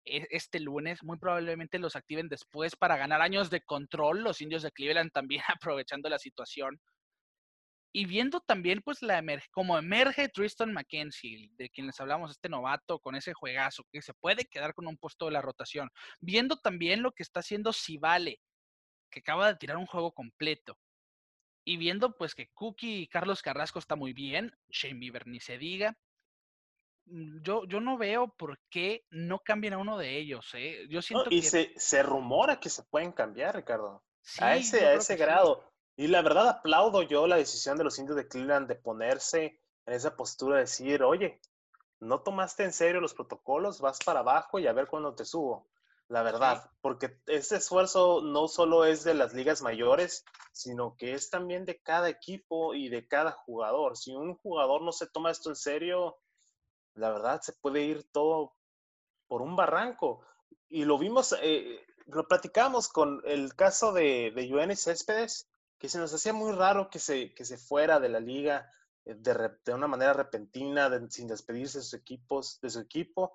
e- 0.05 0.27
este 0.31 0.61
lunes, 0.61 1.03
muy 1.03 1.19
probablemente 1.19 1.79
los 1.79 1.97
activen 1.97 2.29
después 2.29 2.77
para 2.77 2.99
ganar 2.99 3.23
años 3.23 3.49
de 3.51 3.62
control, 3.62 4.23
los 4.23 4.43
indios 4.43 4.62
de 4.62 4.73
Cleveland 4.73 5.11
también 5.12 5.43
aprovechando 5.61 6.11
la 6.11 6.19
situación. 6.19 6.79
Y 7.99 8.05
viendo 8.05 8.40
también, 8.42 8.82
pues, 8.82 9.01
la 9.01 9.16
emer 9.16 9.42
como 9.51 9.78
emerge 9.78 10.28
Tristan 10.28 10.70
McKenzie, 10.70 11.49
de 11.57 11.70
quien 11.70 11.86
les 11.86 11.99
hablamos, 11.99 12.30
este 12.30 12.51
novato 12.51 12.99
con 13.01 13.14
ese 13.16 13.32
juegazo, 13.32 13.84
que 13.90 14.03
se 14.03 14.12
puede 14.12 14.44
quedar 14.44 14.74
con 14.74 14.86
un 14.86 14.99
puesto 14.99 15.24
de 15.24 15.30
la 15.30 15.40
rotación. 15.40 15.88
Viendo 16.20 16.59
también 16.59 17.01
lo 17.03 17.12
que 17.12 17.22
está 17.22 17.40
haciendo 17.40 17.72
Civale, 17.72 18.42
que 19.11 19.20
acaba 19.20 19.47
de 19.51 19.57
tirar 19.57 19.78
un 19.78 19.86
juego 19.86 20.12
completo. 20.12 20.78
Y 21.64 21.78
viendo, 21.78 22.14
pues, 22.18 22.34
que 22.34 22.49
Cookie 22.53 23.01
y 23.05 23.09
Carlos 23.09 23.40
Carrasco 23.40 23.78
está 23.78 23.97
muy 23.97 24.12
bien, 24.12 24.53
Shane 24.68 25.01
Bieber 25.01 25.26
ni 25.26 25.40
se 25.40 25.57
diga. 25.57 25.97
mm, 27.07 27.40
Yo, 27.42 27.64
yo 27.66 27.80
no 27.80 27.97
veo 27.97 28.28
por 28.36 28.61
qué 28.68 29.07
no 29.11 29.38
cambien 29.38 29.72
a 29.72 29.78
uno 29.78 29.97
de 29.97 30.18
ellos, 30.18 30.51
¿eh? 30.53 30.86
Yo 30.90 31.01
No, 31.01 31.03
siento 31.03 31.30
y 31.30 31.40
que 31.40 31.42
se, 31.42 31.72
se 31.76 32.03
rumora 32.03 32.61
que 32.61 32.68
se 32.68 32.82
pueden 32.84 33.12
cambiar, 33.12 33.57
Ricardo. 33.57 34.05
sí, 34.20 34.42
a 34.44 34.57
ese, 34.57 34.84
a 34.84 34.94
ese 34.94 35.16
sí. 35.16 35.18
Y 35.97 36.09
la 36.09 36.22
verdad 36.22 36.49
aplaudo 36.49 37.03
yo 37.03 37.26
la 37.26 37.36
decisión 37.36 37.78
de 37.78 37.84
los 37.84 37.99
indios 37.99 38.16
de 38.16 38.28
Cleveland 38.28 38.68
de 38.68 38.74
ponerse 38.74 39.61
en 39.86 39.94
esa 39.94 40.14
postura 40.14 40.57
de 40.57 40.62
decir, 40.62 41.03
oye, 41.03 41.40
no 42.01 42.20
tomaste 42.20 42.64
en 42.64 42.72
serio 42.72 43.01
los 43.01 43.14
protocolos, 43.14 43.80
vas 43.80 43.99
para 44.05 44.20
abajo 44.20 44.59
y 44.59 44.66
a 44.66 44.72
ver 44.72 44.88
cuándo 44.88 45.14
te 45.14 45.24
subo. 45.24 45.68
La 46.09 46.22
verdad, 46.22 46.70
porque 46.82 47.18
ese 47.26 47.57
esfuerzo 47.57 48.20
no 48.22 48.47
solo 48.47 48.84
es 48.84 49.03
de 49.03 49.14
las 49.14 49.34
ligas 49.34 49.62
mayores, 49.62 50.24
sino 50.53 50.97
que 50.97 51.14
es 51.14 51.30
también 51.30 51.64
de 51.64 51.80
cada 51.80 52.09
equipo 52.09 52.74
y 52.74 52.88
de 52.88 53.09
cada 53.09 53.32
jugador. 53.32 53.97
Si 53.97 54.14
un 54.14 54.36
jugador 54.36 54.82
no 54.82 54.92
se 54.92 55.09
toma 55.09 55.32
esto 55.32 55.49
en 55.51 55.57
serio, 55.57 56.18
la 56.94 57.11
verdad 57.11 57.40
se 57.40 57.55
puede 57.55 57.82
ir 57.82 58.05
todo 58.12 58.55
por 59.26 59.42
un 59.42 59.57
barranco. 59.57 60.20
Y 60.68 60.84
lo 60.84 60.97
vimos, 60.97 61.34
eh, 61.42 61.84
lo 62.07 62.28
platicamos 62.28 62.88
con 62.88 63.20
el 63.24 63.57
caso 63.57 63.92
de, 63.92 64.30
de 64.32 64.76
Céspedes, 64.76 65.49
que 65.79 65.89
se 65.89 65.99
nos 65.99 66.12
hacía 66.14 66.33
muy 66.33 66.53
raro 66.53 66.89
que 66.91 66.99
se, 66.99 67.35
que 67.35 67.45
se 67.45 67.59
fuera 67.59 68.01
de 68.01 68.09
la 68.09 68.20
liga 68.20 68.70
eh, 69.05 69.14
de, 69.16 69.35
re- 69.35 69.59
de 69.64 69.74
una 69.74 69.87
manera 69.87 70.12
repentina, 70.12 70.89
de- 70.89 71.11
sin 71.11 71.27
despedirse 71.29 71.79
de 71.79 71.85
sus 71.85 71.95
equipos, 71.95 72.59
de 72.61 72.70
su 72.70 72.81
equipo, 72.81 73.35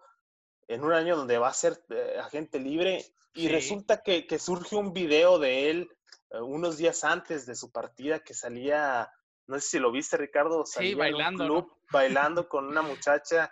en 0.67 0.83
un 0.83 0.93
año 0.93 1.15
donde 1.17 1.37
va 1.37 1.49
a 1.49 1.53
ser 1.53 1.83
eh, 1.89 2.17
agente 2.19 2.59
libre. 2.59 3.05
Y 3.33 3.47
Sí. 3.47 3.49
resulta 3.49 4.01
que, 4.03 4.27
que 4.27 4.39
surge 4.39 4.75
un 4.75 4.91
video 4.93 5.39
de 5.39 5.69
él 5.69 5.89
eh, 6.31 6.41
unos 6.41 6.77
días 6.77 7.03
antes 7.03 7.45
de 7.45 7.55
su 7.55 7.71
partida 7.71 8.19
que 8.19 8.33
salía, 8.33 9.09
no 9.47 9.59
sé 9.59 9.67
si 9.67 9.79
lo 9.79 9.91
viste, 9.91 10.17
Ricardo, 10.17 10.65
Sí, 10.65 10.73
salía 10.73 10.91
en 10.91 10.97
un 10.97 10.99
bailando, 10.99 11.43
¿no? 11.47 11.53
club 11.53 11.77
bailando 11.91 12.49
con 12.49 12.65
una 12.67 12.81
muchacha. 12.81 13.51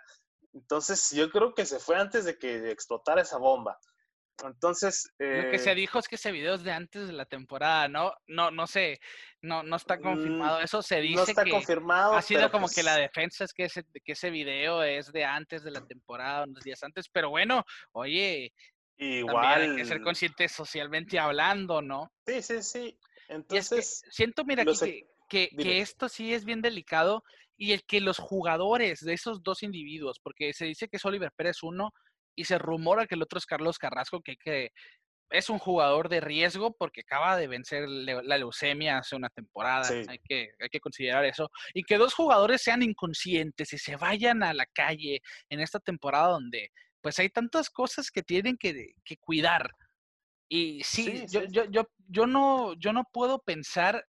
Entonces, 0.52 1.10
yo 1.12 1.30
creo 1.30 1.54
que 1.54 1.64
se 1.64 1.78
fue 1.78 1.96
antes 1.96 2.24
de 2.24 2.36
que 2.38 2.70
explotara 2.70 3.22
esa 3.22 3.38
bomba. 3.38 3.78
Entonces, 4.44 5.12
Lo 5.18 5.50
que 5.50 5.58
se 5.58 5.72
eh, 5.72 5.74
dijo 5.74 5.98
es 5.98 6.08
que 6.08 6.14
ese 6.16 6.32
video 6.32 6.54
es 6.54 6.62
de 6.62 6.72
antes 6.72 7.06
de 7.06 7.12
la 7.12 7.24
temporada, 7.26 7.88
¿no? 7.88 8.12
No, 8.26 8.50
no 8.50 8.66
sé, 8.66 9.00
no, 9.42 9.62
no 9.62 9.76
está 9.76 9.98
confirmado. 10.00 10.60
Eso 10.60 10.82
se 10.82 11.00
dice 11.00 11.14
Mm, 11.14 11.16
no 11.16 11.22
está 11.24 11.44
que 11.44 11.50
confirmado. 11.50 12.14
ha 12.14 12.22
sido 12.22 12.50
como 12.50 12.68
que 12.68 12.82
la 12.82 12.94
pues, 12.94 13.02
defensa 13.02 13.44
es 13.44 13.52
que 13.52 13.64
ese, 13.64 13.84
que 14.04 14.12
ese 14.12 14.30
video 14.30 14.82
es 14.82 15.12
de 15.12 15.24
antes 15.24 15.62
de 15.62 15.70
la 15.70 15.86
temporada, 15.86 16.44
unos 16.44 16.62
días 16.64 16.82
antes. 16.82 17.08
Pero 17.08 17.30
bueno, 17.30 17.64
oye, 17.92 18.52
también 18.98 19.44
hay 19.44 19.76
que 19.76 19.84
ser 19.84 19.96
Igual. 19.96 20.02
consciente 20.02 20.48
socialmente 20.48 21.18
hablando, 21.18 21.80
¿no? 21.82 22.12
Sí, 22.26 22.42
sí, 22.42 22.62
sí. 22.62 22.78
Y 22.78 23.56
es 23.56 23.68
que 23.70 23.76
Entonces, 23.76 24.02
siento, 24.10 24.44
mira, 24.44 24.64
los 24.64 24.80
que, 24.80 25.06
que, 25.28 25.48
que 25.56 25.80
esto 25.80 26.08
sí 26.08 26.34
es 26.34 26.44
bien 26.44 26.60
delicado 26.62 27.22
y 27.56 27.72
el 27.72 27.84
que 27.84 28.00
los 28.00 28.18
jugadores 28.18 29.00
de 29.00 29.12
esos 29.12 29.42
dos 29.42 29.62
individuos, 29.62 30.18
porque 30.22 30.52
se 30.52 30.64
dice 30.64 30.88
que 30.88 30.96
es 30.96 31.04
Oliver 31.04 31.30
Pérez 31.36 31.62
uno 31.62 31.92
y 32.40 32.44
se 32.44 32.58
rumora 32.58 33.06
que 33.06 33.14
el 33.14 33.22
otro 33.22 33.38
es 33.38 33.46
Carlos 33.46 33.78
Carrasco, 33.78 34.20
que 34.20 34.36
que 34.36 34.70
es 35.30 35.48
un 35.48 35.58
jugador 35.58 36.08
de 36.08 36.20
riesgo 36.20 36.74
porque 36.76 37.02
acaba 37.02 37.36
de 37.36 37.46
vencer 37.46 37.88
la 37.88 38.36
leucemia 38.36 38.98
hace 38.98 39.14
una 39.14 39.28
temporada. 39.28 39.88
Hay, 40.08 40.18
que, 40.18 40.50
hay 40.58 40.68
que 40.68 40.80
considerar 40.80 41.24
eso. 41.24 41.50
Y 41.72 41.84
que 41.84 41.98
dos 41.98 42.14
jugadores 42.14 42.62
sean 42.62 42.82
inconscientes 42.82 43.72
y 43.72 43.78
se 43.78 43.96
vayan 43.96 44.42
a 44.42 44.52
la 44.52 44.66
calle 44.66 45.20
en 45.48 45.60
esta 45.60 45.78
temporada 45.78 46.28
donde 46.28 46.70
pues 47.00 47.18
hay 47.18 47.30
tantas 47.30 47.70
cosas 47.70 48.10
que 48.10 48.22
tienen 48.22 48.58
que, 48.58 48.92
cuidar. 49.20 49.70
Y 50.48 50.82
sí, 50.82 51.24
yo, 51.28 51.44
Yo, 51.44 51.64
yo, 51.66 51.86
yo, 52.08 52.26
no, 52.26 52.74
yo 52.74 52.92
no 52.92 53.04
puedo 53.12 53.38
pensar 53.40 54.04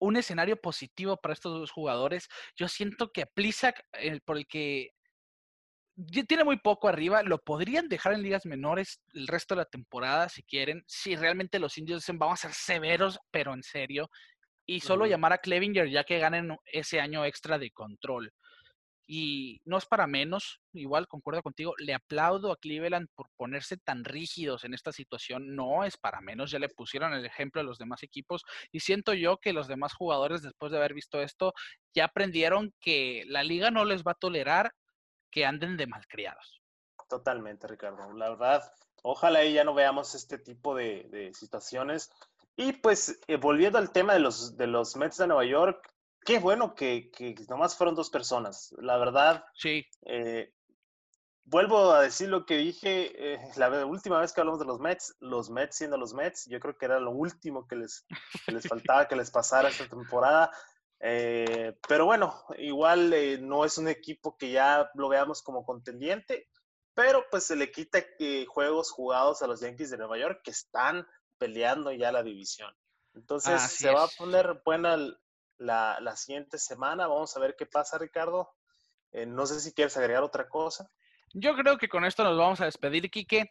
un 0.00 0.16
escenario 0.16 0.56
positivo 0.56 1.18
para 1.18 1.34
estos 1.34 1.52
dos 1.52 1.70
jugadores. 1.70 2.26
Yo 2.56 2.68
siento 2.68 3.12
que 3.12 3.26
Plisak, 3.26 3.84
por 4.24 4.38
el 4.38 4.46
que 4.46 4.90
tiene 6.26 6.44
muy 6.44 6.58
poco 6.58 6.88
arriba, 6.88 7.22
lo 7.22 7.38
podrían 7.38 7.88
dejar 7.88 8.14
en 8.14 8.22
ligas 8.22 8.46
menores 8.46 9.00
el 9.12 9.26
resto 9.26 9.54
de 9.54 9.60
la 9.60 9.64
temporada 9.66 10.28
si 10.28 10.42
quieren. 10.42 10.82
Si 10.86 11.16
realmente 11.16 11.58
los 11.58 11.76
indios 11.78 12.00
dicen 12.00 12.18
vamos 12.18 12.44
a 12.44 12.48
ser 12.48 12.54
severos, 12.54 13.18
pero 13.30 13.54
en 13.54 13.62
serio. 13.62 14.10
Y 14.64 14.80
solo 14.80 15.06
llamar 15.06 15.32
a 15.32 15.38
Clevinger 15.38 15.88
ya 15.90 16.04
que 16.04 16.18
ganen 16.18 16.56
ese 16.66 17.00
año 17.00 17.24
extra 17.24 17.58
de 17.58 17.70
control. 17.70 18.32
Y 19.06 19.60
no 19.64 19.76
es 19.76 19.84
para 19.84 20.06
menos, 20.06 20.60
igual 20.72 21.08
concuerdo 21.08 21.42
contigo, 21.42 21.74
le 21.78 21.92
aplaudo 21.92 22.52
a 22.52 22.56
Cleveland 22.56 23.08
por 23.14 23.28
ponerse 23.36 23.76
tan 23.76 24.04
rígidos 24.04 24.64
en 24.64 24.74
esta 24.74 24.92
situación, 24.92 25.56
no 25.56 25.84
es 25.84 25.98
para 25.98 26.20
menos, 26.20 26.52
ya 26.52 26.60
le 26.60 26.68
pusieron 26.68 27.12
el 27.12 27.26
ejemplo 27.26 27.60
a 27.60 27.64
los 27.64 27.78
demás 27.78 28.04
equipos 28.04 28.42
y 28.70 28.80
siento 28.80 29.12
yo 29.12 29.38
que 29.38 29.52
los 29.52 29.66
demás 29.66 29.92
jugadores 29.92 30.40
después 30.42 30.70
de 30.70 30.78
haber 30.78 30.94
visto 30.94 31.20
esto 31.20 31.52
ya 31.92 32.06
aprendieron 32.06 32.72
que 32.80 33.24
la 33.26 33.42
liga 33.42 33.70
no 33.70 33.84
les 33.84 34.02
va 34.02 34.12
a 34.12 34.14
tolerar 34.14 34.72
que 35.32 35.44
anden 35.44 35.76
de 35.76 35.88
malcriados. 35.88 36.62
Totalmente, 37.08 37.66
Ricardo. 37.66 38.12
La 38.12 38.30
verdad, 38.30 38.72
ojalá 39.02 39.44
ya 39.44 39.64
no 39.64 39.74
veamos 39.74 40.14
este 40.14 40.38
tipo 40.38 40.74
de, 40.76 41.32
situaciones. 41.34 42.12
Y 42.54 42.74
pues, 42.74 43.18
eh, 43.26 43.36
volviendo 43.36 43.78
al 43.78 43.90
tema 43.90 44.12
de 44.12 44.20
los, 44.20 44.56
de 44.56 44.66
los 44.68 44.94
Mets 44.96 45.16
de 45.16 45.26
Nueva 45.26 45.44
York, 45.44 45.92
qué 46.24 46.38
bueno 46.38 46.74
que, 46.74 47.10
que 47.10 47.34
nomás 47.48 47.76
fueron 47.76 47.94
dos 47.94 48.10
personas. 48.10 48.72
La 48.78 48.98
verdad, 48.98 49.44
sí. 49.54 49.84
Eh, 50.06 50.52
vuelvo 51.44 51.92
a 51.92 52.02
decir 52.02 52.28
lo 52.28 52.46
que 52.46 52.56
dije 52.56 53.34
eh, 53.34 53.38
la 53.56 53.84
última 53.84 54.20
vez 54.20 54.32
que 54.32 54.40
hablamos 54.40 54.60
de 54.60 54.66
los 54.66 54.80
Mets, 54.80 55.16
los 55.20 55.50
Mets 55.50 55.76
siendo 55.76 55.96
los 55.96 56.14
Mets, 56.14 56.46
yo 56.46 56.60
creo 56.60 56.76
que 56.76 56.86
era 56.86 57.00
lo 57.00 57.10
último 57.10 57.66
que 57.66 57.76
les, 57.76 58.06
les 58.46 58.66
faltaba 58.66 59.08
que 59.08 59.16
les 59.16 59.30
pasara 59.30 59.68
esta 59.68 59.88
temporada. 59.88 60.50
Eh, 61.04 61.76
pero 61.88 62.06
bueno, 62.06 62.44
igual 62.58 63.12
no 63.46 63.64
es 63.64 63.76
un 63.76 63.88
equipo 63.88 64.36
que 64.36 64.52
ya 64.52 64.88
lo 64.94 65.08
veamos 65.08 65.42
como 65.42 65.64
contendiente, 65.64 66.48
pero 66.94 67.24
pues 67.28 67.44
se 67.44 67.56
le 67.56 67.72
quita 67.72 68.04
juegos 68.46 68.92
jugados 68.92 69.42
a 69.42 69.48
los 69.48 69.60
Yankees 69.60 69.90
de 69.90 69.98
Nueva 69.98 70.16
York 70.16 70.42
que 70.44 70.52
están 70.52 71.06
peleando 71.38 71.90
ya 71.90 72.12
la 72.12 72.22
división. 72.22 72.72
Entonces 73.14 73.60
se 73.60 73.90
va 73.90 74.04
a 74.04 74.08
poner 74.16 74.62
buena 74.64 74.96
la, 75.58 75.98
la, 76.00 76.16
siguiente 76.16 76.56
semana. 76.56 77.08
Vamos 77.08 77.36
a 77.36 77.40
ver 77.40 77.56
qué 77.58 77.66
pasa, 77.66 77.98
Ricardo. 77.98 78.54
Eh, 79.10 79.26
no 79.26 79.44
sé 79.46 79.60
si 79.60 79.72
quieres 79.72 79.96
agregar 79.96 80.22
otra 80.22 80.48
cosa. 80.48 80.88
Yo 81.34 81.54
creo 81.56 81.78
que 81.78 81.88
con 81.88 82.04
esto 82.04 82.22
nos 82.22 82.38
vamos 82.38 82.60
a 82.60 82.66
despedir, 82.66 83.10
Quique. 83.10 83.50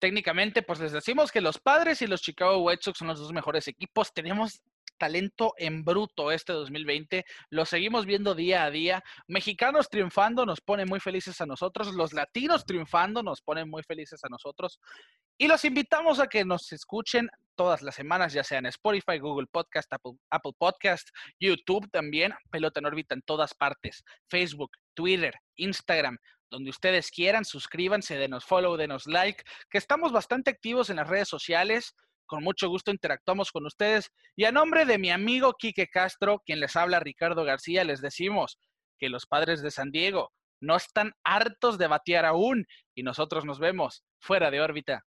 Técnicamente, 0.00 0.62
pues 0.62 0.80
les 0.80 0.92
decimos 0.92 1.30
que 1.30 1.40
los 1.40 1.58
Padres 1.58 2.02
y 2.02 2.06
los 2.06 2.22
Chicago 2.22 2.58
White 2.64 2.82
Sox 2.82 2.98
son 2.98 3.08
los 3.08 3.20
dos 3.20 3.32
mejores 3.32 3.68
equipos. 3.68 4.12
Tenemos 4.12 4.62
talento 5.00 5.54
en 5.56 5.82
bruto 5.82 6.30
este 6.30 6.52
2020. 6.52 7.24
Lo 7.48 7.64
seguimos 7.64 8.04
viendo 8.04 8.34
día 8.34 8.64
a 8.64 8.70
día. 8.70 9.02
Mexicanos 9.26 9.88
triunfando 9.88 10.44
nos 10.44 10.60
pone 10.60 10.84
muy 10.84 11.00
felices 11.00 11.40
a 11.40 11.46
nosotros. 11.46 11.94
Los 11.94 12.12
latinos 12.12 12.66
triunfando 12.66 13.22
nos 13.22 13.40
ponen 13.40 13.68
muy 13.70 13.82
felices 13.82 14.22
a 14.24 14.28
nosotros. 14.28 14.78
Y 15.38 15.48
los 15.48 15.64
invitamos 15.64 16.20
a 16.20 16.26
que 16.26 16.44
nos 16.44 16.70
escuchen 16.72 17.30
todas 17.56 17.80
las 17.80 17.94
semanas, 17.94 18.34
ya 18.34 18.44
sea 18.44 18.58
en 18.58 18.66
Spotify, 18.66 19.18
Google 19.18 19.46
Podcast, 19.50 19.90
Apple, 19.92 20.12
Apple 20.28 20.52
Podcast, 20.58 21.08
YouTube 21.40 21.90
también, 21.90 22.34
Pelota 22.50 22.80
en 22.80 22.86
órbita 22.86 23.14
en 23.14 23.22
todas 23.22 23.54
partes, 23.54 24.04
Facebook, 24.28 24.70
Twitter, 24.92 25.32
Instagram, 25.56 26.18
donde 26.50 26.68
ustedes 26.68 27.10
quieran, 27.10 27.46
suscríbanse, 27.46 28.18
denos 28.18 28.44
follow, 28.44 28.76
denos 28.76 29.06
like, 29.06 29.42
que 29.70 29.78
estamos 29.78 30.12
bastante 30.12 30.50
activos 30.50 30.90
en 30.90 30.96
las 30.96 31.08
redes 31.08 31.28
sociales 31.28 31.94
con 32.30 32.44
mucho 32.44 32.68
gusto 32.68 32.92
interactuamos 32.92 33.50
con 33.50 33.66
ustedes. 33.66 34.12
Y 34.36 34.44
a 34.44 34.52
nombre 34.52 34.86
de 34.86 34.98
mi 34.98 35.10
amigo 35.10 35.52
Quique 35.58 35.88
Castro, 35.88 36.40
quien 36.46 36.60
les 36.60 36.76
habla 36.76 37.00
Ricardo 37.00 37.42
García, 37.42 37.82
les 37.82 38.00
decimos 38.00 38.56
que 38.98 39.08
los 39.08 39.26
padres 39.26 39.62
de 39.62 39.72
San 39.72 39.90
Diego 39.90 40.32
no 40.60 40.76
están 40.76 41.12
hartos 41.24 41.76
de 41.76 41.88
batear 41.88 42.24
aún 42.24 42.66
y 42.94 43.02
nosotros 43.02 43.44
nos 43.44 43.58
vemos 43.58 44.04
fuera 44.20 44.52
de 44.52 44.60
órbita. 44.60 45.04